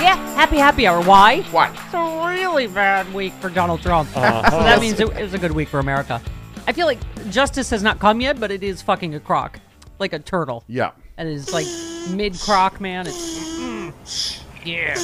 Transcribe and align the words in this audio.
Yeah. 0.00 0.16
Happy 0.34 0.56
happy 0.58 0.86
hour. 0.86 1.00
Why? 1.02 1.42
What? 1.44 1.70
It's 1.72 1.94
a 1.94 2.26
really 2.28 2.66
bad 2.66 3.12
week 3.14 3.32
for 3.34 3.48
Donald 3.48 3.80
Trump. 3.80 4.08
so 4.14 4.20
that 4.20 4.80
means 4.80 5.00
it 5.00 5.14
was 5.14 5.34
a 5.34 5.38
good 5.38 5.52
week 5.52 5.68
for 5.68 5.78
America. 5.78 6.20
I 6.66 6.72
feel 6.72 6.86
like 6.86 6.98
justice 7.30 7.70
has 7.70 7.82
not 7.82 7.98
come 7.98 8.20
yet, 8.20 8.38
but 8.38 8.50
it 8.50 8.62
is 8.62 8.82
fucking 8.82 9.14
a 9.14 9.20
croc. 9.20 9.58
Like 9.98 10.12
a 10.12 10.18
turtle. 10.18 10.64
Yeah. 10.68 10.90
And 11.16 11.28
it's 11.28 11.52
like 11.52 11.66
mid 12.10 12.38
croc, 12.38 12.80
man. 12.80 13.06
It's. 13.06 13.38
mm, 13.58 14.42
yeah. 14.64 14.94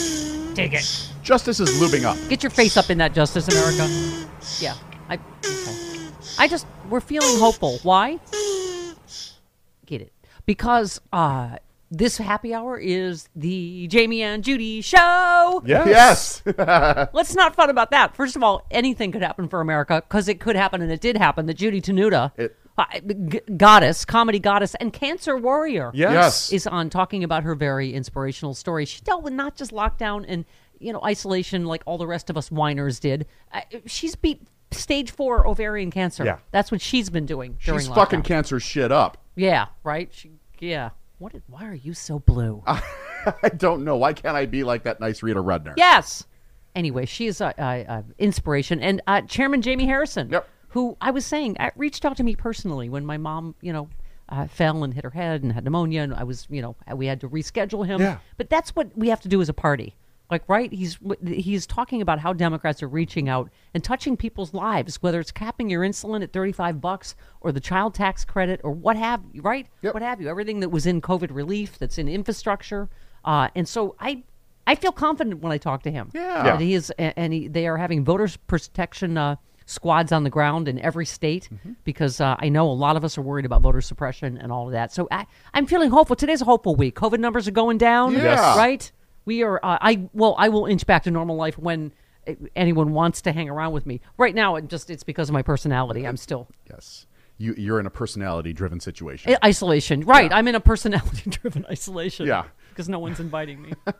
Take 0.54 0.74
it. 0.74 1.08
Justice 1.22 1.60
is 1.60 1.70
lubing 1.80 2.04
up. 2.04 2.16
Get 2.28 2.42
your 2.42 2.50
face 2.50 2.76
up 2.76 2.90
in 2.90 2.98
that 2.98 3.14
Justice 3.14 3.48
America. 3.48 3.88
Yeah. 4.60 4.74
I. 5.08 5.14
Okay. 5.14 6.10
I 6.38 6.48
just. 6.48 6.66
We're 6.90 7.00
feeling 7.00 7.38
hopeful. 7.38 7.78
Why? 7.82 8.18
Get 9.86 10.02
it. 10.02 10.12
Because 10.44 11.00
uh, 11.12 11.56
this 11.94 12.16
happy 12.16 12.54
hour 12.54 12.78
is 12.78 13.28
the 13.36 13.88
Jaime 13.92 14.22
and 14.22 14.42
Judy 14.42 14.80
show. 14.80 15.62
Yes. 15.66 16.42
Yes. 16.46 17.08
Let's 17.12 17.34
not 17.34 17.54
fun 17.54 17.68
about 17.70 17.90
that. 17.90 18.16
First 18.16 18.34
of 18.34 18.42
all, 18.42 18.66
anything 18.70 19.12
could 19.12 19.22
happen 19.22 19.46
for 19.46 19.60
America 19.60 20.02
because 20.08 20.26
it 20.26 20.40
could 20.40 20.56
happen 20.56 20.80
and 20.80 20.90
it 20.90 21.00
did 21.02 21.16
happen. 21.18 21.46
The 21.46 21.54
Judy 21.54 21.80
Tenuta, 21.82 22.32
It- 22.36 22.56
uh, 22.78 22.84
g- 23.28 23.40
goddess, 23.58 24.06
comedy 24.06 24.38
goddess, 24.38 24.74
and 24.76 24.94
cancer 24.94 25.36
warrior 25.36 25.90
yes. 25.92 26.50
is 26.50 26.66
on 26.66 26.88
talking 26.88 27.22
about 27.22 27.42
her 27.42 27.54
very 27.54 27.92
inspirational 27.92 28.54
story. 28.54 28.86
She 28.86 29.02
dealt 29.02 29.22
with 29.22 29.34
not 29.34 29.56
just 29.56 29.72
lockdown 29.72 30.24
and 30.26 30.46
you 30.80 30.90
know 30.92 31.00
isolation 31.04 31.66
like 31.66 31.82
all 31.84 31.98
the 31.98 32.06
rest 32.06 32.30
of 32.30 32.38
us 32.38 32.50
whiners 32.50 32.98
did. 32.98 33.26
Uh, 33.52 33.60
she's 33.84 34.16
beat 34.16 34.40
stage 34.70 35.10
four 35.10 35.46
ovarian 35.46 35.90
cancer. 35.90 36.24
Yeah. 36.24 36.38
that's 36.50 36.72
what 36.72 36.80
she's 36.80 37.10
been 37.10 37.26
doing 37.26 37.58
during 37.62 37.80
She's 37.80 37.88
lockdown. 37.90 37.94
fucking 37.94 38.22
cancer 38.22 38.58
shit 38.58 38.90
up. 38.90 39.18
Yeah, 39.36 39.66
right. 39.84 40.08
She, 40.10 40.30
yeah. 40.58 40.90
What? 41.22 41.34
Why 41.46 41.66
are 41.66 41.74
you 41.74 41.94
so 41.94 42.18
blue? 42.18 42.64
I 42.66 43.48
don't 43.56 43.84
know. 43.84 43.96
Why 43.96 44.12
can't 44.12 44.36
I 44.36 44.44
be 44.44 44.64
like 44.64 44.82
that 44.82 44.98
nice 44.98 45.22
Rita 45.22 45.40
Rudner? 45.40 45.74
Yes. 45.76 46.26
Anyway, 46.74 47.06
she 47.06 47.28
is 47.28 47.40
a, 47.40 47.54
a, 47.58 47.82
a 47.82 48.04
inspiration, 48.18 48.80
and 48.80 49.00
uh, 49.06 49.20
Chairman 49.20 49.62
Jaime 49.62 49.86
Harrison, 49.86 50.30
Yep. 50.30 50.48
who 50.70 50.96
I 51.00 51.12
was 51.12 51.24
saying 51.24 51.58
uh, 51.60 51.70
reached 51.76 52.04
out 52.04 52.16
to 52.16 52.24
me 52.24 52.34
personally 52.34 52.88
when 52.88 53.06
my 53.06 53.18
mom, 53.18 53.54
you 53.60 53.72
know, 53.72 53.88
uh, 54.30 54.48
fell 54.48 54.82
and 54.82 54.92
hit 54.92 55.04
her 55.04 55.10
head 55.10 55.44
and 55.44 55.52
had 55.52 55.62
pneumonia, 55.62 56.02
and 56.02 56.12
I 56.12 56.24
was, 56.24 56.48
you 56.50 56.60
know, 56.60 56.74
we 56.92 57.06
had 57.06 57.20
to 57.20 57.28
reschedule 57.28 57.86
him. 57.86 58.00
Yeah. 58.00 58.18
But 58.36 58.50
that's 58.50 58.74
what 58.74 58.90
we 58.98 59.08
have 59.10 59.20
to 59.20 59.28
do 59.28 59.40
as 59.40 59.48
a 59.48 59.54
party. 59.54 59.94
Like, 60.32 60.48
right? 60.48 60.72
He's 60.72 60.98
he's 61.24 61.66
talking 61.66 62.02
about 62.02 62.18
how 62.18 62.32
Democrats 62.32 62.82
are 62.82 62.88
reaching 62.88 63.28
out 63.28 63.50
and 63.74 63.84
touching 63.84 64.16
people's 64.16 64.52
lives, 64.54 64.96
whether 65.02 65.20
it's 65.20 65.30
capping 65.30 65.68
your 65.70 65.82
insulin 65.82 66.22
at 66.22 66.32
thirty 66.32 66.52
five 66.52 66.80
bucks 66.80 67.14
or 67.42 67.52
the 67.52 67.60
child 67.60 67.94
tax 67.94 68.24
credit 68.24 68.60
or 68.64 68.72
what 68.72 68.96
have 68.96 69.22
you, 69.32 69.42
right? 69.42 69.66
Yep. 69.82 69.94
What 69.94 70.02
have 70.02 70.20
you? 70.20 70.28
Everything 70.28 70.60
that 70.60 70.70
was 70.70 70.86
in 70.86 71.00
COVID 71.02 71.28
relief, 71.34 71.78
that's 71.78 71.98
in 71.98 72.08
infrastructure, 72.08 72.88
uh, 73.24 73.48
and 73.54 73.68
so 73.68 73.94
I 74.00 74.24
I 74.66 74.74
feel 74.74 74.92
confident 74.92 75.40
when 75.42 75.52
I 75.52 75.58
talk 75.58 75.82
to 75.82 75.90
him. 75.90 76.10
Yeah. 76.14 76.42
that 76.44 76.60
he 76.60 76.74
is, 76.74 76.90
and 76.98 77.32
he, 77.32 77.48
they 77.48 77.66
are 77.66 77.76
having 77.76 78.04
voters 78.04 78.36
protection 78.36 79.18
uh, 79.18 79.36
squads 79.66 80.12
on 80.12 80.24
the 80.24 80.30
ground 80.30 80.66
in 80.68 80.78
every 80.78 81.04
state 81.06 81.48
Mm-hmm. 81.52 81.72
because 81.84 82.20
uh, 82.20 82.36
I 82.38 82.48
know 82.48 82.70
a 82.70 82.72
lot 82.72 82.96
of 82.96 83.04
us 83.04 83.18
are 83.18 83.22
worried 83.22 83.44
about 83.44 83.60
voter 83.62 83.80
suppression 83.80 84.38
and 84.38 84.50
all 84.52 84.66
of 84.66 84.72
that. 84.72 84.92
So 84.92 85.08
I, 85.10 85.26
I'm 85.52 85.66
feeling 85.66 85.90
hopeful. 85.90 86.16
Today's 86.16 86.40
a 86.42 86.44
hopeful 86.44 86.74
week. 86.76 86.94
COVID 86.94 87.18
numbers 87.18 87.46
are 87.48 87.52
going 87.52 87.76
down. 87.78 88.12
Yes. 88.14 88.56
right. 88.56 88.90
We 89.24 89.42
are. 89.42 89.56
Uh, 89.64 89.78
I 89.80 90.08
well, 90.12 90.34
I 90.38 90.48
will 90.48 90.66
inch 90.66 90.86
back 90.86 91.04
to 91.04 91.10
normal 91.10 91.36
life 91.36 91.58
when 91.58 91.92
anyone 92.54 92.92
wants 92.92 93.20
to 93.22 93.32
hang 93.32 93.48
around 93.48 93.72
with 93.72 93.84
me. 93.86 94.00
Right 94.16 94.34
now, 94.34 94.56
it 94.56 94.68
just 94.68 94.90
it's 94.90 95.02
because 95.04 95.28
of 95.28 95.32
my 95.32 95.42
personality. 95.42 96.06
I'm 96.06 96.16
still 96.16 96.48
Yes. 96.70 97.06
You, 97.38 97.54
you're 97.56 97.80
in 97.80 97.86
a 97.86 97.90
personality 97.90 98.52
driven 98.52 98.78
situation. 98.78 99.34
I- 99.42 99.48
isolation. 99.48 100.02
Right. 100.02 100.32
I'm 100.32 100.46
in 100.46 100.54
a 100.54 100.60
personality 100.60 101.30
driven 101.30 101.66
isolation. 101.70 102.26
Yeah. 102.26 102.44
Because 102.68 102.88
no 102.88 102.98
one's 103.00 103.18
inviting 103.20 103.62
me. 103.62 103.72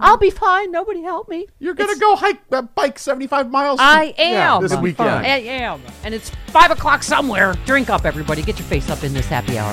I'll 0.00 0.16
be 0.16 0.30
fine. 0.30 0.72
Nobody 0.72 1.02
help 1.02 1.28
me. 1.28 1.46
You're 1.60 1.74
going 1.74 1.92
to 1.94 2.00
go 2.00 2.16
hike, 2.16 2.40
uh, 2.50 2.62
bike 2.62 2.98
75 2.98 3.48
miles? 3.50 3.78
I 3.80 4.12
Yeah, 4.18 4.56
am. 4.56 4.62
this 4.62 4.74
weekend. 4.76 5.08
I 5.08 5.38
am. 5.38 5.80
And 6.02 6.14
it's 6.14 6.30
five 6.48 6.72
o'clock 6.72 7.02
somewhere. 7.04 7.54
Drink 7.64 7.88
up, 7.88 8.04
everybody. 8.04 8.42
Get 8.42 8.58
your 8.58 8.66
face 8.66 8.90
up 8.90 9.04
in 9.04 9.14
this 9.14 9.26
happy 9.26 9.56
hour. 9.56 9.72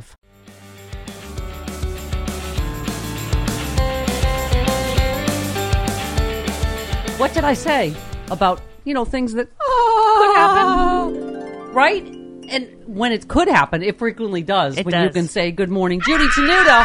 What 7.17 7.33
did 7.33 7.43
I 7.43 7.53
say? 7.53 7.95
about 8.31 8.61
you 8.85 8.93
know 8.93 9.05
things 9.05 9.33
that 9.33 9.47
could 9.59 10.35
happen, 10.35 10.63
ah. 10.65 11.69
right? 11.73 12.03
And 12.49 12.69
when 12.85 13.11
it 13.11 13.27
could 13.27 13.47
happen, 13.47 13.83
it 13.83 13.99
frequently 13.99 14.41
does. 14.41 14.77
It 14.77 14.85
when 14.85 15.03
you 15.03 15.09
can 15.11 15.27
say 15.27 15.51
good 15.51 15.69
morning, 15.69 16.01
Judy 16.01 16.27
Tenuta, 16.29 16.83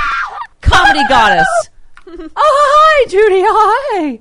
comedy 0.60 1.02
goddess. 1.08 1.48
oh, 2.06 2.30
hi, 2.36 3.08
Judy. 3.08 3.42
Hi. 3.44 4.20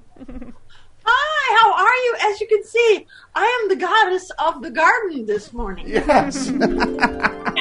Hi, 1.07 1.59
how 1.59 1.73
are 1.85 1.95
you? 2.05 2.15
As 2.31 2.41
you 2.41 2.47
can 2.47 2.63
see, 2.63 3.05
I 3.35 3.61
am 3.61 3.69
the 3.69 3.75
goddess 3.75 4.31
of 4.39 4.63
the 4.63 4.71
garden 4.71 5.27
this 5.27 5.53
morning. 5.53 5.87
Yes. 5.87 6.47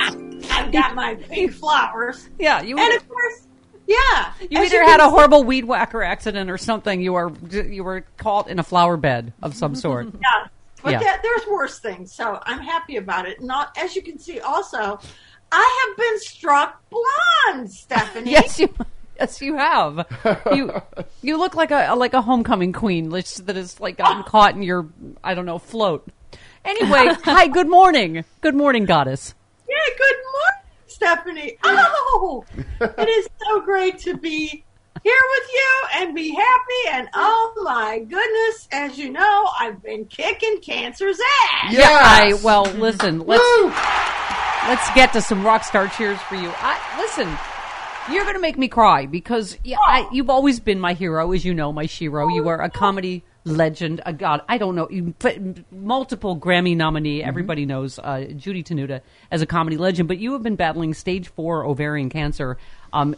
I've 0.54 0.72
got 0.72 0.94
my 0.94 1.14
big 1.28 1.52
flowers. 1.52 2.28
Yeah, 2.38 2.62
you. 2.62 2.78
And 2.78 2.94
of 2.94 3.08
course, 3.08 3.46
yeah. 3.86 4.32
You 4.50 4.62
either 4.62 4.78
can 4.80 4.88
had 4.88 5.00
a 5.00 5.10
horrible 5.10 5.44
weed 5.44 5.64
whacker 5.64 6.02
accident 6.02 6.50
or 6.50 6.58
something. 6.58 7.00
You 7.00 7.14
are 7.14 7.32
you 7.50 7.84
were 7.84 8.04
caught 8.16 8.48
in 8.48 8.58
a 8.58 8.62
flower 8.62 8.96
bed 8.96 9.32
of 9.42 9.54
some 9.54 9.74
sort. 9.74 10.06
Yeah. 10.14 10.48
But 10.82 10.92
Yeah. 10.92 10.98
there- 10.98 11.20
there's 11.22 11.46
worse 11.46 11.78
things, 11.78 12.12
so 12.14 12.38
I'm 12.42 12.60
happy 12.60 12.96
about 12.96 13.26
it. 13.26 13.40
Not 13.40 13.74
as 13.78 13.96
you 13.96 14.02
can 14.02 14.18
see, 14.18 14.38
also, 14.40 14.98
I 15.50 15.86
have 15.88 15.96
been 15.96 16.20
struck 16.20 16.82
blonde, 16.90 17.70
Stephanie. 17.70 18.30
yes, 18.32 18.58
you. 18.58 18.68
Yes, 19.18 19.40
you 19.40 19.56
have. 19.56 20.06
You 20.52 20.72
you 21.22 21.38
look 21.38 21.54
like 21.54 21.70
a 21.70 21.94
like 21.94 22.14
a 22.14 22.20
homecoming 22.20 22.72
queen 22.72 23.08
that 23.10 23.56
has 23.56 23.80
like 23.80 23.96
gotten 23.96 24.22
oh. 24.26 24.28
caught 24.28 24.54
in 24.56 24.62
your 24.62 24.88
I 25.22 25.34
don't 25.34 25.46
know 25.46 25.58
float. 25.58 26.06
Anyway, 26.64 27.14
hi. 27.22 27.46
Good 27.46 27.68
morning. 27.68 28.24
Good 28.40 28.54
morning, 28.54 28.84
goddess. 28.86 29.34
Yeah, 31.00 31.16
good 31.16 31.26
morning, 31.26 31.56
Stephanie. 31.58 31.58
Oh! 31.64 32.44
oh, 32.80 32.94
it 32.98 33.08
is 33.08 33.28
so 33.44 33.60
great 33.60 33.98
to 34.00 34.16
be 34.16 34.64
here 35.02 35.22
with 35.30 35.48
you 35.52 35.82
and 35.94 36.14
be 36.14 36.30
happy. 36.30 36.88
And 36.92 37.08
oh 37.14 37.52
my 37.62 37.98
goodness, 37.98 38.68
as 38.72 38.98
you 38.98 39.10
know, 39.10 39.48
I've 39.58 39.82
been 39.82 40.06
kicking 40.06 40.60
cancer's 40.60 41.18
ass. 41.52 41.72
Yes. 41.72 41.90
I 41.90 42.44
well 42.44 42.64
listen. 42.64 43.20
Let's 43.20 43.44
let's 44.68 44.94
get 44.94 45.12
to 45.14 45.20
some 45.20 45.44
rock 45.44 45.64
star 45.64 45.88
cheers 45.88 46.20
for 46.22 46.36
you. 46.36 46.52
I 46.56 46.78
listen. 46.98 47.28
You're 48.12 48.24
gonna 48.24 48.38
make 48.38 48.58
me 48.58 48.68
cry 48.68 49.06
because 49.06 49.58
yeah, 49.64 49.78
I, 49.86 50.02
oh. 50.02 50.10
you've 50.12 50.30
always 50.30 50.60
been 50.60 50.78
my 50.78 50.92
hero, 50.92 51.32
as 51.32 51.44
you 51.44 51.54
know, 51.54 51.72
my 51.72 51.86
shiro. 51.86 52.28
You 52.28 52.44
oh, 52.44 52.48
are 52.48 52.62
a 52.62 52.70
comedy 52.70 53.24
legend, 53.44 54.00
a 54.06 54.12
god. 54.12 54.42
I 54.48 54.58
don't 54.58 54.74
know, 54.74 54.88
but 55.18 55.38
multiple 55.72 56.36
Grammy 56.36 56.76
nominee. 56.76 57.22
Everybody 57.22 57.66
knows 57.66 57.98
uh, 57.98 58.26
Judy 58.36 58.62
Tenuta 58.62 59.00
as 59.30 59.42
a 59.42 59.46
comedy 59.46 59.76
legend, 59.76 60.08
but 60.08 60.18
you 60.18 60.32
have 60.32 60.42
been 60.42 60.56
battling 60.56 60.94
stage 60.94 61.28
four 61.28 61.64
ovarian 61.64 62.08
cancer. 62.08 62.56
Um, 62.92 63.16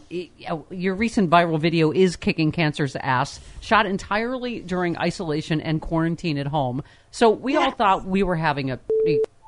your 0.69 0.95
recent 0.95 1.29
viral 1.29 1.59
video 1.59 1.91
is 1.91 2.15
kicking 2.15 2.51
cancer's 2.51 2.95
ass, 2.95 3.39
shot 3.61 3.85
entirely 3.85 4.59
during 4.59 4.97
isolation 4.97 5.61
and 5.61 5.81
quarantine 5.81 6.37
at 6.37 6.47
home. 6.47 6.83
So 7.11 7.29
we 7.29 7.55
all 7.55 7.71
thought 7.71 8.05
we 8.05 8.23
were 8.23 8.35
having 8.35 8.71
a, 8.71 8.79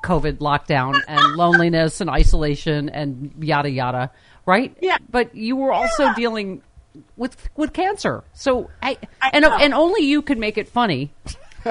COVID 0.04 0.38
lockdown 0.38 0.94
and 1.08 1.20
loneliness 1.36 2.00
and 2.00 2.08
isolation 2.08 2.88
and 2.88 3.34
yada 3.38 3.68
yada, 3.70 4.10
right? 4.46 4.74
Yeah. 4.80 4.96
But 5.10 5.34
you 5.34 5.56
were 5.56 5.72
also 5.72 6.14
dealing 6.14 6.62
with 7.16 7.48
with 7.56 7.72
cancer, 7.72 8.24
so 8.32 8.70
I, 8.82 8.98
I 9.22 9.30
and 9.32 9.42
know. 9.42 9.56
and 9.56 9.74
only 9.74 10.02
you 10.02 10.22
could 10.22 10.38
make 10.38 10.58
it 10.58 10.68
funny. 10.68 11.12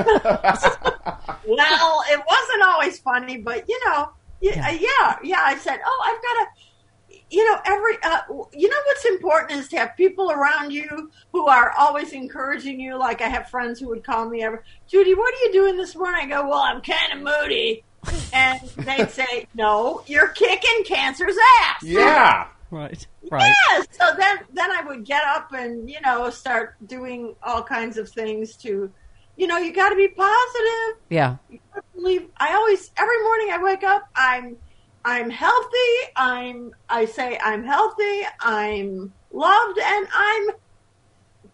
Well, 1.47 2.03
it 2.09 2.21
wasn't 2.27 2.63
always 2.67 2.99
funny, 2.99 3.37
but 3.37 3.67
you 3.67 3.79
know, 3.85 4.09
yeah, 4.41 4.69
yeah, 4.69 5.17
yeah. 5.23 5.41
I 5.43 5.57
said, 5.57 5.79
oh, 5.83 6.03
I've 6.05 6.21
got 6.21 6.33
to, 6.43 7.25
you 7.35 7.43
know, 7.49 7.59
every, 7.65 7.97
uh, 8.03 8.21
you 8.53 8.69
know, 8.69 8.77
what's 8.85 9.05
important 9.05 9.59
is 9.59 9.67
to 9.69 9.77
have 9.77 9.97
people 9.97 10.31
around 10.31 10.71
you 10.71 11.09
who 11.31 11.47
are 11.47 11.71
always 11.71 12.13
encouraging 12.13 12.79
you. 12.79 12.97
Like 12.97 13.21
I 13.21 13.27
have 13.27 13.49
friends 13.49 13.79
who 13.79 13.87
would 13.87 14.03
call 14.03 14.29
me 14.29 14.43
ever, 14.43 14.63
Judy, 14.87 15.13
what 15.15 15.33
are 15.33 15.37
you 15.45 15.51
doing 15.53 15.75
this 15.77 15.95
morning? 15.95 16.21
I 16.21 16.27
go, 16.27 16.47
well, 16.47 16.59
I'm 16.59 16.81
kind 16.81 17.13
of 17.13 17.21
moody, 17.21 17.83
and 18.31 18.59
they'd 18.77 19.09
say, 19.09 19.47
no, 19.55 20.03
you're 20.05 20.29
kicking 20.29 20.83
cancer's 20.85 21.35
ass. 21.61 21.83
Yeah. 21.83 22.47
Right. 22.71 23.07
Right. 23.31 23.53
Yeah. 23.71 23.83
So 23.91 24.15
then, 24.17 24.37
then 24.53 24.71
I 24.71 24.83
would 24.83 25.05
get 25.05 25.23
up 25.23 25.51
and 25.53 25.89
you 25.89 25.99
know 26.01 26.29
start 26.29 26.75
doing 26.85 27.35
all 27.43 27.63
kinds 27.63 27.97
of 27.97 28.09
things 28.09 28.55
to, 28.57 28.91
you 29.35 29.47
know, 29.47 29.57
you 29.57 29.73
got 29.73 29.89
to 29.89 29.95
be 29.95 30.07
positive. 30.07 31.01
Yeah. 31.09 31.37
I 31.51 31.79
believe 31.95 32.27
I 32.37 32.53
always 32.53 32.91
every 32.97 33.23
morning 33.23 33.49
I 33.51 33.59
wake 33.61 33.83
up 33.83 34.03
I'm 34.15 34.57
I'm 35.03 35.29
healthy 35.29 35.91
I'm 36.15 36.71
I 36.87 37.05
say 37.05 37.39
I'm 37.43 37.63
healthy 37.63 38.21
I'm 38.41 39.13
loved 39.31 39.79
and 39.79 40.07
I'm 40.13 40.47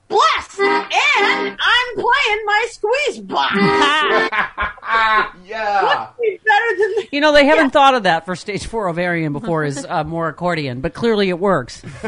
blessed 0.08 0.60
and 0.60 1.58
I'm 1.60 1.94
playing 1.96 2.46
my 2.46 2.68
squeeze 2.70 3.20
box. 3.22 3.56
yeah. 5.46 5.84
What's 5.84 6.18
better 6.20 6.78
than 6.78 7.08
You 7.12 7.22
know, 7.22 7.32
they 7.34 7.46
haven't 7.46 7.72
thought 7.72 7.96
of 7.96 8.04
that 8.04 8.26
for 8.26 8.36
stage 8.36 8.66
four 8.68 8.88
ovarian 8.90 9.34
before 9.34 9.64
is 9.64 9.86
uh, 9.88 10.04
more 10.04 10.28
accordion, 10.28 10.82
but 10.82 10.94
clearly 10.94 11.30
it 11.30 11.40
works 11.40 11.82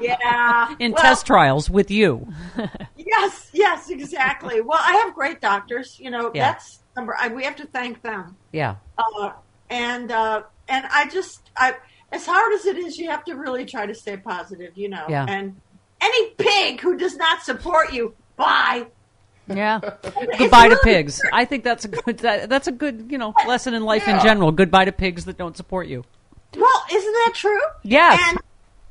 yeah 0.00 0.74
in 0.78 0.92
Well, 0.92 1.02
test 1.02 1.26
trials 1.26 1.70
with 1.70 1.90
you. 1.90 2.26
Yes, 2.96 3.50
yes, 3.52 3.90
exactly. 3.90 4.60
Well, 4.60 4.80
I 4.80 4.92
have 5.04 5.14
great 5.14 5.40
doctors. 5.40 5.98
You 5.98 6.10
know, 6.10 6.30
Yeah. 6.34 6.52
that's 6.52 6.80
number. 6.96 7.16
I, 7.18 7.28
we 7.28 7.44
have 7.44 7.56
to 7.56 7.66
thank 7.66 8.02
them. 8.02 8.36
Yeah. 8.52 8.76
Uh, 8.98 9.30
and 9.70 10.10
uh, 10.10 10.42
and 10.68 10.86
I 10.90 11.08
just 11.08 11.50
I 11.56 11.74
as 12.12 12.26
hard 12.26 12.52
as 12.54 12.66
it 12.66 12.76
is, 12.78 12.98
you 12.98 13.10
have 13.10 13.24
to 13.24 13.34
really 13.34 13.64
try 13.64 13.86
to 13.86 13.94
stay 13.94 14.16
positive. 14.16 14.72
You 14.76 14.88
know, 14.88 15.06
Yeah. 15.08 15.26
and 15.28 15.56
any 16.06 16.30
pig 16.30 16.80
who 16.80 16.96
does 16.96 17.16
not 17.16 17.42
support 17.42 17.92
you, 17.92 18.14
bye. 18.36 18.86
Yeah. 19.48 19.78
Goodbye 20.38 20.68
to 20.70 20.78
pigs. 20.82 21.20
I 21.32 21.44
think 21.44 21.62
that's 21.64 21.84
a 21.84 21.88
good 21.88 22.18
that, 22.18 22.48
that's 22.48 22.66
a 22.68 22.72
good, 22.72 23.06
you 23.10 23.18
know, 23.18 23.32
lesson 23.46 23.74
in 23.74 23.84
life 23.84 24.08
in 24.08 24.18
general. 24.20 24.50
Goodbye 24.52 24.86
to 24.86 24.92
pigs 24.92 25.24
that 25.26 25.36
don't 25.38 25.56
support 25.56 25.86
you. 25.86 26.04
Well, 26.56 26.84
isn't 26.92 27.12
that 27.12 27.32
true? 27.34 27.60
Yes. 27.82 28.20
And 28.28 28.38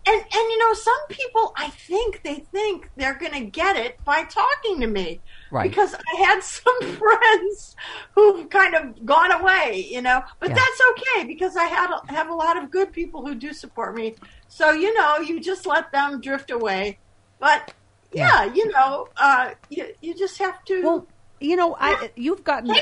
and 0.08 0.22
and 0.22 0.32
you 0.52 0.60
know, 0.60 0.74
some 0.74 1.08
people 1.10 1.52
I 1.58 1.70
think 1.70 2.22
they 2.24 2.36
think 2.54 2.90
they're 2.96 3.16
going 3.16 3.34
to 3.34 3.46
get 3.46 3.76
it 3.76 4.02
by 4.06 4.24
talking 4.24 4.80
to 4.82 4.88
me. 4.88 5.20
Right. 5.52 5.70
Because 5.70 5.94
I 5.94 6.22
had 6.24 6.42
some 6.44 6.80
friends 6.82 7.76
who've 8.14 8.50
kind 8.50 8.76
of 8.76 9.06
gone 9.06 9.32
away, 9.34 9.88
you 9.92 10.02
know. 10.02 10.24
But 10.40 10.50
Yeah. 10.50 10.56
that's 10.56 10.82
okay 10.92 11.26
because 11.28 11.58
I 11.58 11.66
had 11.66 11.90
a, 11.92 12.14
have 12.14 12.30
a 12.30 12.34
lot 12.34 12.56
of 12.62 12.72
good 12.72 12.94
people 12.94 13.26
who 13.26 13.36
do 13.36 13.52
support 13.52 13.94
me. 13.96 14.16
So 14.48 14.72
you 14.72 14.94
know, 14.94 15.18
you 15.18 15.42
just 15.42 15.66
let 15.66 15.92
them 15.92 16.22
drift 16.22 16.50
away. 16.52 17.00
But 17.46 17.74
yeah, 18.12 18.46
you 18.56 18.72
know, 18.72 19.08
uh, 19.18 19.52
you 19.70 19.86
you 20.02 20.16
just 20.16 20.40
have 20.40 20.66
to. 20.66 20.82
Well, 20.82 21.08
you 21.40 21.56
know, 21.56 21.76
I 21.80 22.10
you've 22.16 22.44
gotten 22.44 22.74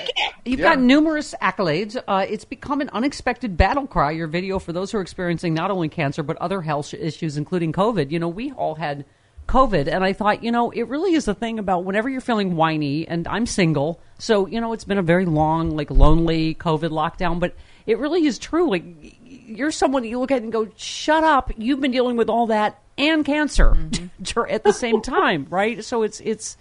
you've 0.46 0.62
Yeah. 0.62 0.76
got 0.76 0.80
numerous 0.80 1.36
accolades. 1.42 2.02
Uh, 2.08 2.26
it's 2.30 2.46
become 2.46 2.80
an 2.80 2.90
unexpected 2.94 3.58
battle 3.58 3.88
cry. 3.88 4.12
Your 4.12 4.28
video 4.28 4.60
for 4.60 4.72
those 4.72 4.90
who 4.94 5.00
are 5.00 5.02
experiencing 5.02 5.54
not 5.54 5.70
only 5.70 5.90
cancer 5.90 6.24
but 6.24 6.38
other 6.38 6.62
health 6.62 6.94
issues, 6.94 7.36
including 7.36 7.74
COVID. 7.74 8.10
You 8.10 8.20
know, 8.20 8.30
we 8.30 8.54
all 8.54 8.76
had 8.76 9.04
COVID, 9.50 9.90
and 9.94 10.02
I 10.02 10.14
thought, 10.14 10.42
you 10.46 10.52
know, 10.54 10.72
it 10.72 10.84
really 10.88 11.14
is 11.14 11.26
the 11.26 11.34
thing 11.34 11.60
about 11.60 11.84
whenever 11.84 12.08
you're 12.08 12.22
feeling 12.22 12.56
whiny. 12.56 13.06
And 13.06 13.28
I'm 13.28 13.46
single, 13.46 14.00
so 14.18 14.48
you 14.48 14.62
know, 14.62 14.72
it's 14.72 14.86
been 14.86 14.98
a 14.98 15.02
very 15.04 15.26
long, 15.26 15.72
like 15.76 15.92
lonely 15.92 16.56
COVID 16.56 16.90
lockdown, 16.92 17.42
but. 17.42 17.54
It 17.86 18.00
really 18.00 18.26
is 18.26 18.40
true. 18.40 18.70
Like 18.70 18.86
you're 19.26 19.70
someone 19.70 20.04
that 20.04 20.08
you 20.08 20.18
look 20.18 20.32
at 20.32 20.42
and 20.42 20.54
go, 20.54 20.70
"Shut 20.78 21.22
up! 21.26 21.52
You've 21.58 21.82
been 21.82 21.92
dealing 21.92 22.16
with 22.16 22.30
all 22.30 22.48
that 22.48 22.80
and 22.98 23.26
cancer 23.26 23.76
at 24.50 24.64
the 24.64 24.74
same 24.74 25.02
time, 25.02 25.48
right?" 25.50 25.84
So 25.84 26.04
it's 26.04 26.20
it's 26.22 26.58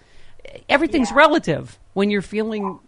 everything's 0.68 1.12
relative 1.12 1.78
when 1.94 2.10
you're 2.10 2.22
feeling 2.22 2.78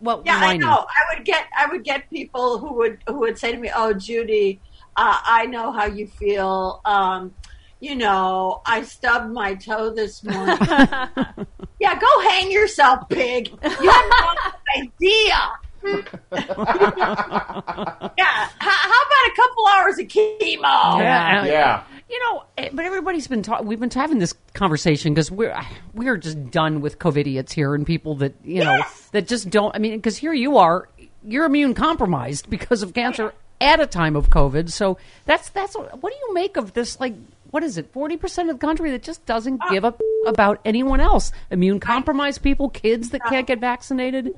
well 0.00 0.22
Yeah, 0.24 0.40
whiny. 0.40 0.54
I 0.64 0.68
know. 0.68 0.86
I 0.88 1.14
would 1.16 1.24
get 1.24 1.46
I 1.56 1.66
would 1.66 1.84
get 1.84 2.08
people 2.10 2.58
who 2.58 2.74
would 2.74 2.98
who 3.06 3.20
would 3.20 3.38
say 3.38 3.52
to 3.52 3.58
me, 3.58 3.70
"Oh, 3.74 3.92
Judy, 3.92 4.60
uh, 4.96 5.18
I 5.24 5.46
know 5.46 5.72
how 5.72 5.86
you 5.86 6.06
feel. 6.06 6.80
Um, 6.84 7.34
you 7.80 7.94
know, 7.94 8.62
I 8.64 8.82
stubbed 8.82 9.30
my 9.32 9.54
toe 9.54 9.90
this 9.90 10.24
morning. 10.24 10.56
yeah, 11.78 11.98
go 11.98 12.20
hang 12.22 12.50
yourself, 12.50 13.06
pig. 13.10 13.50
You 13.50 13.90
have 13.90 14.10
no 14.20 14.34
idea. 14.78 15.50
yeah, 18.18 18.48
how, 18.58 18.70
how 18.70 19.02
about 19.02 19.26
a 19.26 19.32
couple 19.36 19.66
hours 19.66 19.98
of 19.98 20.06
chemo? 20.06 20.98
Yeah. 21.00 21.44
Yeah. 21.44 21.82
You 22.08 22.20
know, 22.20 22.44
eh, 22.56 22.68
but 22.72 22.84
everybody's 22.84 23.26
been 23.26 23.42
talking. 23.42 23.66
we've 23.66 23.80
been 23.80 23.90
having 23.90 24.18
this 24.20 24.32
conversation 24.54 25.12
because 25.12 25.30
we're 25.30 25.58
we're 25.92 26.16
just 26.16 26.50
done 26.52 26.80
with 26.80 26.98
COVIDiots 27.00 27.52
here 27.52 27.74
and 27.74 27.84
people 27.84 28.14
that 28.16 28.34
you 28.44 28.62
know 28.62 28.76
Yes. 28.76 29.08
that 29.12 29.26
just 29.26 29.50
don't. 29.50 29.74
I 29.74 29.78
mean, 29.80 29.96
because 29.96 30.16
here 30.16 30.32
you 30.32 30.56
are, 30.58 30.88
you're 31.24 31.44
immune 31.46 31.74
compromised 31.74 32.48
because 32.48 32.82
of 32.84 32.94
cancer 32.94 33.32
at 33.60 33.80
a 33.80 33.86
time 33.86 34.14
of 34.14 34.30
COVID. 34.30 34.70
So 34.70 34.98
that's 35.24 35.48
that's 35.50 35.74
what 35.74 36.00
do 36.00 36.16
you 36.28 36.32
make 36.34 36.56
of 36.56 36.74
this? 36.74 37.00
Like, 37.00 37.14
what 37.50 37.64
is 37.64 37.76
it? 37.76 37.90
Forty 37.92 38.16
percent 38.16 38.50
of 38.50 38.60
the 38.60 38.64
country 38.66 38.92
that 38.92 39.02
just 39.02 39.26
doesn't 39.26 39.60
give 39.70 39.84
up 39.84 40.00
about 40.28 40.60
anyone 40.64 41.00
else. 41.00 41.32
Immune 41.50 41.80
compromised 41.80 42.40
people, 42.40 42.68
kids 42.70 43.10
that 43.10 43.24
can't 43.24 43.48
get 43.48 43.58
vaccinated. 43.58 44.32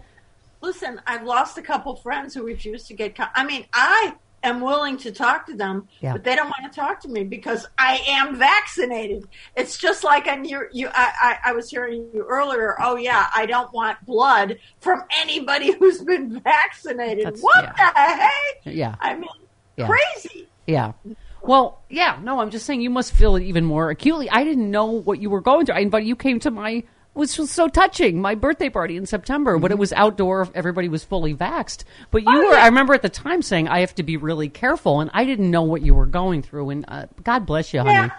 Listen, 0.63 1.01
I've 1.07 1.25
lost 1.25 1.59
a 1.59 1.63
couple 1.63 1.95
friends 1.97 2.33
who 2.35 2.43
refused 2.45 2.87
to 2.89 2.95
get. 2.95 3.15
Co- 3.15 3.27
I 3.35 3.45
mean, 3.45 3.67
I 3.75 4.15
am 4.42 4.61
willing 4.61 4.97
to 4.99 5.12
talk 5.12 5.47
to 5.47 5.54
them, 5.54 5.88
Yeah. 6.00 6.12
but 6.12 6.25
they 6.25 6.35
don't 6.37 6.49
want 6.49 6.73
to 6.73 6.80
talk 6.80 7.00
to 7.00 7.09
me 7.09 7.25
because 7.25 7.66
I 7.78 8.00
am 8.09 8.37
vaccinated. 8.37 9.25
It's 9.57 9.76
just 9.78 10.04
like 10.04 10.26
I'm 10.28 10.45
you, 10.45 10.68
I, 10.88 11.12
I, 11.45 11.50
I 11.50 11.52
was 11.52 11.71
hearing 11.71 12.09
you 12.14 12.25
earlier. 12.28 12.76
Oh 12.80 12.97
yeah, 12.97 13.26
I 13.35 13.47
don't 13.47 13.73
want 13.73 14.04
blood 14.07 14.59
from 14.80 15.02
anybody 15.21 15.73
who's 15.78 16.02
been 16.02 16.40
vaccinated. 16.40 17.26
That's- 17.26 17.42
what 17.42 17.64
yeah. 17.64 17.92
the 17.92 18.23
heck? 18.23 18.75
Yeah. 18.76 18.95
I 19.00 19.14
mean, 19.14 19.28
Yeah. 19.76 19.88
crazy. 19.88 20.49
Yeah. 20.66 20.92
Well, 21.42 21.80
yeah, 21.88 22.18
no, 22.23 22.40
I'm 22.40 22.50
just 22.50 22.66
saying 22.66 22.80
you 22.80 22.90
must 22.90 23.12
feel 23.14 23.37
it 23.37 23.42
even 23.45 23.64
more 23.64 23.90
acutely. 23.90 24.28
I 24.28 24.45
didn't 24.45 24.71
know 24.71 24.87
what 24.87 25.21
you 25.21 25.30
were 25.30 25.40
going 25.40 25.66
through. 25.66 25.76
I 25.76 25.85
but 25.87 26.04
you 26.04 26.16
came 26.16 26.40
to 26.40 26.50
my 26.50 26.83
was 27.19 27.33
so 27.33 27.69
touching, 27.69 28.23
my 28.23 28.35
birthday 28.35 28.71
party 28.71 28.97
in 28.97 29.05
September, 29.05 29.59
but 29.59 29.71
it 29.71 29.79
was 29.79 29.93
outdoor, 29.93 30.49
everybody 30.55 30.89
was 30.89 31.05
fully 31.05 31.35
vaxxed. 31.35 31.85
But 32.11 32.23
you 32.23 32.29
Oh, 32.31 32.47
were 32.49 32.55
yeah. 32.55 32.63
I 32.63 32.67
remember 32.67 32.95
at 32.95 33.03
the 33.03 33.09
time 33.11 33.43
saying 33.43 33.69
I 33.69 33.81
have 33.81 33.95
to 33.97 34.03
be 34.03 34.17
really 34.17 34.49
careful 34.49 35.01
and 35.01 35.11
I 35.13 35.25
didn't 35.25 35.51
know 35.51 35.63
what 35.63 35.83
you 35.83 35.95
were 35.95 36.07
going 36.07 36.41
through 36.43 36.71
and 36.71 36.85
uh, 36.89 37.07
God 37.25 37.45
bless 37.45 37.75
you, 37.75 37.81
honey. 37.81 37.93
Yeah. 37.93 38.11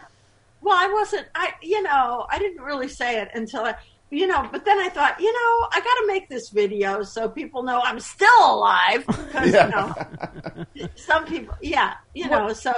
Well, 0.62 0.78
I 0.78 0.92
wasn't. 0.94 1.26
I, 1.34 1.54
you 1.64 1.82
know, 1.82 2.28
I 2.30 2.38
didn't 2.38 2.62
really 2.62 2.90
say 2.90 3.22
it 3.22 3.30
until 3.34 3.64
I, 3.64 3.76
you 4.12 4.28
know. 4.28 4.48
But 4.52 4.66
then 4.66 4.78
I 4.78 4.90
thought, 4.90 5.20
you 5.20 5.32
know, 5.32 5.68
I 5.72 5.80
got 5.80 6.02
to 6.02 6.04
make 6.08 6.28
this 6.30 6.50
video 6.50 7.02
so 7.02 7.30
people 7.30 7.64
know 7.64 7.82
I'm 7.84 8.00
still 8.00 8.30
alive. 8.56 9.06
Because 9.08 9.54
you 9.54 9.70
know, 9.70 9.96
some 10.96 11.26
people, 11.26 11.56
yeah, 11.62 11.94
you 12.14 12.28
know. 12.30 12.52
So 12.52 12.74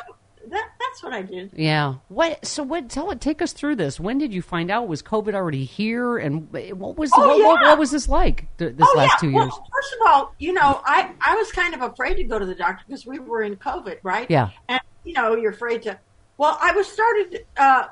that 0.50 0.70
that's 0.80 1.04
what 1.04 1.14
I 1.14 1.22
did. 1.22 1.52
Yeah. 1.56 1.96
What? 2.10 2.46
So 2.46 2.64
what? 2.64 2.90
Tell 2.90 3.12
it. 3.12 3.22
Take 3.22 3.42
us 3.42 3.54
through 3.54 3.76
this. 3.76 4.00
When 4.00 4.18
did 4.18 4.34
you 4.34 4.42
find 4.42 4.70
out? 4.72 4.88
Was 4.88 5.02
COVID 5.04 5.34
already 5.34 5.64
here? 5.66 6.18
And 6.18 6.52
what 6.52 6.98
was 6.98 7.12
Oh, 7.14 7.20
what, 7.28 7.40
what, 7.46 7.62
yeah. 7.62 7.70
what 7.70 7.80
was 7.80 7.92
this 7.92 8.08
like 8.10 8.48
th- 8.58 8.76
this 8.76 8.88
oh 8.90 8.98
last 8.98 9.16
yeah. 9.24 9.30
two 9.30 9.36
well, 9.36 9.50
first 9.74 9.94
of 10.00 10.08
all, 10.08 10.34
you 10.40 10.54
know, 10.54 10.82
I 10.86 11.12
I 11.22 11.36
was 11.36 11.52
kind 11.52 11.74
of 11.74 11.82
afraid 11.82 12.16
to 12.16 12.24
go 12.24 12.40
to 12.40 12.46
the 12.46 12.56
doctor 12.56 12.84
because 12.88 13.06
we 13.06 13.20
were 13.20 13.42
in 13.44 13.56
COVID, 13.56 14.00
right? 14.04 14.30
Yeah. 14.30 14.50
And 14.68 14.82
you 15.04 15.14
know, 15.14 15.36
you're 15.36 15.52
afraid 15.52 15.84
to. 15.84 16.00
Well, 16.38 16.58
I 16.62 16.72
was 16.72 16.88
started 16.88 17.46
uh, 17.58 17.88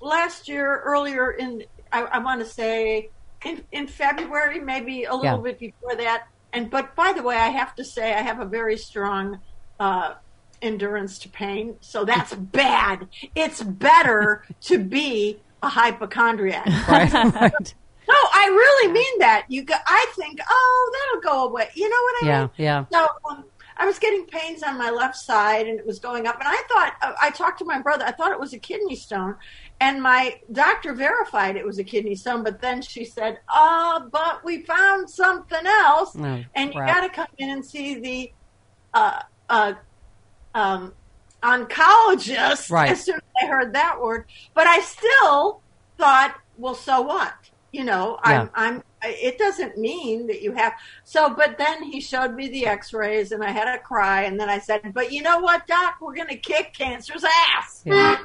last 0.00 0.48
year, 0.48 0.80
earlier 0.84 1.30
in 1.32 1.64
I, 1.92 2.02
I 2.02 2.18
want 2.18 2.40
to 2.40 2.46
say 2.46 3.10
in 3.44 3.64
in 3.72 3.86
February, 3.86 4.60
maybe 4.60 5.04
a 5.04 5.14
little 5.14 5.24
Yeah. 5.38 5.42
bit 5.52 5.58
before 5.58 5.94
that. 5.96 6.26
And 6.52 6.70
but 6.70 6.94
by 6.94 7.12
the 7.12 7.22
way, 7.22 7.36
I 7.36 7.48
have 7.48 7.74
to 7.76 7.84
say 7.84 8.12
I 8.14 8.20
have 8.22 8.40
a 8.40 8.44
very 8.46 8.76
strong. 8.76 9.40
Uh, 9.80 10.14
endurance 10.64 11.18
to 11.18 11.28
pain 11.28 11.76
so 11.80 12.04
that's 12.04 12.34
bad 12.34 13.06
it's 13.34 13.62
better 13.62 14.44
to 14.60 14.78
be 14.78 15.38
a 15.62 15.68
hypochondriac 15.68 16.66
right. 16.88 17.12
right. 17.12 17.74
no, 18.08 18.14
I 18.34 18.46
really 18.48 18.92
mean 18.92 19.18
that. 19.20 19.46
You, 19.48 19.64
go, 19.64 19.74
I 19.86 20.06
think, 20.14 20.38
oh, 20.46 20.92
that'll 20.94 21.22
go 21.32 21.48
away. 21.48 21.68
You 21.74 21.88
know 21.88 21.96
what 22.02 22.14
I 22.22 22.26
Yeah. 22.26 22.40
mean? 22.40 22.50
Yeah. 22.56 22.84
yeah. 22.90 22.98
So 23.00 23.08
um, 23.30 23.44
I 23.78 23.86
was 23.86 23.98
getting 23.98 24.26
pains 24.26 24.62
on 24.62 24.76
my 24.76 24.90
left 24.90 25.16
side, 25.16 25.66
and 25.66 25.78
it 25.80 25.86
was 25.86 26.00
going 26.00 26.26
up. 26.26 26.34
And 26.38 26.46
I 26.46 26.62
thought, 26.68 26.94
uh, 27.00 27.12
I 27.22 27.30
talked 27.30 27.60
to 27.60 27.64
my 27.64 27.80
brother. 27.80 28.04
I 28.04 28.12
thought 28.12 28.30
it 28.30 28.38
was 28.38 28.52
a 28.52 28.58
kidney 28.58 28.94
stone, 28.94 29.36
and 29.80 30.02
my 30.02 30.34
doctor 30.52 30.92
verified 30.92 31.56
it 31.56 31.64
was 31.64 31.78
a 31.78 31.84
kidney 31.84 32.14
stone. 32.14 32.44
But 32.44 32.60
then 32.60 32.82
she 32.82 33.06
said, 33.06 33.38
"Uh, 33.48 34.00
but 34.12 34.44
we 34.44 34.64
found 34.64 35.08
something 35.08 35.66
else, 35.66 36.14
Oh, 36.18 36.44
and 36.54 36.74
you 36.74 36.80
got 36.80 37.00
to 37.00 37.08
come 37.08 37.26
in 37.38 37.48
and 37.48 37.64
see 37.64 37.94
the 38.00 38.32
uh, 38.92 39.20
uh, 39.48 39.72
um, 40.54 40.92
oncologist." 41.42 42.70
Right. 42.70 42.90
As 42.90 43.02
soon 43.04 43.16
as 43.16 43.22
I 43.42 43.46
heard 43.46 43.72
that 43.74 44.00
word, 44.00 44.24
but 44.54 44.66
I 44.66 44.80
still 44.80 45.60
thought, 45.98 46.36
well, 46.58 46.74
so 46.74 47.00
what? 47.02 47.32
You 47.72 47.84
know, 47.84 48.18
I'm, 48.22 48.32
Yeah. 48.46 48.48
I'm, 48.54 48.82
it 49.02 49.36
doesn't 49.36 49.76
mean 49.76 50.26
that 50.28 50.40
you 50.42 50.52
have. 50.52 50.72
So, 51.04 51.28
but 51.34 51.58
then 51.58 51.82
he 51.82 52.00
showed 52.00 52.34
me 52.34 52.48
the 52.48 52.66
x 52.66 52.92
rays 52.92 53.32
and 53.32 53.42
I 53.42 53.50
had 53.50 53.68
a 53.68 53.78
cry. 53.78 54.22
And 54.22 54.38
then 54.40 54.48
I 54.48 54.58
said, 54.60 54.92
but 54.94 55.12
you 55.12 55.22
know 55.22 55.40
what, 55.40 55.66
doc? 55.66 55.96
We're 56.00 56.14
going 56.14 56.28
to 56.28 56.36
kick 56.36 56.72
cancer's 56.72 57.24
ass. 57.24 57.82
Yeah. 57.84 58.18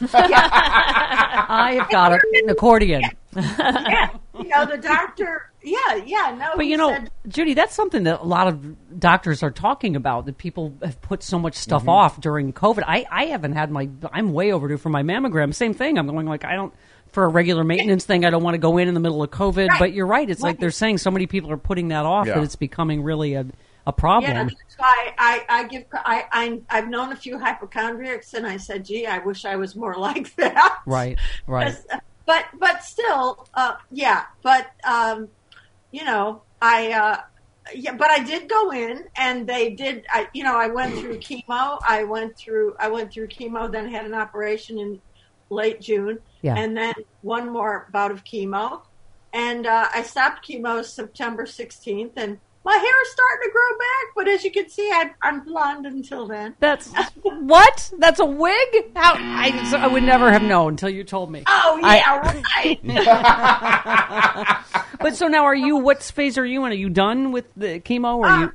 I 0.12 1.76
have 1.78 1.90
got 1.90 2.12
a- 2.12 2.20
an 2.42 2.48
accordion. 2.50 3.02
yeah. 3.36 4.10
You 4.38 4.48
know, 4.48 4.64
the 4.64 4.78
doctor, 4.78 5.50
yeah, 5.64 5.94
yeah, 6.04 6.36
no. 6.38 6.52
But 6.56 6.66
you 6.66 6.76
know, 6.76 6.90
said- 6.90 7.10
Judy, 7.28 7.54
that's 7.54 7.74
something 7.74 8.04
that 8.04 8.20
a 8.20 8.24
lot 8.24 8.46
of 8.48 8.98
doctors 9.00 9.42
are 9.42 9.50
talking 9.50 9.96
about. 9.96 10.26
That 10.26 10.38
people 10.38 10.74
have 10.82 11.00
put 11.00 11.22
so 11.22 11.38
much 11.38 11.54
stuff 11.54 11.82
Mm-hmm. 11.82 11.88
off 11.90 12.20
during 12.20 12.52
COVID. 12.52 12.84
I, 12.86 13.04
I 13.10 13.24
haven't 13.26 13.52
had 13.52 13.70
my. 13.70 13.88
I'm 14.12 14.32
way 14.32 14.52
overdue 14.52 14.76
for 14.76 14.90
my 14.90 15.02
mammogram. 15.02 15.54
Same 15.54 15.74
thing. 15.74 15.98
I'm 15.98 16.06
going 16.06 16.26
like 16.26 16.44
I 16.44 16.54
don't 16.54 16.72
for 17.08 17.24
a 17.24 17.28
regular 17.28 17.64
maintenance 17.64 18.04
thing. 18.04 18.24
I 18.24 18.30
don't 18.30 18.42
want 18.42 18.54
to 18.54 18.58
go 18.58 18.76
in 18.78 18.88
in 18.88 18.94
the 18.94 19.00
middle 19.00 19.22
of 19.22 19.30
COVID. 19.30 19.68
Right. 19.68 19.78
But 19.78 19.92
you're 19.92 20.06
right. 20.06 20.28
It's 20.28 20.40
like 20.42 20.58
they're 20.60 20.70
saying 20.70 20.98
so 20.98 21.10
many 21.10 21.26
people 21.26 21.50
are 21.50 21.56
putting 21.56 21.88
that 21.88 22.04
off 22.06 22.26
Yeah. 22.26 22.34
that 22.34 22.44
it's 22.44 22.56
becoming 22.56 23.02
really 23.02 23.34
a 23.34 23.46
a 23.86 23.92
problem. 23.92 24.32
Yeah, 24.32 24.44
that's 24.44 24.78
why 24.78 25.12
I, 25.18 25.44
I 25.48 25.64
give. 25.64 25.84
I, 25.92 26.24
I 26.32 26.60
I've 26.70 26.88
known 26.88 27.12
a 27.12 27.16
few 27.16 27.38
hypochondriacs, 27.38 28.32
and 28.32 28.46
I 28.46 28.56
said, 28.56 28.84
"Gee, 28.86 29.06
I 29.06 29.18
wish 29.18 29.44
I 29.44 29.56
was 29.56 29.76
more 29.76 29.94
like 29.98 30.34
that." 30.36 30.78
Right. 30.86 31.18
Right. 31.46 31.74
But 32.26 32.46
but 32.58 32.82
still, 32.82 33.46
uh, 33.52 33.74
yeah. 33.90 34.24
But 34.42 34.68
um, 34.84 35.28
you 35.96 36.04
know, 36.04 36.42
I 36.60 36.78
uh, 36.92 37.16
yeah. 37.74 37.94
But 38.02 38.10
I 38.10 38.20
did 38.24 38.48
go 38.48 38.72
in, 38.72 39.04
and 39.16 39.46
they 39.46 39.64
did. 39.82 40.04
I 40.10 40.20
you 40.36 40.42
know, 40.42 40.56
I 40.56 40.68
went 40.78 40.92
through 40.98 41.18
chemo. 41.26 41.78
I 41.96 42.02
went 42.14 42.36
through. 42.36 42.74
I 42.78 42.88
went 42.88 43.12
through 43.12 43.28
chemo. 43.28 43.70
Then 43.70 43.86
had 43.96 44.04
an 44.04 44.14
operation 44.14 44.78
in 44.78 45.00
late 45.50 45.80
June, 45.80 46.18
Yeah. 46.42 46.56
and 46.56 46.76
then 46.76 46.94
one 47.22 47.46
more 47.56 47.86
bout 47.92 48.10
of 48.10 48.24
chemo, 48.24 48.80
and 49.32 49.66
uh, 49.66 49.86
I 49.94 50.02
stopped 50.02 50.38
chemo 50.48 50.84
September 50.84 51.46
sixteenth, 51.46 52.14
and 52.16 52.38
my 52.64 52.74
hair 52.74 53.02
is 53.02 53.12
starting 53.12 53.42
to 53.44 53.50
grow 53.52 53.78
back. 53.78 54.14
But 54.16 54.28
as 54.28 54.44
you 54.44 54.50
can 54.50 54.68
see, 54.68 54.90
I, 54.90 55.10
I'm 55.22 55.40
blonde 55.44 55.86
until 55.86 56.26
then. 56.26 56.54
That's 56.60 56.90
what? 57.22 57.92
That's 57.98 58.20
a 58.20 58.24
wig? 58.24 58.92
How? 58.96 59.14
I, 59.16 59.70
I 59.76 59.86
would 59.86 60.02
never 60.02 60.32
have 60.32 60.42
known 60.42 60.70
until 60.70 60.88
you 60.88 61.04
told 61.04 61.30
me. 61.30 61.44
Oh 61.46 61.80
I- 61.82 61.96
yeah, 61.96 62.42
right. 62.86 64.56
But 65.00 65.16
so 65.16 65.28
now, 65.28 65.44
are 65.44 65.54
you? 65.54 65.76
What 65.76 66.02
phase 66.02 66.38
are 66.38 66.46
you 66.46 66.64
in? 66.64 66.72
Are 66.72 66.74
you 66.74 66.88
done 66.88 67.30
with 67.30 67.44
the 67.56 67.78
chemo? 67.80 68.16
Or 68.16 68.26
are 68.26 68.40
you? 68.40 68.52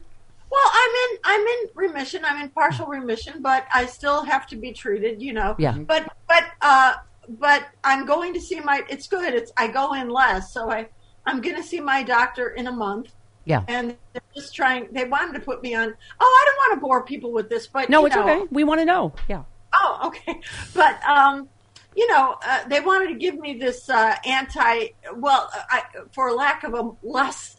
Well, 0.52 0.72
I'm 0.74 0.90
in 0.90 1.18
I'm 1.26 1.42
in 1.42 1.58
remission. 1.76 2.26
I'm 2.26 2.42
in 2.42 2.50
partial 2.50 2.88
remission, 2.88 3.42
but 3.42 3.68
I 3.72 3.86
still 3.86 4.24
have 4.24 4.48
to 4.48 4.56
be 4.56 4.74
treated. 4.74 5.22
You 5.22 5.34
know. 5.34 5.56
Yeah. 5.60 5.74
But 5.78 6.12
but 6.28 6.46
uh 6.62 6.94
but 7.38 7.68
I'm 7.84 8.08
going 8.08 8.34
to 8.34 8.42
see 8.42 8.60
my. 8.60 8.84
It's 8.90 9.08
good. 9.08 9.36
It's 9.36 9.52
I 9.58 9.68
go 9.68 9.94
in 9.94 10.10
less, 10.10 10.52
so 10.52 10.72
I 10.72 10.88
I'm 11.28 11.40
going 11.42 11.56
to 11.56 11.62
see 11.64 11.80
my 11.80 12.02
doctor 12.02 12.50
in 12.50 12.66
a 12.66 12.72
month, 12.72 13.12
Yeah. 13.46 13.64
and 13.68 13.96
they're 14.14 14.22
just 14.36 14.54
trying. 14.56 14.88
They 14.92 15.06
wanted 15.06 15.34
to 15.34 15.40
put 15.40 15.64
me 15.64 15.74
on. 15.74 15.94
Oh, 16.20 16.42
I 16.42 16.46
don't 16.46 16.58
want 16.58 16.80
to 16.80 16.82
bore 16.82 17.04
people 17.04 17.32
with 17.32 17.50
this, 17.50 17.68
but 17.68 17.90
No, 17.90 18.06
it's 18.06 18.16
know, 18.16 18.24
okay. 18.24 18.46
We 18.52 18.64
want 18.64 18.80
to 18.82 18.86
know. 18.86 19.14
Yeah. 19.28 19.44
Oh, 19.74 20.00
okay. 20.08 20.40
But 20.76 21.02
um, 21.04 21.48
you 21.96 22.08
know, 22.08 22.36
uh, 22.46 22.68
they 22.68 22.80
wanted 22.80 23.08
to 23.10 23.16
give 23.16 23.36
me 23.40 23.58
this 23.58 23.90
uh, 23.90 24.16
anti. 24.26 24.90
Well, 25.16 25.50
I, 25.70 25.84
for 26.12 26.32
lack 26.32 26.64
of 26.64 26.74
a 26.76 26.92
less 27.02 27.56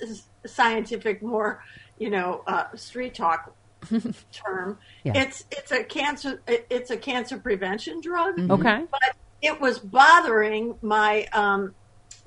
scientific, 0.46 1.22
more 1.22 1.62
you 1.98 2.08
know, 2.10 2.42
uh, 2.46 2.64
street 2.76 3.14
talk 3.14 3.54
term, 4.32 4.78
Yeah. 5.04 5.12
it's 5.22 5.44
it's 5.50 5.72
a 5.72 5.82
cancer. 5.84 6.40
it- 6.46 6.66
It's 6.70 6.90
a 6.90 6.96
cancer 6.96 7.38
prevention 7.38 8.00
drug. 8.00 8.38
Okay. 8.50 8.84
But 8.90 9.16
it 9.42 9.60
was 9.60 9.78
bothering 9.78 10.76
my 10.82 11.26
um, 11.32 11.74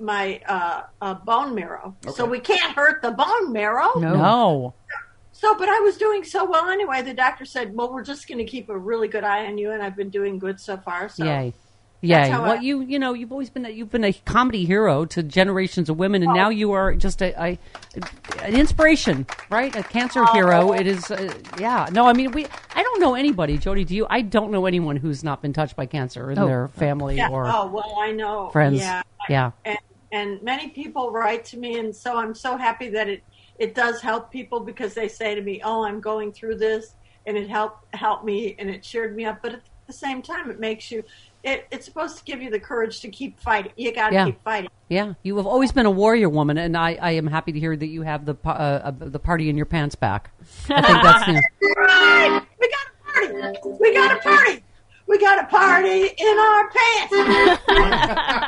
my 0.00 0.40
uh, 0.46 0.82
uh, 1.00 1.14
bone 1.14 1.54
marrow. 1.54 1.96
So 2.14 2.24
we 2.24 2.40
can't 2.40 2.74
hurt 2.74 3.02
the 3.02 3.10
bone 3.10 3.52
marrow. 3.52 3.98
No. 3.98 4.74
So, 5.32 5.54
but 5.58 5.68
I 5.68 5.80
was 5.80 5.96
doing 5.96 6.24
so 6.24 6.44
well 6.48 6.68
anyway. 6.68 7.02
The 7.02 7.12
doctor 7.12 7.44
said, 7.44 7.74
"Well, 7.74 7.92
we're 7.92 8.04
just 8.04 8.28
going 8.28 8.38
to 8.38 8.44
keep 8.44 8.68
a 8.68 8.78
really 8.78 9.08
good 9.08 9.24
eye 9.24 9.46
on 9.46 9.58
you," 9.58 9.72
and 9.72 9.82
I've 9.82 9.96
been 9.96 10.08
doing 10.10 10.38
good 10.38 10.60
so 10.60 10.76
far. 10.76 11.08
So, 11.08 11.24
Yay. 11.24 11.52
Yay. 12.08 12.28
how 12.28 12.42
Well, 12.42 12.52
I- 12.52 12.60
you 12.60 12.80
you 12.82 12.98
know 12.98 13.12
you've 13.14 13.32
always 13.32 13.50
been 13.50 13.64
a, 13.66 13.70
you've 13.70 13.90
been 13.90 14.04
a 14.04 14.12
comedy 14.12 14.64
hero 14.64 15.04
to 15.06 15.22
generations 15.22 15.88
of 15.88 15.98
women, 15.98 16.22
and 16.22 16.32
Oh. 16.32 16.34
now 16.34 16.48
you 16.50 16.72
are 16.72 16.94
just 16.94 17.22
a, 17.22 17.32
a 17.42 17.58
an 18.42 18.54
inspiration, 18.54 19.26
right? 19.50 19.74
A 19.76 19.82
cancer 19.82 20.24
hero. 20.32 20.72
It 20.72 20.86
is. 20.86 21.10
Uh, 21.10 21.32
yeah. 21.58 21.88
No, 21.92 22.06
I 22.06 22.12
mean 22.12 22.32
we. 22.32 22.46
I 22.74 22.82
don't 22.82 23.00
know 23.00 23.14
anybody, 23.14 23.58
Jody. 23.58 23.84
Do 23.84 23.94
you? 23.94 24.06
I 24.10 24.20
don't 24.20 24.50
know 24.50 24.66
anyone 24.66 24.96
who's 24.96 25.22
not 25.24 25.42
been 25.42 25.52
touched 25.52 25.76
by 25.76 25.86
cancer 25.86 26.30
in 26.30 26.38
Oh. 26.38 26.46
their 26.46 26.68
family 26.68 27.16
yeah. 27.16 27.28
or 27.30 27.46
oh 27.46 27.66
well, 27.66 27.96
I 28.00 28.12
know 28.12 28.50
friends. 28.50 28.78
Yeah, 28.80 29.02
Yeah. 29.28 29.50
and 29.64 29.78
and 30.12 30.42
many 30.42 30.68
people 30.68 31.10
write 31.10 31.44
to 31.46 31.56
me, 31.58 31.78
and 31.78 31.94
so 31.94 32.16
I'm 32.16 32.34
so 32.34 32.56
happy 32.56 32.88
that 32.90 33.08
it 33.08 33.22
it 33.58 33.74
does 33.74 34.00
help 34.00 34.30
people 34.30 34.60
because 34.60 34.94
they 34.94 35.08
say 35.08 35.34
to 35.34 35.40
me, 35.40 35.60
"Oh, 35.64 35.84
I'm 35.84 36.00
going 36.00 36.32
through 36.32 36.56
this," 36.56 36.94
and 37.26 37.36
it 37.36 37.48
helped 37.48 37.94
helped 37.94 38.24
me 38.24 38.54
and 38.58 38.68
it 38.68 38.82
cheered 38.82 39.14
me 39.16 39.24
up. 39.24 39.38
But 39.42 39.54
at 39.54 39.60
the 39.86 39.92
same 39.92 40.22
time, 40.22 40.50
it 40.50 40.58
makes 40.60 40.90
you. 40.90 41.02
It, 41.44 41.66
it's 41.70 41.84
supposed 41.84 42.16
to 42.18 42.24
give 42.24 42.40
you 42.42 42.48
the 42.50 42.58
courage 42.58 43.00
to 43.02 43.08
keep 43.08 43.38
fighting. 43.38 43.72
You 43.76 43.92
got 43.94 44.08
to 44.08 44.14
Yeah. 44.14 44.24
keep 44.24 44.42
fighting. 44.42 44.70
Yeah, 44.88 45.14
you 45.22 45.36
have 45.36 45.46
always 45.46 45.72
been 45.72 45.84
a 45.86 45.90
warrior 45.90 46.28
woman, 46.30 46.56
and 46.58 46.76
I, 46.76 46.98
I 47.00 47.10
am 47.12 47.26
happy 47.26 47.52
to 47.52 47.60
hear 47.60 47.76
that 47.76 47.86
you 47.86 48.02
have 48.02 48.24
the 48.24 48.34
uh, 48.44 48.48
uh, 48.48 48.92
the 48.98 49.18
party 49.18 49.48
in 49.50 49.56
your 49.56 49.66
pants 49.66 49.94
back. 49.94 50.30
I 50.70 50.80
think 50.82 51.02
that's 51.02 51.28
new. 51.28 51.40
Right. 51.76 52.42
We 52.60 52.68
got 52.70 52.86
a 52.86 53.12
party. 53.12 53.76
We 53.80 53.94
got 53.94 54.16
a 54.16 54.20
party. 54.20 54.64
We 55.06 55.18
got 55.18 55.44
a 55.44 55.46
party 55.48 56.06
in 56.16 56.38
our 56.38 56.70
pants. 56.70 57.12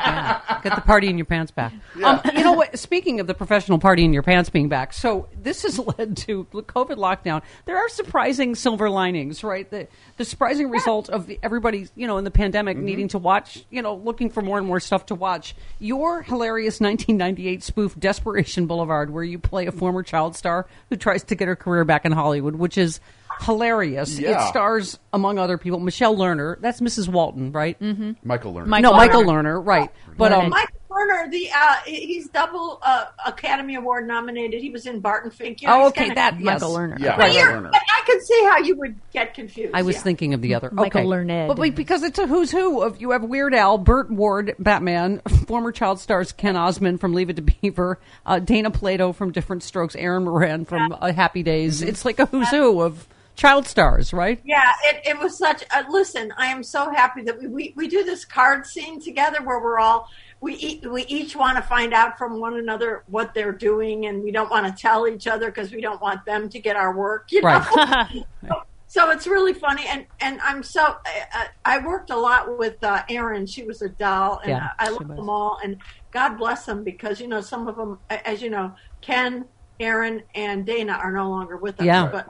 Get 0.69 0.75
the 0.75 0.83
party 0.83 1.09
in 1.09 1.17
your 1.17 1.27
pants 1.27 1.53
back. 1.53 1.73
Um, 2.03 2.21
you 2.35 2.45
know 2.45 2.53
what? 2.53 2.79
Speaking 2.79 3.21
of 3.21 3.27
the 3.27 3.35
professional 3.35 3.79
party 3.79 4.05
in 4.05 4.13
your 4.13 4.23
pants 4.23 4.51
being 4.51 4.69
back, 4.69 4.93
so 4.93 5.29
this 5.43 5.63
has 5.63 5.79
led 5.99 6.17
to 6.19 6.47
the 6.53 6.63
COVID 6.63 6.97
lockdown. 6.97 7.43
There 7.65 7.77
are 7.79 7.89
surprising 7.89 8.55
silver 8.55 8.91
linings, 8.91 9.43
right? 9.43 9.69
The 9.69 9.89
the 10.19 10.25
surprising 10.25 10.69
result 10.69 11.09
of 11.09 11.31
everybody, 11.43 11.89
you 11.97 12.07
know, 12.07 12.19
in 12.19 12.25
the 12.25 12.31
pandemic 12.31 12.77
needing 12.77 13.09
to 13.09 13.19
watch, 13.19 13.65
you 13.71 13.81
know, 13.83 13.95
looking 13.95 14.29
for 14.31 14.43
more 14.43 14.59
and 14.59 14.67
more 14.67 14.79
stuff 14.79 15.07
to 15.07 15.15
watch. 15.15 15.57
Your 15.79 16.23
hilarious 16.23 16.81
1998 16.81 17.63
spoof, 17.63 17.99
Desperation 17.99 18.67
Boulevard, 18.67 19.11
where 19.11 19.25
you 19.25 19.39
play 19.39 19.67
a 19.67 19.73
former 19.73 20.03
child 20.03 20.37
star 20.37 20.67
who 20.91 20.97
tries 20.97 21.25
to 21.25 21.35
get 21.35 21.49
her 21.49 21.57
career 21.57 21.85
back 21.85 22.05
in 22.05 22.13
Hollywood, 22.13 22.57
which 22.57 22.77
is 22.77 23.01
hilarious. 23.40 24.19
Yeah. 24.19 24.45
It 24.45 24.49
stars, 24.49 24.99
among 25.12 25.38
other 25.38 25.59
people, 25.59 25.81
Michelle 25.81 26.16
Lerner. 26.16 26.61
That's 26.61 26.81
Mrs. 26.81 27.09
Walton, 27.09 27.52
right? 27.52 27.78
Mm-hmm. 27.81 28.12
Michael 28.23 28.55
Lerner. 28.55 28.66
Mike- 28.66 28.83
No, 28.83 28.93
Lerner. 28.93 28.97
Michael 28.97 29.23
Lerner, 29.25 29.66
right? 29.66 29.90
But 30.16 30.33
um, 30.33 30.49
Mike 30.50 30.71
Turner, 30.88 31.28
the 31.31 31.50
uh, 31.55 31.75
he's 31.85 32.28
double 32.28 32.78
uh, 32.83 33.05
Academy 33.26 33.75
Award 33.75 34.09
nominated. 34.09 34.62
He 34.62 34.71
was 34.71 34.87
in 34.87 35.00
Barton 35.00 35.31
Fink. 35.31 35.61
You 35.61 35.69
know, 35.69 35.83
oh, 35.83 35.87
okay, 35.88 36.05
kinda- 36.07 36.14
that 36.14 36.40
Michael 36.40 36.71
yes. 36.71 36.78
Lerner. 36.78 36.99
Yeah, 36.99 37.09
Right. 37.11 37.19
But, 37.19 37.35
Michael 37.35 37.52
Lerner. 37.62 37.73
but 37.73 37.83
I 37.83 38.02
could 38.07 38.23
see 38.23 38.45
how 38.45 38.59
you 38.59 38.76
would 38.76 38.97
get 39.12 39.35
confused. 39.35 39.73
I 39.75 39.83
was 39.83 39.97
yeah. 39.97 40.02
thinking 40.02 40.33
of 40.35 40.40
the 40.40 40.55
other. 40.55 40.71
Michael 40.73 41.00
okay. 41.02 41.07
Learned. 41.09 41.49
But 41.49 41.59
wait, 41.59 41.75
because 41.75 42.02
it's 42.02 42.19
a 42.19 42.26
who's 42.26 42.50
who 42.50 42.81
of 42.83 42.99
you 43.00 43.11
have 43.11 43.23
Weird 43.25 43.55
Al, 43.55 43.76
Burt 43.78 44.11
Ward, 44.11 44.55
Batman, 44.59 45.21
former 45.47 45.71
child 45.73 46.00
stars 46.00 46.33
Ken 46.33 46.57
Osmond 46.57 47.00
from 47.00 47.12
Leave 47.12 47.28
It 47.28 47.37
to 47.37 47.43
Beaver, 47.43 47.99
uh, 48.25 48.38
Dana 48.38 48.71
Plato 48.71 49.12
from 49.12 49.33
Diff'rent 49.33 49.62
Strokes, 49.62 49.97
Erin 49.97 50.25
Moran 50.25 50.64
from 50.64 50.97
uh, 50.99 51.12
Happy 51.12 51.43
Days. 51.43 51.83
It's 51.83 52.05
like 52.07 52.19
a 52.19 52.26
who's 52.26 52.49
who 52.49 52.81
of 52.81 53.07
child 53.37 53.66
stars, 53.66 54.12
right? 54.12 54.40
Yeah, 54.45 54.73
it, 54.85 55.07
it 55.07 55.19
was 55.19 55.38
such. 55.38 55.62
Uh, 55.71 55.85
listen, 55.88 56.33
I 56.37 56.47
am 56.47 56.62
so 56.62 56.90
happy 56.90 57.23
that 57.23 57.38
we, 57.38 57.47
we, 57.47 57.73
we 57.76 57.88
do 57.88 58.02
this 58.02 58.25
card 58.25 58.66
scene 58.66 59.00
together 59.00 59.43
where 59.43 59.61
we're 59.61 59.78
all 59.78 60.09
we 60.40 60.55
e- 60.57 60.83
we 60.87 61.05
each 61.07 61.37
want 61.37 61.57
to 61.57 61.62
find 61.62 61.95
out 61.95 62.19
from 62.19 62.40
one 62.40 62.57
another 62.57 63.05
what 63.07 63.35
they're 63.35 63.52
doing, 63.52 64.07
and 64.07 64.23
we 64.23 64.31
don't 64.31 64.50
want 64.50 64.66
to 64.66 64.83
tell 64.83 65.07
each 65.07 65.26
other 65.26 65.47
because 65.47 65.73
we 65.73 65.81
don't 65.81 66.00
want 66.00 66.25
them 66.25 66.49
to 66.49 66.59
get 66.59 66.76
our 66.76 66.95
work. 66.95 67.31
You 67.31 67.43
know? 67.43 67.49
Right. 67.49 68.25
so 68.87 69.11
it's 69.11 69.26
really 69.26 69.55
funny, 69.55 69.85
and 69.87 70.07
and 70.21 70.40
I'm 70.40 70.62
so 70.62 70.97
I, 71.07 71.49
I 71.64 71.78
worked 71.78 72.11
a 72.11 72.16
lot 72.16 72.59
with 72.59 72.83
uh, 72.83 73.02
Erin. 73.09 73.47
She 73.47 73.62
was 73.62 73.83
a 73.83 73.88
doll, 73.88 74.40
and 74.43 74.50
Yeah, 74.50 74.69
I, 74.78 74.87
I 74.87 74.88
love 74.90 75.09
was. 75.09 75.16
them 75.16 75.31
all. 75.31 75.59
And 75.62 75.78
God 76.11 76.37
bless 76.37 76.66
them 76.66 76.85
because 76.85 77.21
you 77.21 77.28
know 77.28 77.40
some 77.40 77.66
of 77.69 77.76
them, 77.76 77.99
as 78.11 78.43
you 78.43 78.50
know, 78.50 78.75
Ken, 79.00 79.47
Erin, 79.81 80.23
and 80.35 80.66
Dana 80.66 80.93
are 80.93 81.12
no 81.12 81.31
longer 81.31 81.57
with 81.57 81.81
us. 81.81 81.87
Yeah. 81.87 82.09
But 82.11 82.28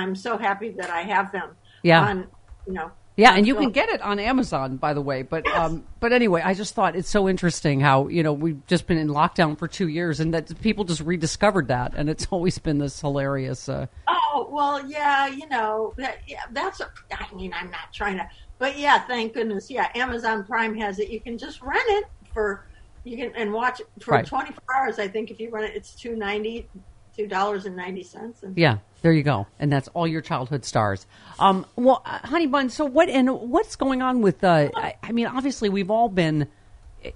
I'm 0.00 0.16
so 0.16 0.36
happy 0.38 0.70
that 0.70 0.90
I 0.90 1.02
have 1.02 1.30
them. 1.32 1.50
Yeah. 1.82 2.02
On, 2.04 2.26
you 2.66 2.72
know. 2.72 2.90
Yeah, 3.16 3.34
and 3.34 3.46
you 3.46 3.52
So- 3.54 3.60
can 3.60 3.70
get 3.70 3.90
it 3.90 4.00
on 4.00 4.18
Amazon, 4.18 4.76
by 4.78 4.94
the 4.94 5.02
way. 5.02 5.22
But 5.22 5.46
um, 5.48 5.84
but 5.98 6.12
anyway, 6.14 6.40
I 6.42 6.54
just 6.54 6.74
thought 6.74 6.96
it's 6.96 7.08
so 7.10 7.28
interesting 7.28 7.78
how 7.80 8.08
you 8.08 8.22
know 8.22 8.32
we've 8.32 8.64
just 8.66 8.86
been 8.86 8.96
in 8.96 9.08
lockdown 9.08 9.58
for 9.58 9.68
two 9.68 9.88
years, 9.88 10.20
and 10.20 10.32
that 10.32 10.58
people 10.62 10.84
just 10.84 11.02
rediscovered 11.02 11.68
that, 11.68 11.92
and 11.94 12.08
it's 12.08 12.26
always 12.30 12.58
been 12.58 12.78
this 12.78 13.00
hilarious. 13.00 13.68
Uh, 13.68 13.86
Oh 14.08 14.48
well, 14.50 14.88
yeah, 14.88 15.26
you 15.26 15.46
know 15.48 15.92
that. 15.98 16.18
Yeah, 16.26 16.38
that's. 16.52 16.80
A, 16.80 16.90
I 17.12 17.34
mean, 17.34 17.52
I'm 17.54 17.70
not 17.70 17.92
trying 17.92 18.16
to, 18.16 18.26
but 18.58 18.78
yeah, 18.78 19.00
thank 19.00 19.34
goodness. 19.34 19.70
Yeah, 19.70 19.88
Amazon 19.94 20.44
Prime 20.44 20.74
has 20.76 20.98
it. 20.98 21.10
You 21.10 21.20
can 21.20 21.36
just 21.36 21.60
rent 21.60 21.82
it 21.88 22.04
for 22.32 22.64
you 23.04 23.16
can 23.18 23.32
and 23.34 23.52
watch 23.52 23.80
it 23.80 23.88
for 24.00 24.12
Right. 24.12 24.24
24 24.26 24.62
hours. 24.74 24.98
I 24.98 25.08
think 25.08 25.30
if 25.30 25.40
you 25.40 25.50
rent 25.50 25.66
it, 25.70 25.76
it's 25.76 25.94
two 25.94 26.16
ninety, 26.16 26.68
two 27.20 27.28
dollars 27.28 27.66
and 27.66 27.76
ninety 27.76 28.02
cents. 28.02 28.42
Yeah, 28.54 28.78
there 29.02 29.12
you 29.12 29.22
go, 29.22 29.46
and 29.58 29.72
that's 29.72 29.88
all 29.88 30.06
your 30.06 30.20
childhood 30.20 30.64
stars. 30.64 31.06
Um, 31.38 31.66
well, 31.76 32.02
uh, 32.04 32.18
Honey 32.26 32.46
Bun, 32.46 32.70
so 32.70 32.84
what 32.84 33.08
and 33.08 33.30
what's 33.50 33.76
going 33.76 34.02
on 34.02 34.22
with? 34.22 34.42
Uh, 34.42 34.70
I, 34.74 34.94
I 35.02 35.12
mean, 35.12 35.26
obviously 35.26 35.68
we've 35.68 35.90
all 35.90 36.08
been, 36.08 36.48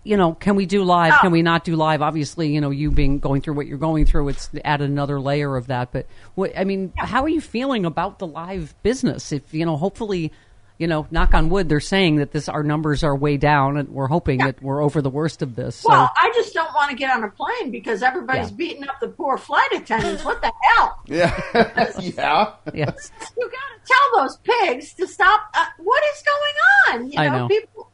you 0.03 0.17
know, 0.17 0.35
can 0.35 0.57
we 0.57 0.67
do 0.67 0.83
live? 0.85 1.21
Can 1.21 1.33
we 1.33 1.43
not 1.43 1.65
do 1.65 1.77
live? 1.77 2.03
Obviously, 2.03 2.53
you 2.53 2.61
know, 2.61 2.71
you 2.71 2.91
being 2.91 3.19
going 3.19 3.41
through 3.41 3.55
what 3.55 3.67
you're 3.67 3.79
going 3.79 4.07
through, 4.07 4.29
it's 4.29 4.51
added 4.65 4.91
another 4.91 5.21
layer 5.21 5.57
of 5.57 5.69
that. 5.69 5.93
But 5.93 6.07
what 6.35 6.57
I 6.59 6.65
mean, 6.65 6.93
how 6.97 7.23
are 7.23 7.29
you 7.29 7.41
feeling 7.41 7.85
about 7.85 8.19
the 8.19 8.27
live 8.27 8.75
business? 8.83 9.33
If 9.33 9.55
you 9.55 9.65
know, 9.65 9.77
hopefully. 9.77 10.33
You 10.77 10.89
know, 10.89 11.07
knock 11.13 11.35
on 11.35 11.51
wood, 11.51 11.69
they're 11.69 11.79
saying 11.79 12.17
that 12.17 12.33
this 12.33 12.49
our 12.49 12.65
numbers 12.65 13.05
are 13.05 13.15
way 13.15 13.37
down, 13.37 13.77
and 13.77 13.91
we're 13.91 14.09
hoping 14.09 14.39
that 14.39 14.61
we're 14.61 14.83
over 14.83 15.01
the 15.01 15.09
worst 15.11 15.41
of 15.41 15.55
this. 15.55 15.77
So, 15.77 15.89
Well, 15.89 16.11
I 16.21 16.33
just 16.35 16.53
don't 16.53 16.75
want 16.75 16.91
to 16.91 16.97
get 16.97 17.11
on 17.17 17.23
a 17.23 17.31
plane 17.31 17.71
because 17.71 18.03
everybody's 18.03 18.51
Yeah. 18.51 18.57
beating 18.57 18.89
up 18.89 18.99
the 19.01 19.07
poor 19.09 19.39
flight 19.39 19.71
attendants. 19.73 20.25
What 20.25 20.43
the 20.43 20.53
hell? 20.63 20.99
Yeah. 21.07 21.33
yeah. 22.01 22.55
yes, 22.75 23.11
You 23.39 23.49
got 23.51 23.51
to 23.51 23.87
tell 23.87 24.23
those 24.23 24.37
pigs 24.39 24.95
to 24.95 25.07
stop. 25.07 25.43
Uh, 25.55 25.65
what 25.79 26.03
is 26.13 26.23
going 26.25 27.01
on? 27.05 27.13
You 27.13 27.21
I 27.21 27.29
know, 27.29 27.39
know. 27.39 27.49
people. 27.49 27.91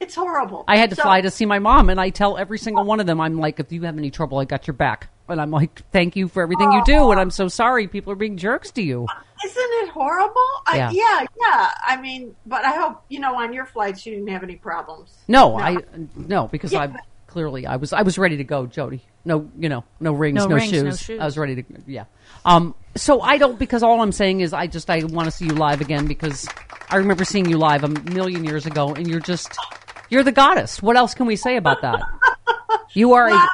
It's 0.00 0.16
horrible. 0.16 0.64
I 0.66 0.76
had 0.76 0.90
to 0.90 0.96
So- 0.96 1.02
fly 1.02 1.20
to 1.20 1.30
see 1.30 1.46
my 1.46 1.60
mom, 1.60 1.88
and 1.88 2.00
I 2.00 2.10
tell 2.10 2.36
every 2.36 2.58
single 2.58 2.84
one 2.84 2.98
of 2.98 3.06
them, 3.06 3.20
I'm 3.20 3.38
like, 3.38 3.60
if 3.60 3.70
you 3.70 3.82
have 3.82 3.96
any 3.96 4.10
trouble, 4.10 4.38
I 4.40 4.44
got 4.44 4.66
your 4.66 4.74
back. 4.74 5.08
And 5.28 5.40
I'm 5.40 5.50
like, 5.50 5.82
thank 5.90 6.16
you 6.16 6.28
for 6.28 6.42
everything 6.42 6.70
you 6.72 6.82
do, 6.84 7.10
and 7.10 7.18
I'm 7.18 7.30
so 7.30 7.48
sorry 7.48 7.88
people 7.88 8.12
are 8.12 8.16
being 8.16 8.36
jerks 8.36 8.70
to 8.72 8.82
you. 8.82 9.06
Isn't 9.44 9.56
it 9.82 9.88
horrible? 9.90 10.34
I, 10.66 10.76
Yeah. 10.76 10.90
yeah. 10.92 11.26
yeah, 11.40 11.70
I 11.86 12.00
mean, 12.00 12.36
but 12.46 12.64
I 12.64 12.72
hope 12.72 13.02
you 13.08 13.20
know 13.20 13.34
on 13.36 13.52
your 13.52 13.64
flights 13.64 14.04
you 14.04 14.12
didn't 14.14 14.28
have 14.28 14.42
any 14.42 14.56
problems. 14.56 15.14
No, 15.28 15.58
I 15.58 15.78
no 16.14 16.48
because 16.48 16.72
Yeah. 16.72 16.80
I 16.82 16.96
clearly 17.26 17.66
I 17.66 17.76
was 17.76 17.92
I 17.92 18.02
was 18.02 18.18
ready 18.18 18.36
to 18.36 18.44
go, 18.44 18.66
Jody. 18.66 19.02
No, 19.24 19.50
you 19.58 19.70
know, 19.70 19.84
no 19.98 20.12
rings, 20.12 20.36
No 20.36 20.46
no, 20.46 20.56
rings, 20.56 20.70
shoes. 20.70 20.82
no 20.82 20.90
shoes. 20.92 21.20
I 21.20 21.24
was 21.24 21.38
ready 21.38 21.62
to 21.62 21.64
yeah. 21.86 22.04
Um, 22.44 22.74
so 22.94 23.22
I 23.22 23.38
don't 23.38 23.58
because 23.58 23.82
all 23.82 24.02
I'm 24.02 24.12
saying 24.12 24.40
is 24.40 24.52
I 24.52 24.66
just 24.66 24.90
I 24.90 25.02
want 25.04 25.24
to 25.26 25.30
see 25.30 25.46
you 25.46 25.52
live 25.54 25.80
again 25.80 26.06
because 26.06 26.46
I 26.90 26.96
remember 26.96 27.24
seeing 27.24 27.48
you 27.48 27.56
live 27.56 27.82
a 27.82 27.88
million 27.88 28.44
years 28.44 28.66
ago, 28.66 28.94
and 28.94 29.08
you're 29.08 29.20
just 29.20 29.56
you're 30.10 30.22
the 30.22 30.32
goddess. 30.32 30.82
What 30.82 30.96
else 30.96 31.14
can 31.14 31.24
we 31.26 31.36
say 31.36 31.56
about 31.56 31.80
that? 31.80 32.02
You 32.92 33.14
are 33.14 33.28
a, 33.28 33.48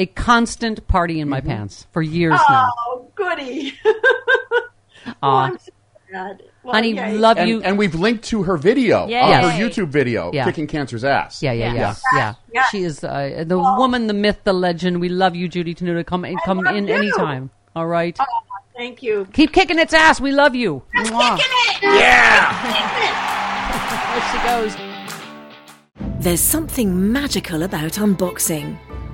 a 0.00 0.06
constant 0.06 0.86
party 0.88 1.20
in 1.20 1.28
my 1.28 1.40
pants 1.40 1.86
for 1.92 2.00
years 2.00 2.40
now. 2.48 2.70
Oh, 2.86 3.10
goody! 3.14 3.74
oh, 3.84 5.12
I'm 5.22 5.58
so 5.58 5.70
glad. 6.10 6.42
Well, 6.62 6.74
Honey, 6.74 6.92
yeah, 6.94 7.10
love 7.12 7.36
And, 7.38 7.48
you. 7.48 7.62
and 7.62 7.76
we've 7.78 7.94
linked 7.94 8.24
to 8.24 8.42
her 8.44 8.56
video, 8.56 9.06
Yay. 9.06 9.18
uh, 9.20 9.48
her 9.50 9.58
YouTube 9.58 9.88
video, 9.88 10.30
Yeah. 10.32 10.44
kicking 10.44 10.66
cancer's 10.66 11.04
ass. 11.04 11.42
Yeah, 11.42 11.52
yeah, 11.52 11.66
yeah, 11.72 11.80
Yes. 11.80 12.02
yeah. 12.14 12.34
Yes. 12.52 12.66
She 12.70 12.82
is 12.84 13.04
uh, 13.04 13.44
the 13.46 13.58
woman, 13.58 14.06
the 14.08 14.14
myth, 14.14 14.40
the 14.44 14.52
legend. 14.52 15.00
We 15.00 15.08
love 15.08 15.34
you, 15.36 15.48
Judy 15.48 15.74
Tenuta. 15.74 16.04
Come 16.04 16.24
and 16.24 16.38
come 16.44 16.58
love 16.58 16.74
in 16.76 16.86
you. 16.88 16.94
anytime. 16.94 17.50
All 17.76 17.86
right. 17.86 18.16
Oh, 18.20 18.24
thank 18.76 19.02
you. 19.02 19.26
Keep 19.32 19.52
kicking 19.52 19.78
its 19.78 19.92
ass. 19.94 20.20
We 20.20 20.32
love 20.32 20.54
you. 20.54 20.82
Mwah. 20.96 21.36
Kicking 21.38 21.52
it! 21.90 22.00
Yeah! 22.00 23.16
There 24.10 24.22
she 24.32 24.38
goes. 24.48 24.76
There's 26.20 26.40
something 26.40 27.12
magical 27.12 27.62
about 27.62 27.92
unboxing. 27.92 28.76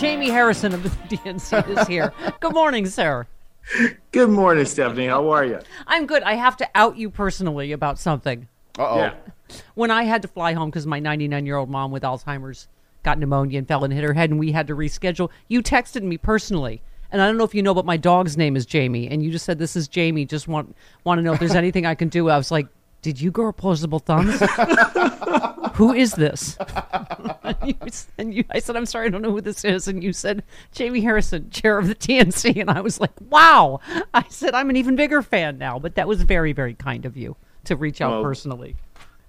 Jaime 0.00 0.30
Harrison 0.30 0.72
of 0.72 0.82
the 0.82 0.88
DNC 1.16 1.78
is 1.78 1.86
here. 1.86 2.10
Good 2.40 2.54
morning, 2.54 2.86
sir. 2.86 3.26
Good 4.12 4.30
morning, 4.30 4.64
Stephanie. 4.64 5.08
How 5.08 5.28
are 5.28 5.44
you? 5.44 5.58
I'm 5.86 6.06
good. 6.06 6.22
I 6.22 6.34
have 6.34 6.56
to 6.56 6.68
out 6.74 6.96
you 6.96 7.10
personally 7.10 7.72
about 7.72 7.98
something. 7.98 8.48
Uh 8.78 8.88
oh. 8.88 8.96
Yeah. 8.96 9.14
When 9.74 9.90
I 9.90 10.04
had 10.04 10.22
to 10.22 10.28
fly 10.28 10.54
home 10.54 10.70
because 10.70 10.86
my 10.86 11.00
99 11.00 11.44
year 11.44 11.56
old 11.56 11.68
mom 11.68 11.90
with 11.90 12.02
Alzheimer's 12.02 12.66
got 13.02 13.18
pneumonia 13.18 13.58
and 13.58 13.68
fell 13.68 13.84
and 13.84 13.92
hit 13.92 14.02
her 14.02 14.14
head, 14.14 14.30
and 14.30 14.40
we 14.40 14.52
had 14.52 14.68
to 14.68 14.74
reschedule, 14.74 15.28
you 15.48 15.62
texted 15.62 16.02
me 16.02 16.16
personally. 16.16 16.80
And 17.12 17.20
I 17.20 17.26
don't 17.26 17.36
know 17.36 17.44
if 17.44 17.54
you 17.54 17.62
know, 17.62 17.74
but 17.74 17.84
my 17.84 17.98
dog's 17.98 18.38
name 18.38 18.56
is 18.56 18.64
Jamie, 18.64 19.06
and 19.06 19.22
you 19.22 19.30
just 19.30 19.44
said 19.44 19.58
this 19.58 19.76
is 19.76 19.86
Jamie. 19.86 20.24
Just 20.24 20.48
want 20.48 20.74
want 21.04 21.18
to 21.18 21.22
know 21.22 21.34
if 21.34 21.40
there's 21.40 21.54
anything 21.54 21.84
I 21.84 21.94
can 21.94 22.08
do. 22.08 22.30
I 22.30 22.38
was 22.38 22.50
like, 22.50 22.68
did 23.02 23.20
you 23.20 23.30
grow 23.30 23.48
opposable 23.48 23.98
thumbs? 23.98 24.40
who 25.74 25.92
is 25.92 26.12
this? 26.12 26.56
and, 27.42 27.56
you, 27.66 27.74
and 28.18 28.34
you, 28.34 28.44
I 28.50 28.58
said, 28.58 28.76
I'm 28.76 28.86
sorry, 28.86 29.06
I 29.06 29.08
don't 29.10 29.22
know 29.22 29.30
who 29.30 29.40
this 29.40 29.64
is. 29.64 29.88
And 29.88 30.02
you 30.02 30.12
said, 30.12 30.42
Jaime 30.76 31.00
Harrison, 31.00 31.50
chair 31.50 31.78
of 31.78 31.88
the 31.88 31.94
DNC. 31.94 32.60
And 32.60 32.70
I 32.70 32.80
was 32.80 33.00
like, 33.00 33.12
wow. 33.28 33.80
I 34.12 34.24
said, 34.28 34.54
I'm 34.54 34.70
an 34.70 34.76
even 34.76 34.96
bigger 34.96 35.22
fan 35.22 35.58
now. 35.58 35.78
But 35.78 35.94
that 35.94 36.06
was 36.06 36.22
very, 36.22 36.52
very 36.52 36.74
kind 36.74 37.06
of 37.06 37.16
you 37.16 37.36
to 37.64 37.76
reach 37.76 38.00
out 38.00 38.10
Well, 38.12 38.22
personally. 38.22 38.76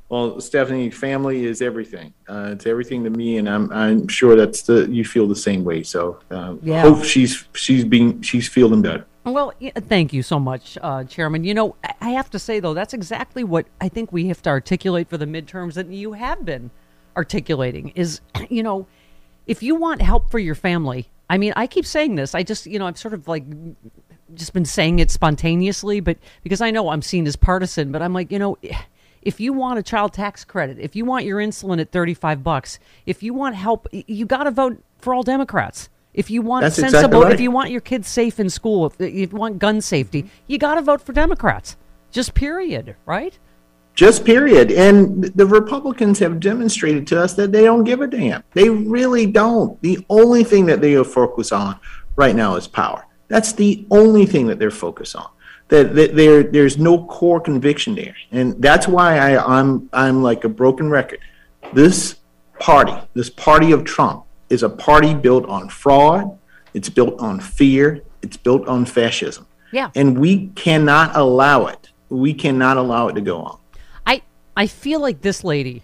Well, 0.10 0.42
Stephanie, 0.42 0.90
family 0.90 1.46
is 1.46 1.62
everything. 1.62 2.14
Uh, 2.28 2.50
it's 2.52 2.66
everything 2.66 3.02
to 3.06 3.10
me, 3.10 3.38
and 3.38 3.48
I'm 3.48 3.72
I'm 3.72 4.10
sure 4.10 4.36
that's 4.36 4.64
the 4.64 4.86
you 4.92 5.06
feel 5.06 5.26
the 5.26 5.38
same 5.38 5.64
way. 5.64 5.84
So, 5.84 6.20
uh, 6.30 6.56
Yeah. 6.62 6.82
hope 6.82 7.06
she's 7.06 7.46
she's 7.54 7.86
being 7.86 8.22
she's 8.22 8.50
feeling 8.50 8.82
better. 8.82 9.06
Well, 9.24 9.54
thank 9.76 10.14
you 10.14 10.24
so 10.24 10.40
much, 10.40 10.78
uh, 10.82 11.04
Chairman. 11.04 11.44
You 11.44 11.54
know, 11.54 11.76
I- 12.00 12.10
have 12.12 12.30
to 12.32 12.40
say, 12.40 12.60
though, 12.60 12.74
that's 12.74 12.94
exactly 12.94 13.44
what 13.44 13.68
I 13.80 13.88
think 13.88 14.12
we 14.12 14.28
have 14.28 14.42
to 14.44 14.50
articulate 14.50 15.10
for 15.10 15.18
the 15.18 15.26
midterms, 15.26 15.78
and 15.78 15.94
you 15.94 16.14
have 16.14 16.44
been 16.44 16.72
articulating 17.16 17.90
is, 17.90 18.22
you 18.50 18.64
know, 18.64 18.88
if 19.48 19.62
you 19.62 19.76
want 19.76 20.02
help 20.02 20.32
for 20.32 20.40
your 20.40 20.56
family, 20.56 21.08
I 21.30 21.38
mean, 21.38 21.54
I 21.56 21.68
keep 21.68 21.86
saying 21.86 22.16
this. 22.16 22.36
I 22.36 22.44
just, 22.44 22.66
you 22.66 22.80
know, 22.80 22.88
I'm 22.88 22.96
sort 22.96 23.14
of 23.14 23.28
like 23.28 23.46
just 24.34 24.54
been 24.54 24.66
saying 24.66 25.00
it 25.00 25.12
spontaneously, 25.12 26.00
but 26.00 26.18
because 26.44 26.62
I 26.62 26.72
know 26.72 26.90
I'm 26.90 27.02
seen 27.02 27.28
as 27.28 27.36
partisan, 27.36 27.92
but 27.92 28.02
I'm 28.02 28.14
like, 28.14 28.32
you 28.32 28.40
know, 28.40 28.58
if 29.22 29.40
you 29.40 29.54
want 29.54 29.78
a 29.80 29.84
child 29.84 30.14
tax 30.14 30.44
credit, 30.44 30.80
if 30.80 30.96
you 30.96 31.06
want 31.06 31.26
your 31.26 31.40
insulin 31.40 31.80
at 31.80 31.92
35 31.92 32.44
bucks, 32.44 32.80
if 33.06 33.22
you 33.22 33.34
want 33.34 33.56
help, 33.56 33.88
you 33.92 34.26
got 34.26 34.44
to 34.44 34.52
vote 34.52 34.84
for 34.98 35.14
all 35.14 35.24
Democrats. 35.24 35.90
If 36.14 36.30
you 36.30 36.42
want 36.42 36.64
That's 36.64 36.76
sensible, 36.76 36.98
exactly 36.98 37.24
right. 37.24 37.34
if 37.34 37.40
you 37.40 37.52
want 37.52 37.72
your 37.72 37.82
kids 37.82 38.08
safe 38.08 38.40
in 38.40 38.50
school, 38.50 38.92
if 39.00 39.14
you 39.14 39.28
want 39.28 39.60
gun 39.60 39.82
safety, 39.82 40.30
you 40.48 40.58
got 40.58 40.76
to 40.76 40.82
vote 40.82 41.02
for 41.02 41.14
Democrats. 41.14 41.78
Just 42.12 42.34
period, 42.34 42.96
right? 43.06 43.38
Just 43.96 44.26
period. 44.26 44.72
And 44.72 45.24
the 45.24 45.46
Republicans 45.46 46.20
have 46.20 46.40
demonstrated 46.40 47.08
to 47.08 47.22
us 47.22 47.34
that 47.36 47.52
they 47.52 47.64
don't 47.64 47.84
give 47.84 48.02
a 48.02 48.08
damn. 48.08 48.44
They 48.54 48.70
really 48.70 49.26
don't. 49.26 49.82
The 49.82 50.06
only 50.10 50.44
thing 50.44 50.66
that 50.66 50.82
they 50.82 50.96
are 50.96 51.04
focused 51.04 51.54
on 51.54 51.80
right 52.16 52.36
now 52.36 52.56
is 52.56 52.68
power. 52.68 53.06
That's 53.28 53.54
the 53.54 53.86
only 53.92 54.26
thing 54.26 54.48
that 54.48 54.60
they're 54.60 54.72
focused 54.72 55.16
on. 55.16 55.30
That, 55.70 55.96
that 55.96 56.18
there 56.18 56.44
there's 56.44 56.78
no 56.78 57.06
core 57.06 57.40
conviction 57.40 57.96
there, 57.96 58.14
and 58.32 58.62
that's 58.62 58.90
why 58.90 59.18
I, 59.18 59.60
I'm 59.60 59.90
I'm 59.94 60.22
like 60.22 60.44
a 60.44 60.50
broken 60.50 60.90
record. 60.90 61.20
This 61.72 62.18
party, 62.60 62.94
this 63.14 63.30
party 63.30 63.72
of 63.72 63.86
Trump, 63.86 64.26
is 64.52 64.64
a 64.64 64.70
party 64.70 65.14
built 65.14 65.46
on 65.48 65.70
fraud. 65.70 66.38
It's 66.74 66.90
built 66.90 67.20
on 67.20 67.40
fear. 67.40 68.02
It's 68.22 68.38
built 68.38 68.68
on 68.68 68.86
fascism. 68.86 69.48
Yeah. 69.72 69.90
And 69.96 70.20
we 70.20 70.48
cannot 70.50 71.16
allow 71.16 71.68
it. 71.68 71.90
We 72.10 72.34
cannot 72.34 72.78
allow 72.78 73.08
it 73.08 73.14
to 73.14 73.22
go 73.22 73.42
on. 73.42 73.60
I 74.06 74.22
I 74.56 74.68
feel 74.68 75.00
like 75.00 75.22
this 75.22 75.44
lady 75.44 75.84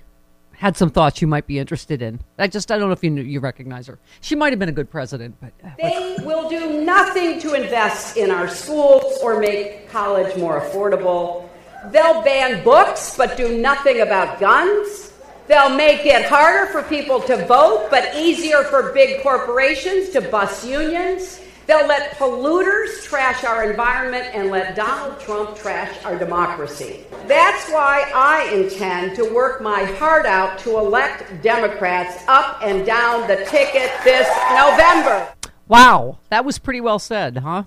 had 0.58 0.76
some 0.76 0.90
thoughts 0.90 1.22
you 1.22 1.28
might 1.28 1.48
be 1.48 1.60
interested 1.60 2.02
in. 2.02 2.20
I 2.38 2.48
just 2.48 2.72
I 2.72 2.78
don't 2.78 2.90
know 2.90 2.94
if 2.94 3.04
you 3.04 3.12
knew, 3.12 3.22
you 3.22 3.40
recognize 3.40 3.88
her. 3.88 4.00
She 4.22 4.36
might 4.36 4.52
have 4.52 4.60
been 4.60 4.70
a 4.70 4.74
good 4.74 4.90
president, 4.90 5.36
but 5.40 5.54
uh, 5.64 5.70
They 5.78 6.18
will 6.26 6.50
do 6.50 6.84
nothing 6.84 7.40
to 7.42 7.54
invest 7.54 8.18
in 8.18 8.32
our 8.32 8.50
schools 8.50 9.20
or 9.24 9.40
make 9.40 9.90
college 9.90 10.36
more 10.36 10.60
affordable. 10.60 11.48
They'll 11.92 12.22
ban 12.24 12.64
books 12.64 13.16
but 13.16 13.38
do 13.38 13.58
nothing 13.58 14.02
about 14.02 14.40
guns. 14.40 15.07
They'll 15.48 15.76
make 15.76 16.06
it 16.06 16.26
harder 16.26 16.72
for 16.72 16.84
people 16.84 17.22
to 17.22 17.46
vote 17.46 17.88
but 17.90 18.16
easier 18.16 18.64
for 18.64 18.92
big 18.92 19.24
corporations 19.24 20.10
to 20.10 20.22
bust 20.22 20.68
unions. 20.68 21.42
They'll 21.68 21.88
let 21.88 22.12
polluters 22.18 23.04
trash 23.04 23.44
our 23.44 23.70
environment 23.70 24.26
and 24.34 24.50
let 24.50 24.76
Donald 24.76 25.20
Trump 25.20 25.58
trash 25.58 25.94
our 26.06 26.18
democracy. 26.18 27.04
That's 27.28 27.70
why 27.70 28.10
I 28.16 28.50
intend 28.54 29.16
to 29.18 29.34
work 29.34 29.62
my 29.62 29.84
heart 29.84 30.26
out 30.26 30.60
to 30.60 30.78
elect 30.78 31.42
Democrats 31.42 32.24
up 32.28 32.60
and 32.62 32.86
down 32.86 33.28
the 33.28 33.38
ticket 33.46 33.92
this 34.06 34.28
November. 34.52 35.34
wow, 35.68 36.20
that 36.30 36.46
was 36.46 36.58
pretty 36.58 36.80
well 36.80 37.00
said, 37.00 37.38
huh? 37.38 37.64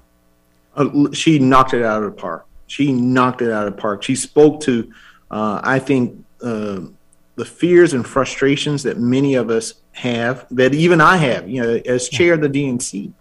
uh, 0.77 1.13
she 1.13 1.39
knocked 1.39 1.75
it 1.75 1.83
out 1.83 2.03
of 2.03 2.15
the 2.15 2.21
park. 2.21 2.47
She 2.67 2.93
knocked 2.93 3.43
it 3.43 3.51
out 3.51 3.67
of 3.67 3.75
the 3.75 3.81
park. 3.81 4.03
She 4.03 4.15
spoke 4.15 4.61
to, 4.63 4.93
uh, 5.31 5.61
I 5.63 5.79
think, 5.79 6.25
uh, 6.43 6.83
the 7.37 7.45
fears 7.45 7.93
and 7.93 8.07
frustrations 8.07 8.83
that 8.83 8.99
many 8.99 9.35
of 9.35 9.51
us 9.51 9.75
have, 9.93 10.47
that 10.51 10.75
even 10.75 11.01
I 11.01 11.17
have, 11.17 11.49
you 11.49 11.63
know, 11.63 11.81
as 11.87 12.09
chair 12.09 12.35
of 12.35 12.41
the 12.41 12.49
DNC. 12.49 13.13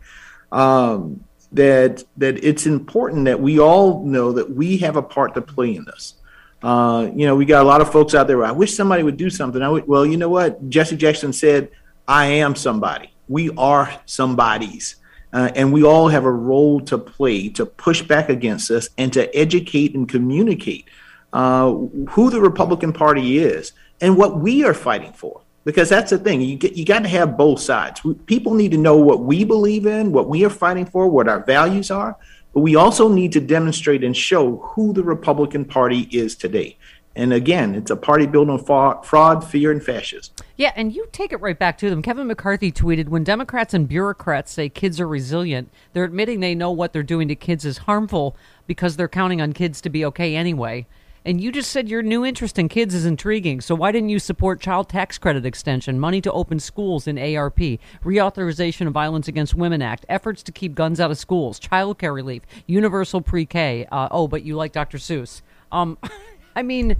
Um, 0.52 1.24
that 1.52 2.04
that 2.18 2.44
it's 2.44 2.66
important 2.66 3.26
that 3.26 3.40
we 3.40 3.60
all 3.60 4.04
know 4.04 4.32
that 4.32 4.52
we 4.52 4.78
have 4.78 4.96
a 4.96 5.02
part 5.02 5.34
to 5.34 5.42
play 5.42 5.76
in 5.76 5.86
this. 5.86 6.16
Uh, 6.62 7.10
you 7.16 7.26
know, 7.26 7.36
we 7.36 7.46
got 7.46 7.64
a 7.64 7.68
lot 7.68 7.82
of 7.82 7.92
folks 7.92 8.14
out 8.14 8.28
there. 8.28 8.44
I 8.44 8.52
wish 8.52 8.76
somebody 8.76 9.02
would 9.04 9.18
do 9.18 9.30
something. 9.30 9.62
I 9.62 9.70
would, 9.70 9.88
well, 9.88 10.06
you 10.06 10.18
know 10.18 10.30
what? 10.30 10.70
Jesse 10.70 10.98
Jackson 10.98 11.34
said, 11.34 11.70
"I 12.08 12.26
am 12.26 12.56
somebody. 12.56 13.12
We 13.28 13.50
are 13.52 14.00
somebodies." 14.06 14.96
Uh, 15.32 15.52
and 15.56 15.72
we 15.72 15.84
all 15.84 16.08
have 16.08 16.26
a 16.26 16.32
role 16.32 16.82
to 16.82 16.98
play 16.98 17.50
to 17.50 17.66
push 17.66 18.02
back 18.02 18.30
against 18.30 18.70
this 18.70 18.90
and 18.98 19.14
to 19.14 19.36
educate 19.36 19.94
and 19.94 20.10
communicate 20.10 20.86
uh, 21.34 21.72
who 21.72 22.32
the 22.32 22.42
Republican 22.42 22.92
Party 22.92 23.38
is 23.38 23.74
and 24.02 24.18
what 24.18 24.40
we 24.40 24.64
are 24.64 24.74
fighting 24.74 25.14
for. 25.14 25.42
Because 25.66 25.90
that's 25.90 26.10
the 26.10 26.18
thing, 26.18 26.42
you 26.42 26.58
you 26.74 26.86
got 26.86 27.04
to 27.04 27.10
have 27.10 27.38
both 27.38 27.60
sides. 27.60 28.04
We, 28.04 28.14
people 28.14 28.54
need 28.54 28.72
to 28.72 28.78
know 28.78 28.96
what 28.96 29.22
we 29.22 29.44
believe 29.44 29.86
in, 29.86 30.12
what 30.12 30.28
we 30.28 30.46
are 30.46 30.50
fighting 30.50 30.86
for, 30.86 31.08
what 31.08 31.28
our 31.28 31.44
values 31.44 31.92
are, 31.92 32.18
but 32.54 32.62
we 32.62 32.76
also 32.76 33.10
need 33.10 33.34
to 33.34 33.40
demonstrate 33.40 34.04
and 34.04 34.16
show 34.16 34.58
who 34.58 34.94
the 34.94 35.04
Republican 35.04 35.66
Party 35.66 36.08
is 36.12 36.36
today. 36.36 36.78
And 37.16 37.34
again, 37.34 37.76
it's 37.76 37.92
a 37.92 37.98
party 37.98 38.26
built 38.28 38.50
on 38.50 39.04
fraud, 39.04 39.44
fear, 39.44 39.72
and 39.72 39.84
fascism. 39.84 40.34
Yeah, 40.56 40.72
and 40.76 40.96
you 40.96 41.08
take 41.12 41.34
it 41.34 41.42
right 41.42 41.58
back 41.58 41.78
to 41.80 41.90
them. 41.90 42.02
Kevin 42.02 42.28
McCarthy 42.28 42.72
tweeted 42.72 43.10
When 43.10 43.24
Democrats 43.24 43.74
and 43.74 43.90
bureaucrats 43.90 44.54
say 44.54 44.70
kids 44.70 45.02
are 45.02 45.08
resilient, 45.08 45.70
they're 45.92 46.06
admitting 46.06 46.40
they 46.40 46.56
know 46.56 46.72
what 46.72 46.94
they're 46.94 47.04
doing 47.04 47.28
to 47.28 47.36
kids 47.36 47.66
is 47.66 47.80
harmful 47.80 48.38
because 48.68 48.96
they're 48.96 49.10
counting 49.10 49.42
on 49.42 49.54
kids 49.54 49.82
to 49.82 49.90
be 49.90 50.06
okay 50.06 50.36
anyway. 50.36 50.88
And 51.26 51.42
you 51.42 51.52
just 51.52 51.72
said 51.72 51.90
your 51.90 52.02
new 52.02 52.26
interest 52.26 52.58
in 52.58 52.70
kids 52.70 52.94
is 52.94 53.06
intriguing. 53.06 53.62
So 53.62 53.76
why 53.76 53.92
didn't 53.92 54.10
you 54.10 54.20
support 54.20 54.62
child 54.62 54.90
tax 54.90 55.18
credit 55.18 55.46
extension, 55.46 56.00
money 56.00 56.22
to 56.22 56.32
open 56.32 56.60
schools 56.60 57.08
in 57.08 57.18
ARP, 57.18 57.60
reauthorization 58.04 58.88
of 58.88 58.94
Violence 58.94 59.28
Against 59.28 59.54
Women 59.54 59.82
Act, 59.82 60.06
efforts 60.10 60.42
to 60.44 60.52
keep 60.52 60.76
guns 60.76 61.00
out 61.00 61.12
of 61.12 61.18
schools, 61.18 61.60
child 61.60 61.98
care 61.98 62.14
relief, 62.14 62.44
universal 62.68 63.22
pre-K? 63.22 63.86
Uh, 63.92 64.08
oh, 64.12 64.28
but 64.28 64.44
you 64.44 64.56
like 64.56 64.72
Dr. 64.72 64.98
Seuss. 64.98 65.42
Um, 65.72 65.98
I 66.56 66.64
mean, 66.64 66.96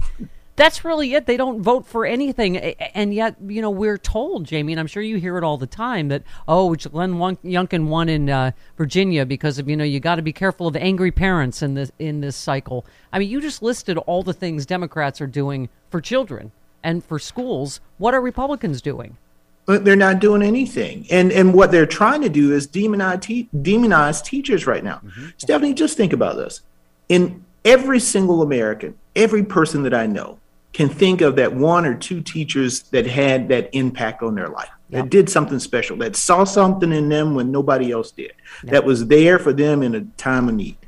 that's 0.60 0.84
really 0.84 1.14
it. 1.14 1.24
They 1.24 1.38
don't 1.38 1.62
vote 1.62 1.86
for 1.86 2.04
anything, 2.04 2.58
and 2.58 3.14
yet 3.14 3.36
you 3.46 3.62
know 3.62 3.70
we're 3.70 3.96
told, 3.96 4.50
Jaime, 4.50 4.74
and 4.74 4.78
I'm 4.78 4.86
sure 4.86 5.02
you 5.02 5.16
hear 5.16 5.38
it 5.38 5.44
all 5.44 5.56
the 5.56 5.66
time 5.66 6.08
that 6.08 6.22
oh, 6.46 6.74
Glenn 6.74 7.18
Won- 7.18 7.38
Youngkin 7.38 7.86
won 7.86 8.10
in 8.10 8.28
uh, 8.28 8.50
Virginia 8.76 9.24
because 9.24 9.58
of 9.58 9.70
you 9.70 9.76
know 9.76 9.84
you 9.84 10.00
got 10.00 10.16
to 10.16 10.22
be 10.22 10.34
careful 10.34 10.66
of 10.66 10.76
angry 10.76 11.10
parents 11.10 11.62
in 11.62 11.74
this 11.74 11.90
in 11.98 12.20
this 12.20 12.36
cycle. 12.36 12.84
I 13.10 13.18
mean, 13.18 13.30
you 13.30 13.40
just 13.40 13.62
listed 13.62 13.96
all 13.96 14.22
the 14.22 14.34
things 14.34 14.66
Democrats 14.66 15.22
are 15.22 15.26
doing 15.26 15.70
for 15.88 16.00
children 16.02 16.52
and 16.82 17.02
for 17.02 17.18
schools. 17.18 17.80
What 17.96 18.12
are 18.12 18.20
Republicans 18.20 18.82
doing? 18.82 19.16
but 19.64 19.84
they're 19.84 19.94
not 19.94 20.18
doing 20.18 20.42
anything. 20.42 21.06
And 21.10 21.32
and 21.32 21.54
what 21.54 21.70
they're 21.70 21.86
trying 21.86 22.20
to 22.22 22.28
do 22.28 22.52
is 22.52 22.66
demonize 22.66 23.22
te- 23.22 23.48
demonize 23.54 24.22
teachers 24.22 24.66
right 24.66 24.84
now. 24.84 25.00
Stephanie, 25.38 25.72
just 25.72 25.96
think 25.96 26.12
about 26.12 26.36
this. 26.36 26.60
In 27.08 27.44
every 27.64 28.00
single 28.00 28.42
American, 28.42 28.98
every 29.14 29.44
person 29.44 29.84
that 29.84 29.94
I 29.94 30.06
know 30.06 30.39
can 30.72 30.88
think 30.88 31.20
of 31.20 31.36
that 31.36 31.54
one 31.54 31.84
or 31.84 31.94
two 31.94 32.20
teachers 32.20 32.82
that 32.90 33.06
had 33.06 33.48
that 33.48 33.70
impact 33.72 34.22
on 34.22 34.34
their 34.34 34.48
life. 34.48 34.70
That 34.90 35.08
did 35.08 35.30
something 35.30 35.60
special, 35.60 35.96
that 35.98 36.16
saw 36.16 36.42
something 36.42 36.90
in 36.90 37.08
them 37.08 37.36
when 37.36 37.52
nobody 37.52 37.92
else 37.92 38.10
did, 38.10 38.32
that 38.64 38.84
was 38.84 39.06
there 39.06 39.38
for 39.38 39.52
them 39.52 39.84
in 39.84 39.94
a 39.94 40.00
time 40.16 40.48
of 40.48 40.56
need. 40.56 40.78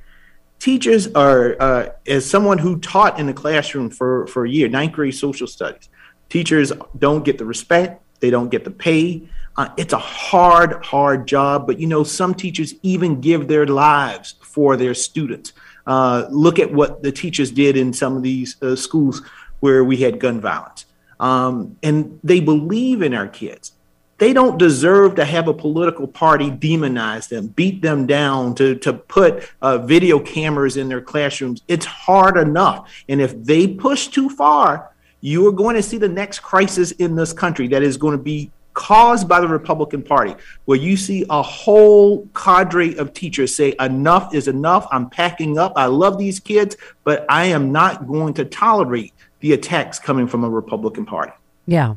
Teachers 0.59 1.07
are, 1.15 1.57
uh, 1.61 1.89
as 2.07 2.29
someone 2.29 2.59
who 2.59 2.79
taught 2.81 3.21
in 3.21 3.27
the 3.27 3.33
classroom 3.33 3.91
for, 3.91 4.27
for 4.27 4.45
a 4.45 4.51
year, 4.51 4.69
ninth 4.69 4.93
grade 4.93 5.15
social 5.15 5.47
studies, 5.47 5.89
teachers 6.29 6.73
don't 6.99 7.25
get 7.25 7.39
the 7.39 7.45
respect, 7.45 8.03
they 8.19 8.31
don't 8.31 8.49
get 8.49 8.65
the 8.65 8.71
pay. 8.71 9.29
Uh, 9.57 9.69
it's 9.77 9.93
a 9.93 9.99
hard, 9.99 10.85
hard 10.85 11.27
job, 11.27 11.67
but 11.67 11.79
you 11.79 11.87
know, 11.87 12.03
some 12.03 12.35
teachers 12.35 12.75
even 12.83 13.21
give 13.21 13.49
their 13.49 13.67
lives 13.67 14.35
for 14.41 14.77
their 14.77 14.95
students. 14.95 15.53
Uh, 15.87 16.27
look 16.31 16.59
at 16.59 16.73
what 16.73 17.03
the 17.03 17.13
teachers 17.13 17.51
did 17.51 17.77
in 17.77 17.93
some 17.93 18.17
of 18.17 18.23
these 18.23 18.61
uh, 18.63 18.77
schools 18.77 19.21
where 19.63 19.85
we 19.85 19.99
had 19.99 20.19
gun 20.19 20.41
violence. 20.41 20.87
Um, 21.21 21.77
and 21.85 22.19
they 22.25 22.41
believe 22.41 23.01
in 23.01 23.15
our 23.15 23.29
kids. 23.29 23.73
They 24.19 24.33
don't 24.33 24.59
deserve 24.59 25.15
to 25.17 25.25
have 25.25 25.47
a 25.47 25.55
political 25.55 26.09
party 26.09 26.51
demonize 26.51 27.29
them, 27.29 27.47
beat 27.47 27.81
them 27.81 28.07
down, 28.07 28.57
to, 28.57 28.75
to 28.77 28.93
put 28.93 29.49
uh, 29.63 29.79
video 29.79 30.19
cameras 30.19 30.77
in 30.77 30.89
their 30.89 31.01
classrooms. 31.01 31.63
It's 31.69 31.87
hard 31.87 32.37
enough. 32.37 32.93
And 33.09 33.21
if 33.21 33.41
they 33.45 33.69
push 33.69 34.09
too 34.09 34.29
far, 34.31 34.91
you 35.21 35.47
are 35.47 35.53
going 35.53 35.77
to 35.77 35.83
see 35.83 35.97
the 35.97 36.09
next 36.09 36.41
crisis 36.41 36.91
in 36.91 37.15
this 37.15 37.33
country 37.33 37.69
that 37.69 37.85
is 37.85 37.97
going 37.97 38.17
to 38.17 38.23
be 38.23 38.51
caused 38.75 39.29
by 39.29 39.41
the 39.41 39.47
Republican 39.47 40.03
Party, 40.03 40.35
where 40.65 40.79
you 40.79 40.97
see 40.97 41.25
a 41.31 41.43
whole 41.43 42.27
cadre 42.35 42.97
of 42.97 43.13
teachers 43.13 43.55
say, 43.55 43.75
enough 43.79 44.35
is 44.35 44.49
enough. 44.49 44.89
I'm 44.91 45.09
packing 45.09 45.57
up. 45.57 45.75
I 45.77 45.87
love 45.87 46.19
these 46.19 46.41
kids, 46.41 46.77
but 47.05 47.25
I 47.29 47.47
am 47.47 47.71
not 47.71 48.09
going 48.09 48.35
to 48.35 48.45
tolerate 48.45 49.13
the 49.43 49.53
attacks 49.53 49.99
coming 49.99 50.27
from 50.27 50.43
a 50.45 50.49
Republican 50.49 51.05
Party. 51.05 51.33
Yeah. 51.67 51.97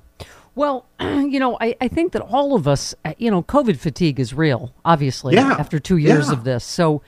Well, 0.55 0.85
you 0.99 1.39
know, 1.39 1.57
I, 1.61 1.75
I 1.79 1.87
think 1.87 2.11
that 2.11 2.21
all 2.21 2.55
of 2.55 2.67
us, 2.67 2.93
uh, 3.05 3.13
you 3.17 3.31
know, 3.31 3.41
COVID 3.43 3.77
fatigue 3.77 4.19
is 4.19 4.33
real, 4.33 4.73
obviously, 4.83 5.35
Yeah. 5.35 5.55
after 5.57 5.79
two 5.79 5.97
years 5.97 6.27
Yeah. 6.27 6.33
of 6.33 6.43
this. 6.43 6.63
So, 6.63 7.01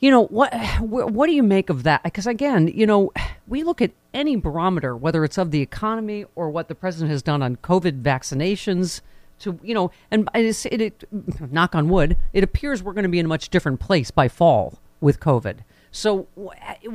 you 0.00 0.10
know, 0.10 0.24
what 0.26 0.52
what 0.80 1.26
do 1.26 1.32
you 1.32 1.42
make 1.42 1.70
of 1.70 1.82
that? 1.84 2.02
Because 2.02 2.26
again, 2.26 2.68
you 2.68 2.86
know, 2.86 3.10
we 3.46 3.62
look 3.62 3.80
at 3.80 3.92
any 4.12 4.36
barometer, 4.36 4.96
whether 4.96 5.24
it's 5.24 5.38
of 5.38 5.50
the 5.50 5.60
economy 5.62 6.24
or 6.34 6.50
what 6.50 6.68
the 6.68 6.74
president 6.74 7.10
has 7.10 7.22
done 7.22 7.42
on 7.42 7.56
COVID 7.56 8.02
vaccinations. 8.02 9.00
To 9.40 9.58
you 9.64 9.74
know, 9.74 9.90
and 10.12 10.28
it's, 10.34 10.64
it, 10.66 10.80
it 10.80 11.04
knock 11.50 11.74
on 11.74 11.88
wood, 11.88 12.16
it 12.32 12.44
appears 12.44 12.82
we're 12.82 12.92
going 12.92 13.02
to 13.04 13.08
be 13.08 13.18
in 13.18 13.26
a 13.26 13.28
much 13.28 13.48
different 13.48 13.80
place 13.80 14.10
by 14.12 14.28
fall 14.28 14.78
with 15.00 15.18
COVID. 15.18 15.58
So, 15.96 16.26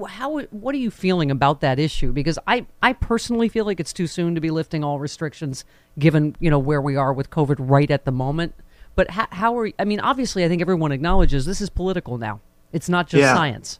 how 0.10 0.42
what 0.52 0.76
are 0.76 0.78
you 0.78 0.92
feeling 0.92 1.32
about 1.32 1.62
that 1.62 1.80
issue? 1.80 2.12
Because 2.12 2.38
I 2.46 2.66
I 2.84 2.92
personally 2.92 3.48
feel 3.48 3.64
like 3.64 3.80
it's 3.80 3.94
too 3.94 4.08
soon 4.08 4.36
to 4.36 4.42
be 4.42 4.52
lifting 4.52 4.84
all 4.84 5.00
restrictions, 5.00 5.64
given 5.98 6.36
you 6.42 6.50
know 6.50 6.60
where 6.60 6.82
we 6.82 6.98
are 6.98 7.14
with 7.14 7.30
COVID 7.30 7.56
right 7.60 7.90
at 7.90 8.04
the 8.04 8.12
moment. 8.12 8.56
But 8.96 9.12
how, 9.12 9.28
how 9.32 9.58
are 9.58 9.72
I 9.80 9.86
mean, 9.86 10.02
obviously, 10.02 10.44
I 10.44 10.50
think 10.50 10.62
everyone 10.62 10.92
acknowledges 10.92 11.46
this 11.46 11.62
is 11.62 11.70
political 11.70 12.18
now. 12.18 12.42
It's 12.74 12.90
not 12.90 13.08
just 13.08 13.22
Yeah. 13.22 13.34
science. 13.34 13.80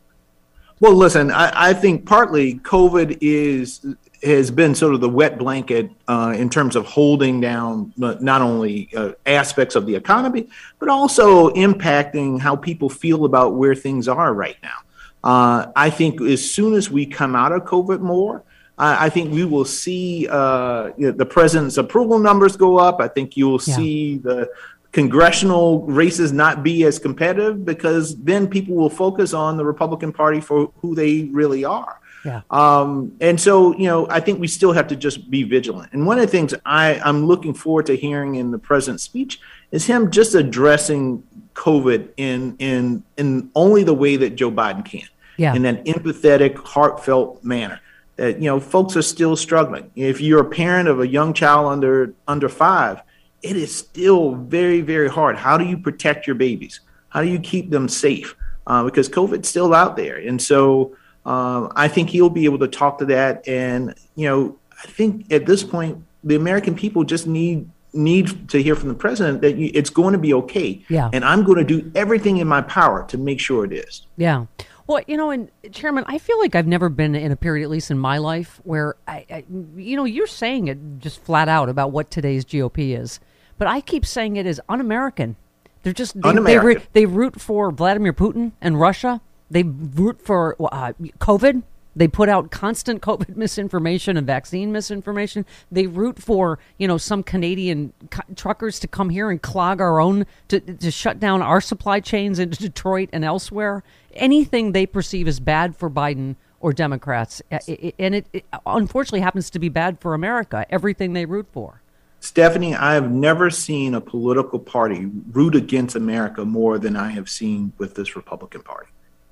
Well, 0.80 0.94
listen, 0.94 1.32
I, 1.32 1.72
I 1.72 1.74
think 1.74 2.06
partly 2.06 2.56
COVID 2.56 3.18
is 3.20 3.86
has 4.24 4.52
been 4.52 4.74
sort 4.74 4.94
of 4.94 5.02
the 5.02 5.10
wet 5.10 5.38
blanket 5.38 5.92
uh, 6.08 6.34
in 6.34 6.50
terms 6.50 6.78
of 6.78 6.86
holding 6.86 7.42
down 7.42 7.92
not 7.98 8.42
only 8.42 8.88
uh, 8.96 9.12
aspects 9.26 9.76
of 9.76 9.86
the 9.86 9.96
economy, 9.96 10.48
but 10.80 10.88
also 10.88 11.50
impacting 11.50 12.40
how 12.40 12.56
people 12.56 12.88
feel 12.88 13.26
about 13.26 13.56
where 13.56 13.76
things 13.76 14.08
are 14.08 14.34
right 14.34 14.56
now. 14.64 14.78
Uh, 15.24 15.68
I 15.76 15.90
think 15.90 16.22
as 16.22 16.50
soon 16.50 16.74
as 16.74 16.90
we 16.90 17.06
come 17.06 17.36
out 17.36 17.52
of 17.52 17.64
COVID 17.64 18.00
more, 18.00 18.44
I, 18.78 19.08
I 19.08 19.10
think 19.10 19.34
we 19.34 19.44
will 19.46 19.66
see 19.66 20.28
uh, 20.30 20.92
you 20.98 21.08
know, 21.08 21.12
the 21.12 21.26
president's 21.26 21.78
approval 21.78 22.20
numbers 22.20 22.56
go 22.56 22.78
up. 22.78 23.02
I 23.02 23.08
think 23.08 23.36
you 23.36 23.50
will 23.50 23.62
Yeah. 23.66 23.76
see 23.76 24.18
the 24.18 24.50
congressional 24.92 25.84
races 25.84 26.32
not 26.32 26.64
be 26.64 26.84
as 26.84 26.98
competitive 26.98 27.64
because 27.64 28.16
then 28.24 28.48
people 28.48 28.76
will 28.76 28.90
focus 28.90 29.34
on 29.34 29.56
the 29.56 29.64
Republican 29.66 30.12
Party 30.12 30.42
for 30.42 30.72
who 30.82 30.96
they 30.96 31.30
really 31.32 31.64
are. 31.64 32.00
Yeah. 32.26 32.42
Um, 32.52 33.14
and 33.22 33.40
so, 33.40 33.74
you 33.78 33.86
know, 33.86 34.08
I 34.10 34.20
think 34.20 34.40
we 34.42 34.48
still 34.48 34.74
have 34.74 34.88
to 34.88 34.96
just 34.96 35.30
be 35.30 35.44
vigilant. 35.44 35.94
And 35.94 36.06
one 36.06 36.18
of 36.18 36.26
the 36.26 36.32
things 36.32 36.54
I, 36.66 37.00
I'm 37.06 37.26
looking 37.26 37.54
forward 37.54 37.86
to 37.86 37.96
hearing 37.96 38.36
in 38.36 38.52
the 38.52 38.58
president's 38.58 39.04
speech 39.04 39.40
is 39.72 39.86
him 39.86 40.12
just 40.12 40.36
addressing 40.36 41.24
COVID 41.56 42.10
in 42.18 42.56
in 42.60 43.04
in 43.18 43.50
only 43.56 43.84
the 43.84 43.94
way 43.94 44.16
that 44.18 44.36
Joe 44.36 44.52
Biden 44.52 44.86
can, 44.86 45.08
Yeah. 45.38 45.54
in 45.56 45.66
an 45.66 45.84
empathetic, 45.84 46.56
heartfelt 46.58 47.44
manner. 47.44 47.80
That 48.16 48.40
you 48.42 48.46
know, 48.50 48.60
folks 48.60 48.96
are 48.98 49.02
still 49.02 49.36
struggling. 49.36 49.92
If 49.96 50.22
you're 50.22 50.42
a 50.42 50.50
parent 50.50 50.90
of 50.90 51.00
a 51.00 51.08
young 51.08 51.34
child 51.34 51.72
under 51.72 52.14
under 52.28 52.50
five, 52.50 53.02
it 53.42 53.56
is 53.56 53.74
still 53.76 54.36
very 54.36 54.82
very 54.82 55.10
hard. 55.10 55.38
How 55.38 55.58
do 55.58 55.66
you 55.66 55.78
protect 55.78 56.28
your 56.28 56.36
babies? 56.36 56.80
How 57.10 57.22
do 57.22 57.28
you 57.28 57.40
keep 57.40 57.70
them 57.72 57.88
safe? 57.90 58.36
Uh, 58.68 58.84
because 58.84 59.10
COVID's 59.10 59.50
still 59.50 59.74
out 59.74 59.96
there, 59.98 60.18
and 60.18 60.40
so 60.42 60.96
um, 61.26 61.72
I 61.76 61.88
think 61.88 62.10
he'll 62.10 62.30
be 62.30 62.46
able 62.46 62.60
to 62.60 62.68
talk 62.68 63.00
to 63.00 63.06
that. 63.06 63.48
And 63.48 63.96
you 64.16 64.28
know, 64.30 64.58
I 64.84 64.88
think 64.88 65.32
at 65.32 65.46
this 65.46 65.64
point, 65.64 66.04
the 66.24 66.36
American 66.36 66.76
people 66.76 67.04
just 67.04 67.26
need 67.26 67.68
need 67.94 68.50
to 68.50 68.62
hear 68.62 68.76
from 68.76 68.90
the 68.90 68.96
president 68.96 69.42
that 69.42 69.58
you, 69.58 69.72
it's 69.74 69.90
going 69.90 70.14
to 70.14 70.20
be 70.20 70.34
okay. 70.34 70.84
Yeah. 70.90 71.10
And 71.12 71.26
I'm 71.26 71.44
going 71.44 71.58
to 71.58 71.64
do 71.64 71.92
everything 71.96 72.38
in 72.38 72.48
my 72.48 72.62
power 72.62 73.06
to 73.08 73.18
make 73.18 73.40
sure 73.40 73.66
it 73.66 73.74
is. 73.74 74.06
Yeah. 74.18 74.46
Well, 74.88 75.02
you 75.08 75.18
know, 75.18 75.30
and 75.30 75.52
Chairman, 75.72 76.04
I 76.08 76.18
feel 76.18 76.40
like 76.40 76.56
I've 76.56 76.66
never 76.66 76.90
been 76.90 77.14
in 77.14 77.32
a 77.32 77.36
period, 77.36 77.64
at 77.64 77.70
least 77.70 77.92
in 77.92 78.00
my 78.00 78.18
life, 78.18 78.60
where 78.64 78.96
I, 79.08 79.26
I 79.30 79.44
you 79.76 79.96
know, 79.96 80.06
you're 80.06 80.26
saying 80.26 80.68
it 80.68 80.80
just 81.00 81.24
flat 81.24 81.48
out 81.48 81.70
about 81.70 81.92
what 81.92 82.10
today's 82.10 82.44
GOP 82.44 82.98
is, 83.00 83.20
but 83.60 83.68
I 83.68 83.82
keep 83.82 84.04
saying 84.04 84.36
it 84.36 84.48
is 84.48 84.60
un-American. 84.68 85.36
They're 85.84 85.94
just 85.94 86.16
they, 86.16 86.22
they, 86.22 86.30
Un-American. 86.30 86.66
root, 86.66 86.88
they 86.94 87.06
root 87.06 87.40
for 87.40 87.72
Vladimir 87.72 88.14
Putin 88.14 88.54
and 88.62 88.80
Russia. 88.80 89.22
They 89.52 89.64
root 89.64 90.22
for 90.22 90.56
uh, 90.60 90.94
COVID. 91.20 91.64
They 91.96 92.08
put 92.08 92.30
out 92.30 92.52
constant 92.52 93.02
COVID 93.10 93.36
misinformation 93.36 94.18
and 94.18 94.26
vaccine 94.26 94.72
misinformation. 94.72 95.46
They 95.72 95.88
root 95.88 96.22
for 96.22 96.60
you 96.78 96.88
know 96.88 96.98
some 96.98 97.24
Canadian 97.24 97.94
co- 98.10 98.24
truckers 98.36 98.80
to 98.80 98.88
come 98.88 99.10
here 99.10 99.30
and 99.30 99.42
clog 99.42 99.82
our 99.82 100.00
own 100.00 100.26
to 100.50 100.60
to 100.60 100.92
shut 100.92 101.20
down 101.20 101.42
our 101.42 101.62
supply 101.62 102.00
chains 102.00 102.40
in 102.40 102.50
Detroit 102.50 103.10
and 103.12 103.26
elsewhere. 103.26 103.84
Anything 104.14 104.72
they 104.72 104.86
perceive 104.86 105.28
as 105.28 105.40
bad 105.40 105.76
for 105.76 105.90
Biden 105.90 106.36
or 106.62 106.74
Democrats, 106.74 107.42
and 107.50 108.16
it, 108.16 108.28
it 108.34 108.46
unfortunately 108.66 109.22
happens 109.22 109.50
to 109.50 109.60
be 109.60 109.70
bad 109.70 110.00
for 110.00 110.14
America. 110.14 110.66
Everything 110.70 111.14
they 111.14 111.26
root 111.26 111.48
for. 111.52 111.82
Stephanie, 112.20 112.76
I 112.76 112.96
have 112.96 113.10
never 113.10 113.50
seen 113.50 113.94
a 113.94 114.02
political 114.02 114.60
party 114.60 115.10
root 115.32 115.56
against 115.56 115.96
America 115.96 116.44
more 116.44 116.78
than 116.78 116.98
I 116.98 117.12
have 117.12 117.30
seen 117.30 117.72
with 117.78 117.96
this 117.96 118.18
Republican 118.18 118.62
Party 118.62 118.90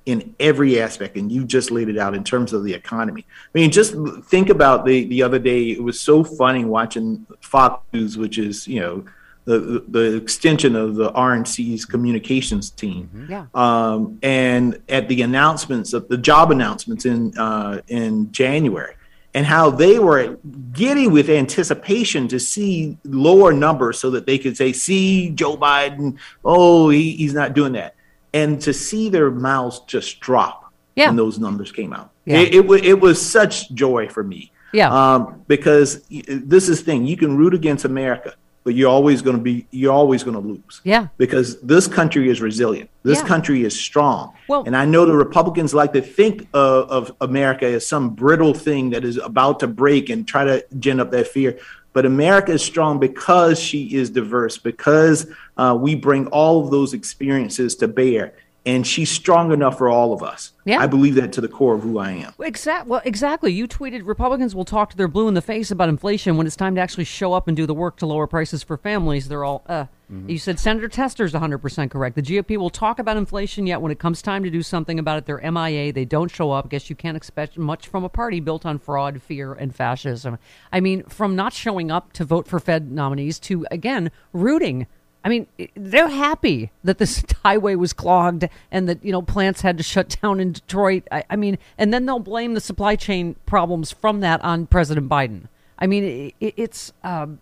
in 0.08 0.34
every 0.40 0.80
aspect. 0.80 1.18
And 1.18 1.30
you 1.30 1.44
just 1.44 1.70
laid 1.70 1.90
it 1.90 1.98
out 1.98 2.14
in 2.14 2.24
terms 2.24 2.54
of 2.54 2.64
the 2.64 2.72
economy. 2.72 3.26
I 3.28 3.58
mean, 3.58 3.70
just 3.70 3.94
think 4.24 4.48
about 4.48 4.86
the, 4.86 5.04
the 5.04 5.22
other 5.22 5.38
day. 5.38 5.70
It 5.70 5.82
was 5.82 6.00
so 6.00 6.24
funny 6.24 6.64
watching 6.64 7.26
Fox 7.42 7.84
News, 7.92 8.16
which 8.16 8.38
is, 8.38 8.66
you 8.66 8.80
know, 8.80 9.04
the, 9.44 9.84
the, 9.88 10.16
extension 10.16 10.76
of 10.76 10.94
the 10.94 11.12
RNC's 11.12 11.84
communications 11.84 12.70
team. 12.70 13.26
Yeah. 13.28 13.46
Um, 13.54 14.18
and 14.22 14.80
at 14.88 15.08
the 15.08 15.20
announcements 15.20 15.92
of 15.92 16.08
the 16.08 16.16
job 16.16 16.50
announcements 16.50 17.04
in 17.04 17.36
uh, 17.38 17.80
in 17.88 18.30
January, 18.30 18.94
and 19.32 19.46
how 19.46 19.70
they 19.70 19.98
were 19.98 20.36
giddy 20.72 21.06
with 21.06 21.30
anticipation 21.30 22.28
to 22.28 22.38
see 22.38 22.98
lower 23.04 23.52
numbers 23.52 23.98
so 23.98 24.10
that 24.10 24.26
they 24.26 24.36
could 24.36 24.54
say, 24.54 24.72
"See, 24.72 25.30
Joe 25.30 25.56
Biden, 25.56 26.18
oh, 26.44 26.90
he, 26.90 27.12
he's 27.12 27.32
not 27.32 27.54
doing 27.54 27.72
that," 27.72 27.94
and 28.34 28.60
to 28.62 28.72
see 28.72 29.08
their 29.08 29.30
mouths 29.30 29.80
just 29.86 30.20
drop 30.20 30.72
Yeah. 30.96 31.06
when 31.08 31.16
those 31.16 31.38
numbers 31.38 31.72
came 31.72 31.92
out. 31.92 32.10
Yeah. 32.24 32.38
It, 32.40 32.54
it, 32.54 32.68
wa- 32.68 32.78
it 32.82 33.00
was 33.00 33.20
such 33.24 33.70
joy 33.72 34.08
for 34.08 34.22
me. 34.22 34.52
Yeah. 34.72 34.90
Um, 34.92 35.42
because 35.48 36.02
this 36.08 36.68
is 36.68 36.80
the 36.80 36.84
thing, 36.84 37.06
you 37.06 37.16
can 37.16 37.36
root 37.38 37.54
against 37.54 37.86
America, 37.86 38.34
but 38.64 38.74
you're 38.74 38.90
always 38.90 39.22
going 39.22 39.36
to 39.36 39.42
be, 39.42 39.66
you're 39.70 39.94
always 39.94 40.22
going 40.22 40.34
to 40.34 40.46
lose 40.46 40.82
Yeah. 40.84 41.06
because 41.16 41.58
this 41.62 41.86
country 41.86 42.28
is 42.28 42.42
resilient. 42.42 42.90
This 43.02 43.20
Yeah. 43.20 43.26
country 43.28 43.64
is 43.64 43.78
strong. 43.78 44.34
Well- 44.46 44.64
and 44.66 44.76
I 44.76 44.84
know 44.84 45.06
the 45.06 45.16
Republicans 45.16 45.72
like 45.72 45.94
to 45.94 46.02
think 46.02 46.46
of, 46.52 46.90
of 46.90 47.12
America 47.22 47.64
as 47.66 47.86
some 47.86 48.10
brittle 48.10 48.52
thing 48.52 48.90
that 48.90 49.04
is 49.04 49.16
about 49.16 49.60
to 49.60 49.66
break 49.68 50.10
and 50.10 50.28
try 50.28 50.44
to 50.44 50.62
gin 50.78 51.00
up 51.00 51.10
that 51.12 51.28
fear. 51.28 51.58
But 51.92 52.06
America 52.06 52.52
is 52.52 52.62
strong 52.62 52.98
because 52.98 53.58
she 53.58 53.94
is 53.96 54.10
diverse, 54.10 54.58
because 54.58 55.26
uh, 55.56 55.76
we 55.80 55.94
bring 55.94 56.26
all 56.28 56.64
of 56.64 56.70
those 56.70 56.94
experiences 56.94 57.74
to 57.76 57.88
bear. 57.88 58.34
And 58.68 58.86
she's 58.86 59.10
strong 59.10 59.50
enough 59.50 59.78
for 59.78 59.88
all 59.88 60.12
of 60.12 60.22
us. 60.22 60.52
Yeah. 60.66 60.80
I 60.80 60.86
believe 60.86 61.14
that 61.14 61.32
to 61.32 61.40
the 61.40 61.48
core 61.48 61.74
of 61.74 61.82
who 61.82 61.98
I 61.98 62.10
am. 62.10 62.34
Exact. 62.38 62.86
Well, 62.86 63.00
exactly. 63.02 63.50
You 63.50 63.66
tweeted 63.66 64.06
Republicans 64.06 64.54
will 64.54 64.66
talk 64.66 64.90
to 64.90 64.96
their 64.96 65.08
blue 65.08 65.26
in 65.26 65.32
the 65.32 65.40
face 65.40 65.70
about 65.70 65.88
inflation 65.88 66.36
when 66.36 66.46
it's 66.46 66.54
time 66.54 66.74
to 66.74 66.80
actually 66.80 67.04
show 67.04 67.32
up 67.32 67.48
and 67.48 67.56
do 67.56 67.64
the 67.64 67.72
work 67.72 67.96
to 67.96 68.06
lower 68.06 68.26
prices 68.26 68.62
for 68.62 68.76
families. 68.76 69.28
They're 69.28 69.44
all. 69.44 69.62
Uh. 69.66 69.86
You 70.26 70.38
said 70.38 70.58
Senator 70.58 70.88
Tester's 70.88 71.34
100% 71.34 71.90
correct. 71.90 72.16
The 72.16 72.22
GOP 72.22 72.56
will 72.56 72.70
talk 72.70 72.98
about 72.98 73.18
inflation, 73.18 73.66
yet 73.66 73.82
when 73.82 73.92
it 73.92 73.98
comes 73.98 74.22
time 74.22 74.42
to 74.42 74.48
do 74.48 74.62
something 74.62 74.98
about 74.98 75.18
it, 75.18 75.26
they're 75.26 75.50
MIA. 75.50 75.92
They 75.92 76.06
don't 76.06 76.30
show 76.30 76.50
up. 76.50 76.64
I 76.64 76.68
guess 76.68 76.88
you 76.88 76.96
can't 76.96 77.16
expect 77.16 77.58
much 77.58 77.86
from 77.88 78.04
a 78.04 78.08
party 78.08 78.40
built 78.40 78.64
on 78.64 78.78
fraud, 78.78 79.20
fear, 79.20 79.52
and 79.52 79.74
fascism. 79.74 80.38
I 80.72 80.80
mean, 80.80 81.02
from 81.04 81.36
not 81.36 81.52
showing 81.52 81.90
up 81.90 82.14
to 82.14 82.24
vote 82.24 82.48
for 82.48 82.58
Fed 82.58 82.90
nominees 82.90 83.38
to, 83.40 83.66
again, 83.70 84.10
rooting 84.32 84.86
I 85.28 85.30
mean, 85.30 85.46
they're 85.74 86.08
happy 86.08 86.70
that 86.82 86.96
this 86.96 87.22
highway 87.44 87.74
was 87.74 87.92
clogged 87.92 88.48
and 88.72 88.88
that 88.88 89.04
you 89.04 89.12
know 89.12 89.20
plants 89.20 89.60
had 89.60 89.76
to 89.76 89.82
shut 89.82 90.16
down 90.22 90.40
in 90.40 90.52
Detroit. 90.52 91.06
I, 91.12 91.22
I 91.28 91.36
mean, 91.36 91.58
and 91.76 91.92
then 91.92 92.06
they'll 92.06 92.18
blame 92.18 92.54
the 92.54 92.62
supply 92.62 92.96
chain 92.96 93.36
problems 93.44 93.92
from 93.92 94.20
that 94.20 94.42
on 94.42 94.66
President 94.66 95.06
Biden. 95.06 95.48
I 95.78 95.86
mean, 95.86 96.32
i 96.40 96.52
it's 96.56 96.94
um, 97.04 97.40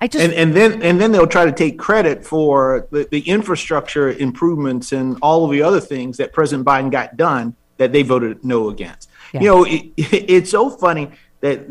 I 0.00 0.06
just 0.06 0.24
and 0.24 0.32
and 0.32 0.54
then 0.54 0.80
and 0.80 1.00
then 1.00 1.10
they'll 1.10 1.26
try 1.26 1.44
to 1.44 1.50
take 1.50 1.76
credit 1.76 2.24
for 2.24 2.86
the, 2.92 3.08
the 3.10 3.22
infrastructure 3.22 4.10
improvements 4.10 4.92
and 4.92 5.18
all 5.20 5.44
of 5.44 5.50
the 5.50 5.60
other 5.60 5.80
things 5.80 6.18
that 6.18 6.32
President 6.32 6.64
Biden 6.64 6.92
got 6.92 7.16
done 7.16 7.56
that 7.78 7.90
they 7.90 8.02
voted 8.02 8.44
no 8.44 8.70
against. 8.70 9.10
Yeah. 9.32 9.40
You 9.40 9.46
know, 9.48 9.64
it, 9.64 9.92
it's 9.96 10.52
so 10.52 10.70
funny 10.70 11.10
that 11.44 11.68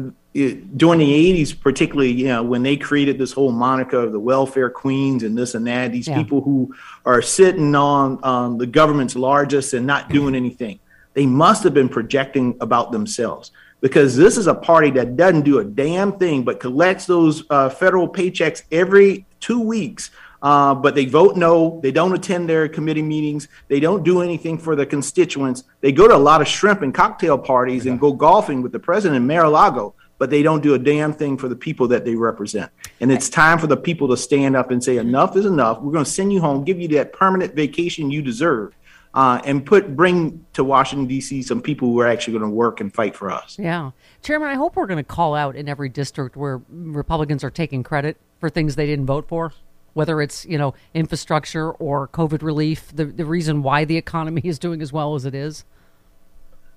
during 0.78 1.00
the 1.00 1.44
80s, 1.44 1.60
particularly, 1.60 2.12
you 2.12 2.28
know, 2.28 2.44
when 2.44 2.62
they 2.62 2.78
created 2.78 3.18
this 3.18 3.32
whole 3.32 3.52
moniker 3.52 3.98
of 3.98 4.12
the 4.12 4.20
welfare 4.20 4.70
queens 4.70 5.24
and 5.24 5.36
this 5.36 5.56
and 5.56 5.66
that, 5.66 5.92
these 5.92 6.08
Yeah. 6.08 6.16
people 6.16 6.42
who 6.42 6.76
are 7.08 7.24
sitting 7.24 7.74
on 7.74 8.20
um, 8.22 8.60
the 8.60 8.68
government's 8.68 9.16
largest 9.16 9.74
and 9.74 9.88
not 9.88 10.12
doing 10.12 10.36
anything, 10.36 10.78
they 11.16 11.26
must 11.26 11.64
have 11.64 11.74
been 11.74 11.90
projecting 11.90 12.56
about 12.62 12.92
themselves 12.92 13.52
because 13.82 14.16
this 14.16 14.38
is 14.38 14.46
a 14.46 14.54
party 14.54 14.92
that 14.92 15.18
doesn't 15.18 15.42
do 15.42 15.58
a 15.58 15.66
damn 15.66 16.12
thing 16.12 16.44
but 16.44 16.60
collects 16.60 17.08
those 17.08 17.44
uh, 17.50 17.68
federal 17.68 18.08
paychecks 18.08 18.62
every 18.72 19.26
two 19.40 19.60
weeks. 19.60 20.12
Uh, 20.44 20.76
but 20.76 20.94
they 20.94 21.06
vote 21.06 21.38
no. 21.38 21.80
They 21.82 21.92
don't 21.92 22.14
attend 22.14 22.50
their 22.50 22.68
committee 22.68 23.02
meetings. 23.02 23.48
They 23.70 23.80
don't 23.80 24.04
do 24.04 24.22
anything 24.22 24.58
for 24.58 24.76
their 24.76 24.86
constituents. 24.86 25.64
They 25.80 25.94
go 25.94 26.06
to 26.06 26.16
a 26.16 26.18
lot 26.18 26.42
of 26.42 26.50
shrimp 26.50 26.82
and 26.82 26.94
cocktail 26.94 27.38
parties 27.38 27.86
and 27.86 27.98
go 27.98 28.12
golfing 28.12 28.62
with 28.62 28.74
the 28.74 28.80
president 28.80 29.16
in 29.16 29.26
Mar-a-Lago, 29.26 29.96
but 30.18 30.30
they 30.30 30.44
don't 30.44 30.62
do 30.62 30.74
a 30.74 30.80
damn 30.80 31.14
thing 31.14 31.38
for 31.38 31.48
the 31.48 31.56
people 31.56 31.88
that 31.88 32.04
they 32.04 32.16
represent. 32.16 32.70
And 33.00 33.10
it's 33.10 33.30
time 33.30 33.58
for 33.58 33.68
the 33.68 33.78
people 33.78 34.10
to 34.10 34.18
stand 34.18 34.58
up 34.58 34.70
and 34.70 34.84
say, 34.84 34.98
enough 34.98 35.38
is 35.38 35.46
enough. 35.46 35.82
We're 35.82 35.94
going 35.94 36.04
to 36.04 36.12
send 36.12 36.34
you 36.34 36.42
home, 36.42 36.66
give 36.66 36.78
you 36.78 36.90
that 36.90 37.14
permanent 37.14 37.56
vacation 37.56 38.12
you 38.12 38.22
deserve, 38.22 38.76
uh, 39.14 39.40
and 39.46 39.66
put 39.66 39.96
bring 39.96 40.46
to 40.54 40.66
Washington 40.66 41.08
D.C. 41.08 41.44
some 41.44 41.62
people 41.62 41.88
who 41.88 42.02
are 42.02 42.08
actually 42.08 42.38
going 42.38 42.50
to 42.52 42.56
work 42.56 42.82
and 42.82 42.94
fight 42.94 43.16
for 43.16 43.32
us. 43.32 43.58
Yeah. 43.58 43.92
Chairman, 44.22 44.50
I 44.50 44.56
hope 44.56 44.76
we're 44.76 44.88
going 44.88 44.98
to 44.98 45.04
call 45.04 45.36
out 45.36 45.56
in 45.56 45.70
every 45.70 45.88
district 45.88 46.36
where 46.36 46.62
Republicans 46.70 47.46
are 47.46 47.52
taking 47.52 47.82
credit 47.82 48.18
for 48.42 48.50
things 48.50 48.76
they 48.76 48.86
didn't 48.86 49.06
vote 49.06 49.30
for, 49.30 49.54
whether 49.94 50.22
it's, 50.22 50.46
you 50.46 50.58
know, 50.58 50.74
infrastructure 50.94 51.72
or 51.72 52.08
COVID 52.08 52.42
relief, 52.42 52.92
the, 52.94 53.06
the 53.06 53.26
reason 53.26 53.64
why 53.64 53.86
the 53.86 53.98
economy 53.98 54.42
is 54.46 54.60
doing 54.60 54.82
as 54.82 54.92
well 54.92 55.16
as 55.16 55.26
it 55.26 55.36
is. 55.36 55.66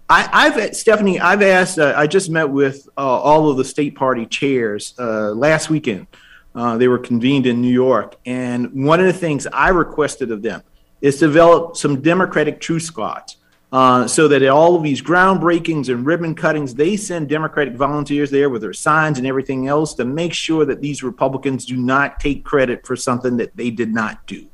I, 0.08 0.48
have 0.48 0.76
Stephanie. 0.76 1.18
I've 1.18 1.42
asked. 1.42 1.78
Uh, 1.80 1.92
I 1.96 2.06
just 2.06 2.30
met 2.30 2.48
with 2.48 2.88
uh, 2.96 3.00
all 3.00 3.50
of 3.50 3.56
the 3.56 3.64
state 3.64 3.96
party 3.96 4.24
chairs 4.24 4.94
uh, 5.00 5.32
last 5.32 5.68
weekend. 5.68 6.06
Uh, 6.54 6.78
they 6.78 6.86
were 6.86 6.98
convened 6.98 7.44
in 7.44 7.60
New 7.60 7.72
York, 7.72 8.14
and 8.24 8.84
one 8.84 9.00
of 9.00 9.06
the 9.06 9.12
things 9.12 9.46
I 9.52 9.70
requested 9.70 10.30
of 10.30 10.42
them 10.42 10.62
is 11.00 11.18
to 11.18 11.26
develop 11.26 11.76
some 11.76 12.00
Democratic 12.00 12.60
truth 12.60 12.82
squads. 12.82 13.36
Uh, 13.72 14.06
so 14.06 14.28
that 14.28 14.42
at 14.42 14.48
all 14.48 14.76
of 14.76 14.82
these 14.84 15.02
groundbreakings 15.02 15.88
and 15.88 16.06
ribbon 16.06 16.34
cuttings, 16.34 16.74
they 16.74 16.96
send 16.96 17.28
Democratic 17.28 17.74
volunteers 17.74 18.30
there 18.30 18.48
with 18.48 18.62
their 18.62 18.72
signs 18.72 19.18
and 19.18 19.26
everything 19.26 19.66
else 19.66 19.92
to 19.94 20.04
make 20.04 20.32
sure 20.32 20.64
that 20.64 20.80
these 20.80 21.02
Republicans 21.02 21.66
do 21.66 21.76
not 21.76 22.20
take 22.20 22.44
credit 22.44 22.86
for 22.86 22.94
something 22.94 23.36
that 23.36 23.56
they 23.56 23.70
did 23.70 23.92
not 23.92 24.24
do. 24.26 24.46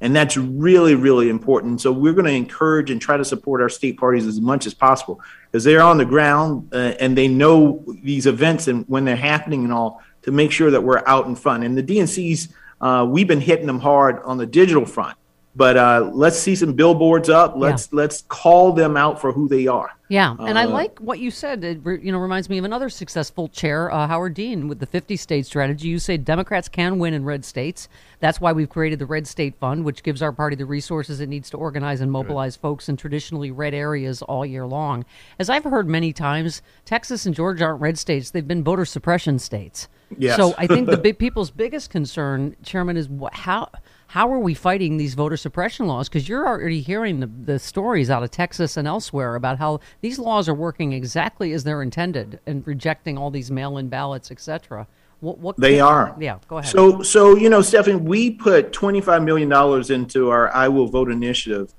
And 0.00 0.16
that's 0.16 0.36
really, 0.36 0.94
really 0.94 1.28
important. 1.28 1.80
So 1.80 1.92
we're 1.92 2.14
going 2.14 2.26
to 2.26 2.32
encourage 2.32 2.90
and 2.90 3.00
try 3.00 3.16
to 3.16 3.24
support 3.24 3.60
our 3.60 3.68
state 3.68 3.98
parties 3.98 4.26
as 4.26 4.40
much 4.40 4.66
as 4.66 4.72
possible 4.72 5.20
because 5.50 5.64
they're 5.64 5.82
on 5.82 5.98
the 5.98 6.06
ground 6.06 6.70
uh, 6.72 6.94
and 7.00 7.18
they 7.18 7.28
know 7.28 7.84
these 8.02 8.26
events 8.26 8.68
and 8.68 8.86
when 8.88 9.04
they're 9.04 9.16
happening 9.16 9.64
and 9.64 9.72
all 9.72 10.02
to 10.22 10.30
make 10.30 10.52
sure 10.52 10.70
that 10.70 10.82
we're 10.82 11.06
out 11.06 11.26
in 11.26 11.34
front. 11.34 11.64
And 11.64 11.76
the 11.76 11.82
DNCs, 11.82 12.48
uh, 12.80 13.06
we've 13.08 13.28
been 13.28 13.40
hitting 13.40 13.66
them 13.66 13.80
hard 13.80 14.20
on 14.22 14.38
the 14.38 14.46
digital 14.46 14.86
front. 14.86 15.18
But 15.60 15.76
uh, 15.76 16.10
let's 16.14 16.38
see 16.38 16.56
some 16.56 16.72
billboards 16.72 17.28
up. 17.28 17.52
Let's 17.54 17.90
yeah. 17.92 17.98
let's 17.98 18.22
call 18.22 18.72
them 18.72 18.96
out 18.96 19.20
for 19.20 19.30
who 19.30 19.46
they 19.46 19.66
are. 19.66 19.90
Yeah, 20.08 20.34
and 20.38 20.56
uh, 20.56 20.62
I 20.62 20.64
like 20.64 20.98
what 21.00 21.18
you 21.18 21.30
said. 21.30 21.62
It 21.62 21.80
you 21.84 22.10
know 22.10 22.18
reminds 22.18 22.48
me 22.48 22.56
of 22.56 22.64
another 22.64 22.88
successful 22.88 23.46
chair, 23.46 23.92
uh, 23.92 24.06
Howard 24.06 24.32
Dean, 24.32 24.68
with 24.68 24.78
the 24.78 24.86
50 24.86 25.18
state 25.18 25.44
strategy. 25.44 25.88
You 25.88 25.98
say 25.98 26.16
Democrats 26.16 26.70
can 26.70 26.98
win 26.98 27.12
in 27.12 27.26
red 27.26 27.44
states. 27.44 27.90
That's 28.20 28.40
why 28.40 28.52
we've 28.52 28.70
created 28.70 29.00
the 29.00 29.04
Red 29.04 29.26
State 29.26 29.54
Fund, 29.60 29.84
which 29.84 30.02
gives 30.02 30.22
our 30.22 30.32
party 30.32 30.56
the 30.56 30.64
resources 30.64 31.20
it 31.20 31.28
needs 31.28 31.50
to 31.50 31.58
organize 31.58 32.00
and 32.00 32.10
mobilize 32.10 32.56
right. 32.56 32.62
folks 32.62 32.88
in 32.88 32.96
traditionally 32.96 33.50
red 33.50 33.74
areas 33.74 34.22
all 34.22 34.46
year 34.46 34.64
long. 34.64 35.04
As 35.38 35.50
I've 35.50 35.64
heard 35.64 35.86
many 35.86 36.14
times, 36.14 36.62
Texas 36.86 37.26
and 37.26 37.34
Georgia 37.34 37.64
aren't 37.64 37.82
red 37.82 37.98
states; 37.98 38.30
they've 38.30 38.48
been 38.48 38.64
voter 38.64 38.86
suppression 38.86 39.38
states. 39.38 39.88
Yes. 40.16 40.36
So 40.38 40.54
I 40.56 40.66
think 40.66 40.88
the 40.88 40.96
big, 41.08 41.18
people's 41.18 41.50
biggest 41.50 41.90
concern, 41.90 42.56
Chairman, 42.62 42.96
is 42.96 43.10
how 43.32 43.68
how 44.10 44.32
are 44.32 44.40
we 44.40 44.54
fighting 44.54 44.96
these 44.96 45.14
voter 45.14 45.36
suppression 45.36 45.86
laws? 45.86 46.08
Because 46.08 46.28
you're 46.28 46.44
already 46.44 46.80
hearing 46.80 47.20
the, 47.20 47.28
the 47.28 47.58
stories 47.60 48.10
out 48.10 48.24
of 48.24 48.30
Texas 48.32 48.76
and 48.76 48.88
elsewhere 48.88 49.36
about 49.36 49.58
how 49.58 49.78
these 50.00 50.18
laws 50.18 50.48
are 50.48 50.54
working 50.54 50.92
exactly 50.92 51.52
as 51.52 51.62
they're 51.62 51.80
intended 51.80 52.40
and 52.44 52.66
rejecting 52.66 53.16
all 53.16 53.30
these 53.30 53.52
mail-in 53.52 53.88
ballots, 53.88 54.32
etc. 54.32 54.88
What, 55.20 55.38
what 55.38 55.56
they 55.58 55.76
can, 55.76 55.82
are. 55.82 56.16
Yeah, 56.18 56.38
go 56.48 56.58
ahead. 56.58 56.72
So, 56.72 57.02
so 57.02 57.36
you 57.36 57.48
know, 57.48 57.62
Stephanie, 57.62 57.98
we 57.98 58.32
put 58.32 58.72
twenty-five 58.72 59.22
million 59.22 59.48
dollars 59.48 59.90
into 59.90 60.30
our 60.30 60.52
I 60.52 60.66
Will 60.66 60.88
Vote 60.88 61.08
initiative, 61.12 61.72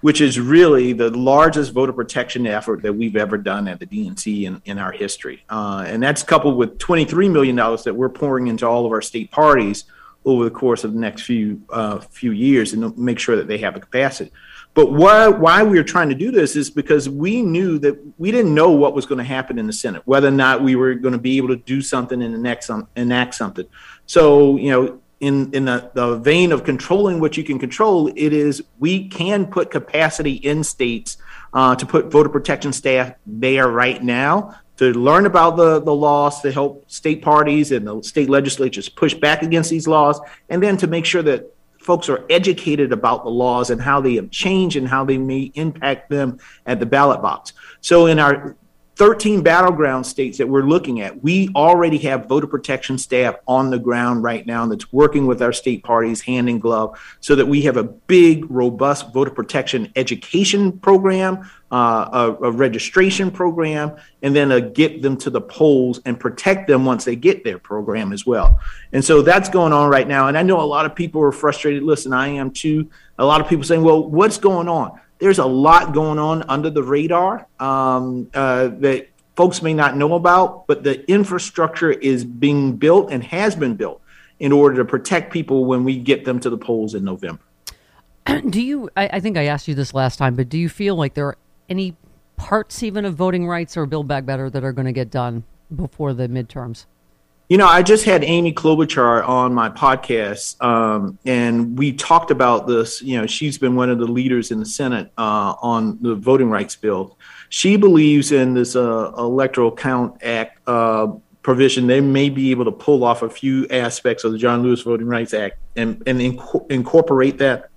which 0.00 0.20
is 0.20 0.40
really 0.40 0.92
the 0.92 1.10
largest 1.10 1.72
voter 1.72 1.92
protection 1.92 2.48
effort 2.48 2.82
that 2.82 2.94
we've 2.94 3.14
ever 3.14 3.38
done 3.38 3.68
at 3.68 3.78
the 3.78 3.86
DNC 3.86 4.42
in, 4.42 4.60
in 4.64 4.78
our 4.78 4.90
history, 4.90 5.44
uh, 5.50 5.84
and 5.86 6.02
that's 6.02 6.24
coupled 6.24 6.56
with 6.56 6.78
twenty-three 6.78 7.28
million 7.28 7.54
dollars 7.54 7.84
that 7.84 7.94
we're 7.94 8.08
pouring 8.08 8.48
into 8.48 8.66
all 8.66 8.86
of 8.86 8.90
our 8.90 9.02
state 9.02 9.30
parties 9.30 9.84
over 10.26 10.44
the 10.44 10.50
course 10.50 10.82
of 10.82 10.92
the 10.92 10.98
next 10.98 11.22
few 11.22 11.62
uh, 11.70 12.00
few 12.00 12.32
years 12.32 12.72
and 12.72 12.98
make 12.98 13.18
sure 13.18 13.36
that 13.36 13.46
they 13.46 13.58
have 13.58 13.74
the 13.74 13.80
capacity. 13.80 14.32
But 14.74 14.92
why 14.92 15.28
why 15.28 15.62
we 15.62 15.78
are 15.78 15.84
trying 15.84 16.10
to 16.10 16.14
do 16.14 16.30
this 16.30 16.56
is 16.56 16.68
because 16.68 17.08
we 17.08 17.40
knew 17.40 17.78
that 17.78 17.96
we 18.18 18.30
didn't 18.30 18.54
know 18.54 18.72
what 18.72 18.92
was 18.92 19.06
going 19.06 19.18
to 19.18 19.24
happen 19.24 19.58
in 19.58 19.66
the 19.66 19.72
Senate, 19.72 20.02
whether 20.04 20.28
or 20.28 20.32
not 20.32 20.62
we 20.62 20.76
were 20.76 20.94
going 20.94 21.12
to 21.12 21.18
be 21.18 21.38
able 21.38 21.48
to 21.48 21.56
do 21.56 21.80
something 21.80 22.20
and 22.20 22.34
enact, 22.34 22.68
enact 22.96 23.34
something. 23.36 23.66
So 24.04 24.56
you 24.56 24.70
know, 24.70 25.00
in 25.20 25.54
in 25.54 25.64
the, 25.64 25.90
the 25.94 26.16
vein 26.18 26.52
of 26.52 26.64
controlling 26.64 27.20
what 27.20 27.36
you 27.36 27.44
can 27.44 27.58
control, 27.58 28.08
it 28.08 28.32
is 28.32 28.62
we 28.78 29.08
can 29.08 29.46
put 29.46 29.70
capacity 29.70 30.34
in 30.34 30.64
states 30.64 31.16
uh, 31.54 31.76
to 31.76 31.86
put 31.86 32.10
voter 32.10 32.28
protection 32.28 32.72
staff 32.72 33.14
there 33.24 33.68
right 33.68 34.02
now 34.02 34.58
to 34.76 34.92
learn 34.92 35.26
about 35.26 35.56
the, 35.56 35.80
the 35.80 35.94
laws 35.94 36.40
to 36.42 36.52
help 36.52 36.90
state 36.90 37.22
parties 37.22 37.72
and 37.72 37.86
the 37.86 38.02
state 38.02 38.28
legislatures 38.28 38.88
push 38.88 39.14
back 39.14 39.42
against 39.42 39.70
these 39.70 39.88
laws, 39.88 40.20
and 40.48 40.62
then 40.62 40.76
to 40.76 40.86
make 40.86 41.04
sure 41.04 41.22
that 41.22 41.52
folks 41.80 42.08
are 42.08 42.26
educated 42.28 42.92
about 42.92 43.22
the 43.24 43.30
laws 43.30 43.70
and 43.70 43.80
how 43.80 44.00
they 44.00 44.16
have 44.16 44.30
changed 44.30 44.76
and 44.76 44.88
how 44.88 45.04
they 45.04 45.16
may 45.16 45.52
impact 45.54 46.10
them 46.10 46.38
at 46.66 46.80
the 46.80 46.86
ballot 46.86 47.22
box. 47.22 47.52
So 47.80 48.06
in 48.06 48.18
our 48.18 48.56
13 48.96 49.42
battleground 49.42 50.06
states 50.06 50.38
that 50.38 50.48
we're 50.48 50.62
looking 50.62 51.02
at, 51.02 51.22
we 51.22 51.50
already 51.54 51.98
have 51.98 52.26
voter 52.26 52.46
protection 52.46 52.96
staff 52.96 53.36
on 53.46 53.68
the 53.68 53.78
ground 53.78 54.22
right 54.22 54.46
now 54.46 54.64
that's 54.64 54.90
working 54.90 55.26
with 55.26 55.42
our 55.42 55.52
state 55.52 55.84
parties 55.84 56.22
hand 56.22 56.48
in 56.48 56.58
glove 56.58 56.98
so 57.20 57.34
that 57.34 57.44
we 57.44 57.60
have 57.60 57.76
a 57.76 57.84
big, 57.84 58.50
robust 58.50 59.12
voter 59.12 59.30
protection 59.30 59.92
education 59.96 60.78
program, 60.78 61.46
uh, 61.70 62.08
a, 62.40 62.44
a, 62.46 62.50
registration 62.50 63.30
program, 63.30 63.94
and 64.22 64.34
then 64.34 64.50
a 64.50 64.62
get 64.62 65.02
them 65.02 65.14
to 65.18 65.28
the 65.28 65.42
polls 65.42 66.00
and 66.06 66.18
protect 66.18 66.66
them 66.66 66.86
once 66.86 67.04
they 67.04 67.16
get 67.16 67.44
their 67.44 67.58
program 67.58 68.14
as 68.14 68.24
well. 68.24 68.58
And 68.92 69.04
so 69.04 69.20
that's 69.20 69.50
going 69.50 69.74
on 69.74 69.90
right 69.90 70.08
now. 70.08 70.28
And 70.28 70.38
I 70.38 70.42
know 70.42 70.58
a 70.58 70.64
lot 70.64 70.86
of 70.86 70.94
people 70.94 71.22
are 71.22 71.32
frustrated. 71.32 71.82
Listen, 71.82 72.14
I 72.14 72.28
am 72.28 72.50
too. 72.50 72.88
A 73.18 73.26
lot 73.26 73.42
of 73.42 73.48
people 73.48 73.64
saying, 73.64 73.82
well, 73.82 74.08
what's 74.08 74.38
going 74.38 74.68
on? 74.68 74.98
There's 75.18 75.38
a 75.38 75.46
lot 75.46 75.94
going 75.94 76.18
on 76.18 76.42
under 76.48 76.70
the 76.70 76.82
radar 76.82 77.46
um, 77.58 78.30
uh, 78.34 78.68
that 78.68 79.08
folks 79.36 79.62
may 79.62 79.74
not 79.74 79.96
know 79.96 80.14
about, 80.14 80.66
but 80.66 80.82
the 80.82 81.08
infrastructure 81.10 81.90
is 81.90 82.24
being 82.24 82.76
built 82.76 83.10
and 83.10 83.22
has 83.24 83.54
been 83.54 83.76
built 83.76 84.00
in 84.38 84.52
order 84.52 84.76
to 84.76 84.84
protect 84.84 85.32
people 85.32 85.64
when 85.64 85.84
we 85.84 85.98
get 85.98 86.24
them 86.24 86.40
to 86.40 86.50
the 86.50 86.58
polls 86.58 86.94
in 86.94 87.04
November. 87.04 87.42
Do 88.50 88.60
you? 88.60 88.90
I, 88.96 89.08
I 89.14 89.20
think 89.20 89.36
I 89.36 89.46
asked 89.46 89.68
you 89.68 89.74
this 89.74 89.94
last 89.94 90.16
time, 90.16 90.34
but 90.34 90.48
do 90.48 90.58
you 90.58 90.68
feel 90.68 90.96
like 90.96 91.14
there 91.14 91.28
are 91.28 91.38
any 91.68 91.96
parts 92.36 92.82
even 92.82 93.04
of 93.04 93.14
voting 93.14 93.46
rights 93.46 93.76
or 93.76 93.86
Build 93.86 94.08
Back 94.08 94.26
Better 94.26 94.50
that 94.50 94.64
are 94.64 94.72
going 94.72 94.86
to 94.86 94.92
get 94.92 95.10
done 95.10 95.44
before 95.74 96.12
the 96.12 96.28
midterms? 96.28 96.86
You 97.48 97.58
know, 97.58 97.66
I 97.66 97.82
just 97.82 98.04
had 98.04 98.24
Amy 98.24 98.52
Klobuchar 98.52 99.26
on 99.26 99.54
my 99.54 99.68
podcast, 99.68 100.60
um, 100.60 101.16
and 101.24 101.78
we 101.78 101.92
talked 101.92 102.32
about 102.32 102.66
this. 102.66 103.00
You 103.02 103.20
know, 103.20 103.26
she's 103.26 103.56
been 103.56 103.76
one 103.76 103.88
of 103.88 103.98
the 103.98 104.06
leaders 104.06 104.50
in 104.50 104.58
the 104.58 104.66
Senate 104.66 105.12
uh, 105.16 105.54
on 105.62 105.98
the 106.00 106.16
voting 106.16 106.50
rights 106.50 106.74
bill. 106.74 107.16
She 107.48 107.76
believes 107.76 108.32
in 108.32 108.54
this 108.54 108.74
uh, 108.74 109.12
Electoral 109.16 109.70
Count 109.70 110.20
Act 110.24 110.58
uh, 110.66 111.06
provision. 111.42 111.86
They 111.86 112.00
may 112.00 112.30
be 112.30 112.50
able 112.50 112.64
to 112.64 112.72
pull 112.72 113.04
off 113.04 113.22
a 113.22 113.30
few 113.30 113.68
aspects 113.68 114.24
of 114.24 114.32
the 114.32 114.38
John 114.38 114.64
Lewis 114.64 114.82
Voting 114.82 115.06
Rights 115.06 115.32
Act 115.32 115.58
and, 115.76 116.02
and 116.04 116.18
inc- 116.18 116.70
incorporate 116.72 117.38
that 117.38 117.70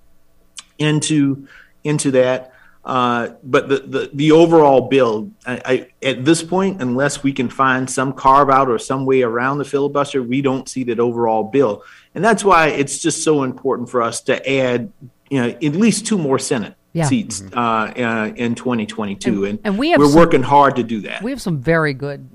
into 0.78 1.46
into 1.84 2.10
that. 2.10 2.52
Uh, 2.82 3.34
but 3.42 3.68
the, 3.68 3.78
the, 3.80 4.10
the 4.14 4.32
overall 4.32 4.88
bill, 4.88 5.30
I, 5.46 5.60
I, 5.64 6.06
at 6.06 6.24
this 6.24 6.42
point, 6.42 6.80
unless 6.80 7.22
we 7.22 7.32
can 7.32 7.50
find 7.50 7.88
some 7.90 8.14
carve 8.14 8.48
out 8.48 8.70
or 8.70 8.78
some 8.78 9.04
way 9.04 9.20
around 9.22 9.58
the 9.58 9.66
filibuster, 9.66 10.22
we 10.22 10.40
don't 10.40 10.68
see 10.68 10.84
that 10.84 10.98
overall 10.98 11.44
bill, 11.44 11.84
and 12.14 12.24
that's 12.24 12.42
why 12.42 12.68
it's 12.68 12.98
just 12.98 13.22
so 13.22 13.42
important 13.42 13.90
for 13.90 14.00
us 14.00 14.22
to 14.22 14.50
add, 14.50 14.90
you 15.28 15.42
know, 15.42 15.48
at 15.48 15.62
least 15.62 16.06
two 16.06 16.16
more 16.16 16.38
Senate 16.38 16.74
yeah. 16.94 17.04
seats 17.04 17.42
mm-hmm. 17.42 17.58
uh, 17.58 17.88
uh, 18.02 18.32
in 18.34 18.54
2022, 18.54 19.44
and, 19.44 19.44
and, 19.44 19.60
and 19.64 19.78
we 19.78 19.90
have 19.90 19.98
we're 19.98 20.06
some, 20.06 20.18
working 20.18 20.42
hard 20.42 20.76
to 20.76 20.82
do 20.82 21.02
that. 21.02 21.22
We 21.22 21.32
have 21.32 21.42
some 21.42 21.60
very 21.60 21.92
good 21.92 22.26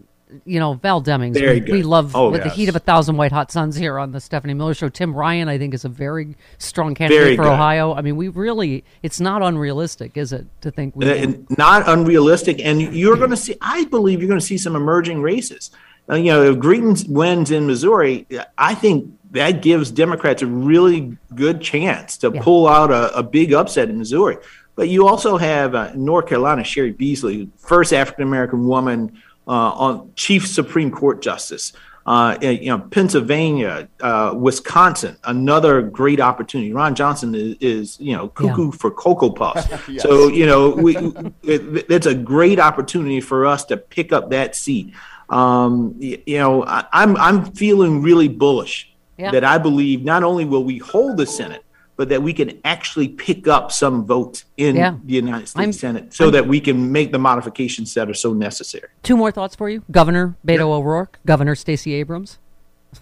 you 0.45 0.59
know, 0.59 0.73
Val 0.73 1.01
Demings. 1.01 1.33
Very 1.33 1.61
we, 1.61 1.71
we 1.71 1.83
love 1.83 2.15
oh, 2.15 2.31
with 2.31 2.43
yes. 2.43 2.51
the 2.51 2.55
heat 2.55 2.69
of 2.69 2.75
a 2.75 2.79
thousand 2.79 3.17
white 3.17 3.31
hot 3.31 3.51
suns 3.51 3.75
here 3.75 3.99
on 3.99 4.11
the 4.11 4.19
Stephanie 4.19 4.53
Miller 4.53 4.73
Show. 4.73 4.89
Tim 4.89 5.13
Ryan, 5.13 5.47
I 5.47 5.57
think, 5.57 5.73
is 5.73 5.85
a 5.85 5.89
very 5.89 6.35
strong 6.57 6.95
candidate 6.95 7.23
very 7.23 7.35
for 7.35 7.43
good. 7.43 7.53
Ohio. 7.53 7.93
I 7.93 8.01
mean, 8.01 8.15
we 8.15 8.27
really, 8.27 8.83
it's 9.03 9.19
not 9.19 9.41
unrealistic, 9.41 10.17
is 10.17 10.33
it, 10.33 10.45
to 10.61 10.71
think 10.71 10.95
we 10.95 11.09
uh, 11.09 11.33
not 11.57 11.87
unrealistic. 11.87 12.59
And 12.59 12.81
you're 12.81 13.17
going 13.17 13.29
to 13.29 13.37
see, 13.37 13.55
I 13.61 13.85
believe, 13.85 14.19
you're 14.19 14.29
going 14.29 14.39
to 14.39 14.45
see 14.45 14.57
some 14.57 14.75
emerging 14.75 15.21
races. 15.21 15.71
Uh, 16.09 16.15
you 16.15 16.31
know, 16.31 16.43
if 16.43 16.57
Greitens 16.57 17.09
wins 17.09 17.51
in 17.51 17.65
Missouri, 17.65 18.27
I 18.57 18.75
think 18.75 19.11
that 19.31 19.61
gives 19.61 19.91
Democrats 19.91 20.41
a 20.41 20.47
really 20.47 21.17
good 21.33 21.61
chance 21.61 22.17
to 22.17 22.31
yeah. 22.33 22.41
pull 22.41 22.67
out 22.67 22.91
a, 22.91 23.17
a, 23.17 23.23
big 23.23 23.53
upset 23.53 23.89
in 23.89 23.97
Missouri. 23.97 24.37
But 24.75 24.89
you 24.89 25.07
also 25.07 25.37
have 25.37 25.73
uh, 25.73 25.91
North 25.95 26.27
Carolina, 26.27 26.63
Cheri 26.63 26.91
Beasley, 26.91 27.49
first 27.57 27.91
African 27.91 28.23
American 28.23 28.67
woman 28.67 29.21
on 29.51 30.11
Chief 30.15 30.47
Supreme 30.47 30.91
Court 30.91 31.21
Justice. 31.21 31.73
Uh, 32.05 32.37
you 32.39 32.67
know, 32.67 32.77
Pennsylvania, 32.77 33.89
uh, 33.99 34.31
Wisconsin, 34.37 35.17
another 35.23 35.81
great 35.81 36.19
opportunity. 36.19 36.71
Ron 36.71 36.93
Johnson 36.93 37.33
is, 37.33 37.55
is 37.59 37.99
you 37.99 38.15
know, 38.15 38.27
cuckoo 38.27 38.65
yeah. 38.65 38.77
for 38.77 38.91
Cocoa 38.91 39.31
Puffs. 39.31 39.67
yes. 39.89 40.03
So, 40.03 40.27
you 40.27 40.45
know, 40.45 40.69
we, 40.69 40.95
it, 41.41 41.89
it's 41.89 42.05
a 42.05 42.13
great 42.13 42.59
opportunity 42.59 43.21
for 43.21 43.47
us 43.47 43.65
to 43.65 43.77
pick 43.77 44.13
up 44.13 44.29
that 44.29 44.55
seat. 44.55 44.93
Um, 45.29 45.95
you, 45.97 46.21
you 46.27 46.37
know, 46.37 46.63
I, 46.63 46.85
I'm, 46.91 47.17
I'm 47.17 47.51
feeling 47.53 48.03
really 48.03 48.27
bullish 48.27 48.93
yeah. 49.17 49.31
that 49.31 49.43
I 49.43 49.57
believe 49.57 50.03
not 50.03 50.23
only 50.23 50.45
will 50.45 50.63
we 50.63 50.77
hold 50.77 51.17
the 51.17 51.25
Senate, 51.25 51.64
but 51.95 52.09
that 52.09 52.21
we 52.21 52.33
can 52.33 52.59
actually 52.63 53.07
pick 53.07 53.47
up 53.47 53.71
some 53.71 54.05
votes 54.05 54.45
in 54.57 54.75
yeah. 54.75 54.95
the 55.03 55.13
United 55.13 55.47
States 55.47 55.63
I'm, 55.63 55.73
Senate 55.73 56.13
so 56.13 56.25
I'm, 56.25 56.31
that 56.33 56.47
we 56.47 56.59
can 56.59 56.91
make 56.91 57.11
the 57.11 57.19
modifications 57.19 57.93
that 57.93 58.09
are 58.09 58.13
so 58.13 58.33
necessary. 58.33 58.89
Two 59.03 59.17
more 59.17 59.31
thoughts 59.31 59.55
for 59.55 59.69
you 59.69 59.83
Governor 59.91 60.35
Beto 60.45 60.57
yeah. 60.57 60.63
O'Rourke, 60.65 61.19
Governor 61.25 61.55
Stacey 61.55 61.93
Abrams. 61.93 62.39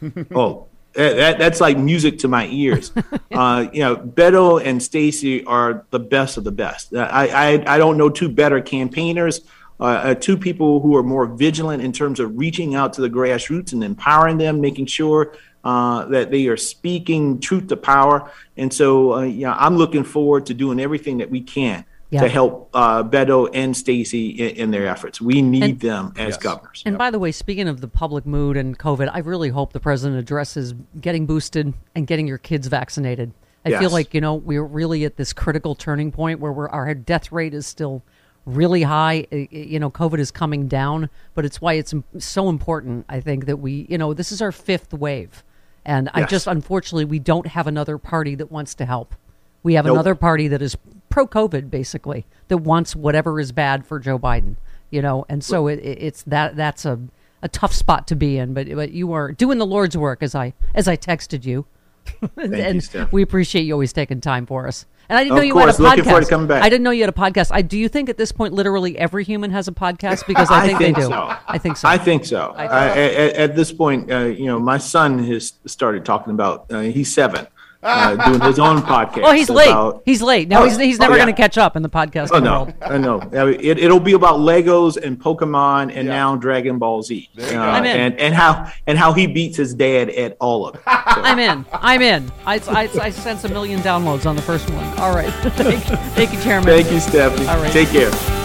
oh, 0.35 0.67
that, 0.93 1.37
that's 1.39 1.61
like 1.61 1.77
music 1.77 2.19
to 2.19 2.27
my 2.27 2.47
ears. 2.47 2.91
uh, 3.31 3.67
you 3.73 3.81
know, 3.81 3.95
Beto 3.95 4.63
and 4.63 4.81
Stacey 4.81 5.43
are 5.45 5.85
the 5.89 5.99
best 5.99 6.37
of 6.37 6.43
the 6.43 6.51
best. 6.51 6.95
I, 6.95 7.27
I, 7.27 7.75
I 7.75 7.77
don't 7.77 7.97
know 7.97 8.09
two 8.09 8.29
better 8.29 8.61
campaigners 8.61 9.41
uh, 9.79 9.83
uh, 9.83 10.15
two 10.15 10.37
people 10.37 10.79
who 10.79 10.95
are 10.95 11.03
more 11.03 11.25
vigilant 11.25 11.83
in 11.83 11.91
terms 11.91 12.19
of 12.19 12.37
reaching 12.37 12.75
out 12.75 12.93
to 12.93 13.01
the 13.01 13.09
grassroots 13.09 13.73
and 13.73 13.83
empowering 13.83 14.37
them, 14.37 14.61
making 14.61 14.85
sure 14.85 15.35
uh, 15.64 16.05
that 16.05 16.32
they 16.32 16.47
are 16.47 16.57
speaking 16.57 17.39
truth 17.39 17.68
to 17.68 17.78
power. 17.78 18.30
And 18.57 18.74
so, 18.74 19.14
uh, 19.14 19.22
yeah, 19.22 19.53
I'm 19.57 19.78
looking 19.78 20.03
forward 20.03 20.45
to 20.47 20.53
doing 20.53 20.80
everything 20.80 21.18
that 21.20 21.30
we 21.30 21.41
can 21.41 21.86
Yeah. 22.09 22.22
to 22.22 22.30
help 22.30 22.70
uh, 22.74 23.03
Beto 23.03 23.49
and 23.53 23.76
Stacey 23.76 24.30
in, 24.30 24.55
in 24.57 24.72
their 24.72 24.88
efforts. 24.88 25.22
We 25.22 25.41
need 25.41 25.64
And- 25.64 25.80
them 25.80 26.14
as 26.18 26.30
Yes. 26.36 26.38
governors. 26.38 26.84
And 26.86 26.97
by 26.97 27.11
the 27.11 27.20
way, 27.20 27.32
speaking 27.32 27.68
of 27.68 27.82
the 27.82 27.88
public 27.88 28.26
mood 28.26 28.57
and 28.57 28.78
COVID, 28.78 29.09
I 29.14 29.20
really 29.20 29.49
hope 29.49 29.74
the 29.74 29.80
president 29.80 30.20
addresses 30.20 30.74
getting 30.99 31.26
boosted 31.26 31.74
and 31.95 32.05
getting 32.07 32.28
your 32.28 32.38
kids 32.39 32.68
vaccinated. 32.68 33.32
I 33.66 33.78
feel 33.80 33.91
like 33.91 34.14
you 34.14 34.20
know 34.20 34.36
we're 34.36 34.61
really 34.66 35.05
at 35.05 35.16
this 35.16 35.32
critical 35.32 35.74
turning 35.74 36.11
point 36.11 36.41
where 36.41 36.51
we're, 36.51 36.68
our 36.68 36.93
death 36.93 37.32
rate 37.32 37.53
is 37.53 37.66
still 37.66 38.03
really 38.45 38.84
high. 38.84 39.26
I- 39.32 39.47
I- 39.53 39.55
You 39.55 39.80
know, 39.80 39.89
COVID 39.89 40.20
is 40.20 40.30
coming 40.32 40.68
down, 40.68 41.09
but 41.34 41.45
it's 41.45 41.61
why 41.61 41.76
it's 41.76 41.93
so 42.18 42.49
important. 42.49 43.05
I 43.07 43.22
think 43.22 43.45
that 43.45 43.59
we, 43.59 43.88
you 43.89 43.97
know, 43.97 44.14
this 44.14 44.34
is 44.34 44.41
our 44.41 44.51
fifth 44.51 44.93
wave, 44.93 45.45
and 45.86 46.09
I 46.13 46.23
just 46.25 46.47
unfortunately 46.47 47.05
we 47.05 47.19
don't 47.19 47.47
have 47.47 47.67
another 47.67 47.97
party 47.97 48.36
that 48.36 48.51
wants 48.51 48.75
to 48.75 48.86
help. 48.86 49.15
We 49.63 49.75
have 49.75 49.86
Nope. 49.86 49.93
another 49.95 50.15
party 50.15 50.47
that 50.49 50.61
is 50.61 50.77
pro 51.09 51.27
COVID, 51.27 51.69
basically, 51.69 52.25
that 52.47 52.57
wants 52.57 52.95
whatever 52.95 53.39
is 53.39 53.51
bad 53.51 53.86
for 53.86 53.99
Joe 53.99 54.19
Biden. 54.19 54.55
You 54.91 55.01
know, 55.01 55.25
and 55.29 55.43
so 55.43 55.67
it, 55.67 55.79
it- 55.79 55.97
it's 56.03 56.23
that 56.23 56.55
that's 56.55 56.86
a, 56.86 56.99
a 57.41 57.47
tough 57.49 57.73
spot 57.73 58.07
to 58.07 58.15
be 58.15 58.38
in. 58.38 58.53
But 58.53 58.73
but 58.75 58.91
you 58.91 59.11
are 59.13 59.31
doing 59.31 59.57
the 59.57 59.65
Lord's 59.65 59.97
work 59.97 60.21
as 60.21 60.36
I 60.36 60.53
as 60.75 60.88
I 60.88 60.95
texted 60.97 61.45
you, 61.45 61.65
and 62.38 62.93
you, 62.93 63.08
we 63.12 63.22
appreciate 63.22 63.64
you 63.64 63.74
always 63.74 63.93
taking 63.93 64.22
time 64.22 64.45
for 64.45 64.68
us. 64.68 64.86
And 65.10 65.18
I 65.18 65.24
didn't 65.24 65.34
Of 65.34 65.38
know 65.39 65.43
you 65.43 65.58
had 65.58 65.70
a 65.70 65.72
podcast. 65.74 65.80
Looking 65.80 66.04
forward 66.06 66.24
to 66.24 66.30
coming 66.30 66.47
back. 66.47 66.64
I 66.64 66.70
didn't 66.70 66.84
know 66.84 66.91
you 66.91 67.01
had 67.01 67.10
a 67.10 67.14
podcast. 67.14 67.49
I 67.51 67.62
do 67.62 67.78
you 67.78 67.89
think 67.89 68.10
at 68.10 68.18
this 68.18 68.32
point 68.32 68.54
literally 68.54 68.97
every 68.97 69.24
human 69.26 69.51
has 69.51 69.68
a 69.68 69.72
podcast 69.72 70.26
because 70.28 70.49
I 70.49 70.62
I 70.62 70.68
think, 70.68 70.80
think 70.80 70.95
they 70.95 71.01
do. 71.04 71.08
so. 71.10 71.36
I 71.47 71.58
think 71.58 71.78
so. 71.78 71.88
I 71.88 71.97
think 71.97 72.26
so. 72.26 72.54
I 72.56 72.66
I 72.66 72.88
at, 72.89 73.34
at 73.36 73.56
this 73.56 73.72
point, 73.72 74.12
uh, 74.12 74.20
you 74.26 74.45
know, 74.45 74.60
my 74.60 74.78
son 74.78 75.20
has 75.26 75.54
started 75.66 76.06
talking 76.06 76.34
about. 76.34 76.72
Uh, 76.72 76.82
he's 76.82 77.14
seven, 77.14 77.47
uh, 77.84 78.15
doing 78.29 78.41
his 78.41 78.59
own 78.59 78.77
podcast. 78.81 79.21
Oh, 79.23 79.31
he's 79.31 79.49
late. 79.49 80.01
He's 80.05 80.21
late. 80.21 80.47
Now 80.47 80.61
Oh, 80.61 80.65
he's 80.65 80.77
he's 80.77 80.99
oh, 80.99 81.03
never 81.03 81.15
yeah. 81.17 81.23
going 81.25 81.36
to 81.36 81.41
catch 81.41 81.57
up 81.57 81.75
in 81.75 81.81
the 81.84 81.89
podcast 81.89 82.29
Oh 82.31 82.39
no. 82.39 82.73
I 82.81 82.97
know. 82.97 83.19
I 83.21 83.45
mean, 83.45 83.59
It, 83.59 83.79
it'll 83.79 83.99
be 83.99 84.13
about 84.13 84.39
Legos 84.39 84.97
and 84.97 85.19
Pokemon 85.19 85.91
and 85.95 86.07
now 86.07 86.36
Dragon 86.36 86.79
Ball 86.79 87.01
Z. 87.03 87.29
Uh, 87.39 87.57
I'm 87.57 87.86
in. 87.86 87.99
and 87.99 88.19
and 88.19 88.34
how 88.34 88.71
and 88.88 88.97
how 88.97 89.13
he 89.13 89.27
beats 89.27 89.57
his 89.57 89.73
dad 89.73 90.09
at 90.09 90.38
all 90.39 90.67
of 90.67 90.75
it. 90.75 90.81
So, 90.81 90.81
I'm 90.88 91.39
in. 91.39 91.65
I'm 91.73 92.01
in. 92.01 92.31
I, 92.45 92.55
I, 92.69 92.89
I 93.01 93.09
sense 93.09 93.43
a 93.43 93.49
million 93.49 93.79
downloads 93.81 94.25
on 94.25 94.36
the 94.36 94.41
first 94.41 94.69
one. 94.69 94.84
All 94.99 95.13
right. 95.15 95.31
thank, 95.55 95.84
thank 96.15 96.34
you, 96.34 96.41
Chairman. 96.41 96.67
thank 96.67 96.91
you, 96.91 96.99
Stephanie. 96.99 97.47
All 97.47 97.57
right. 97.61 97.71
Take 97.71 97.89
care. 97.89 98.42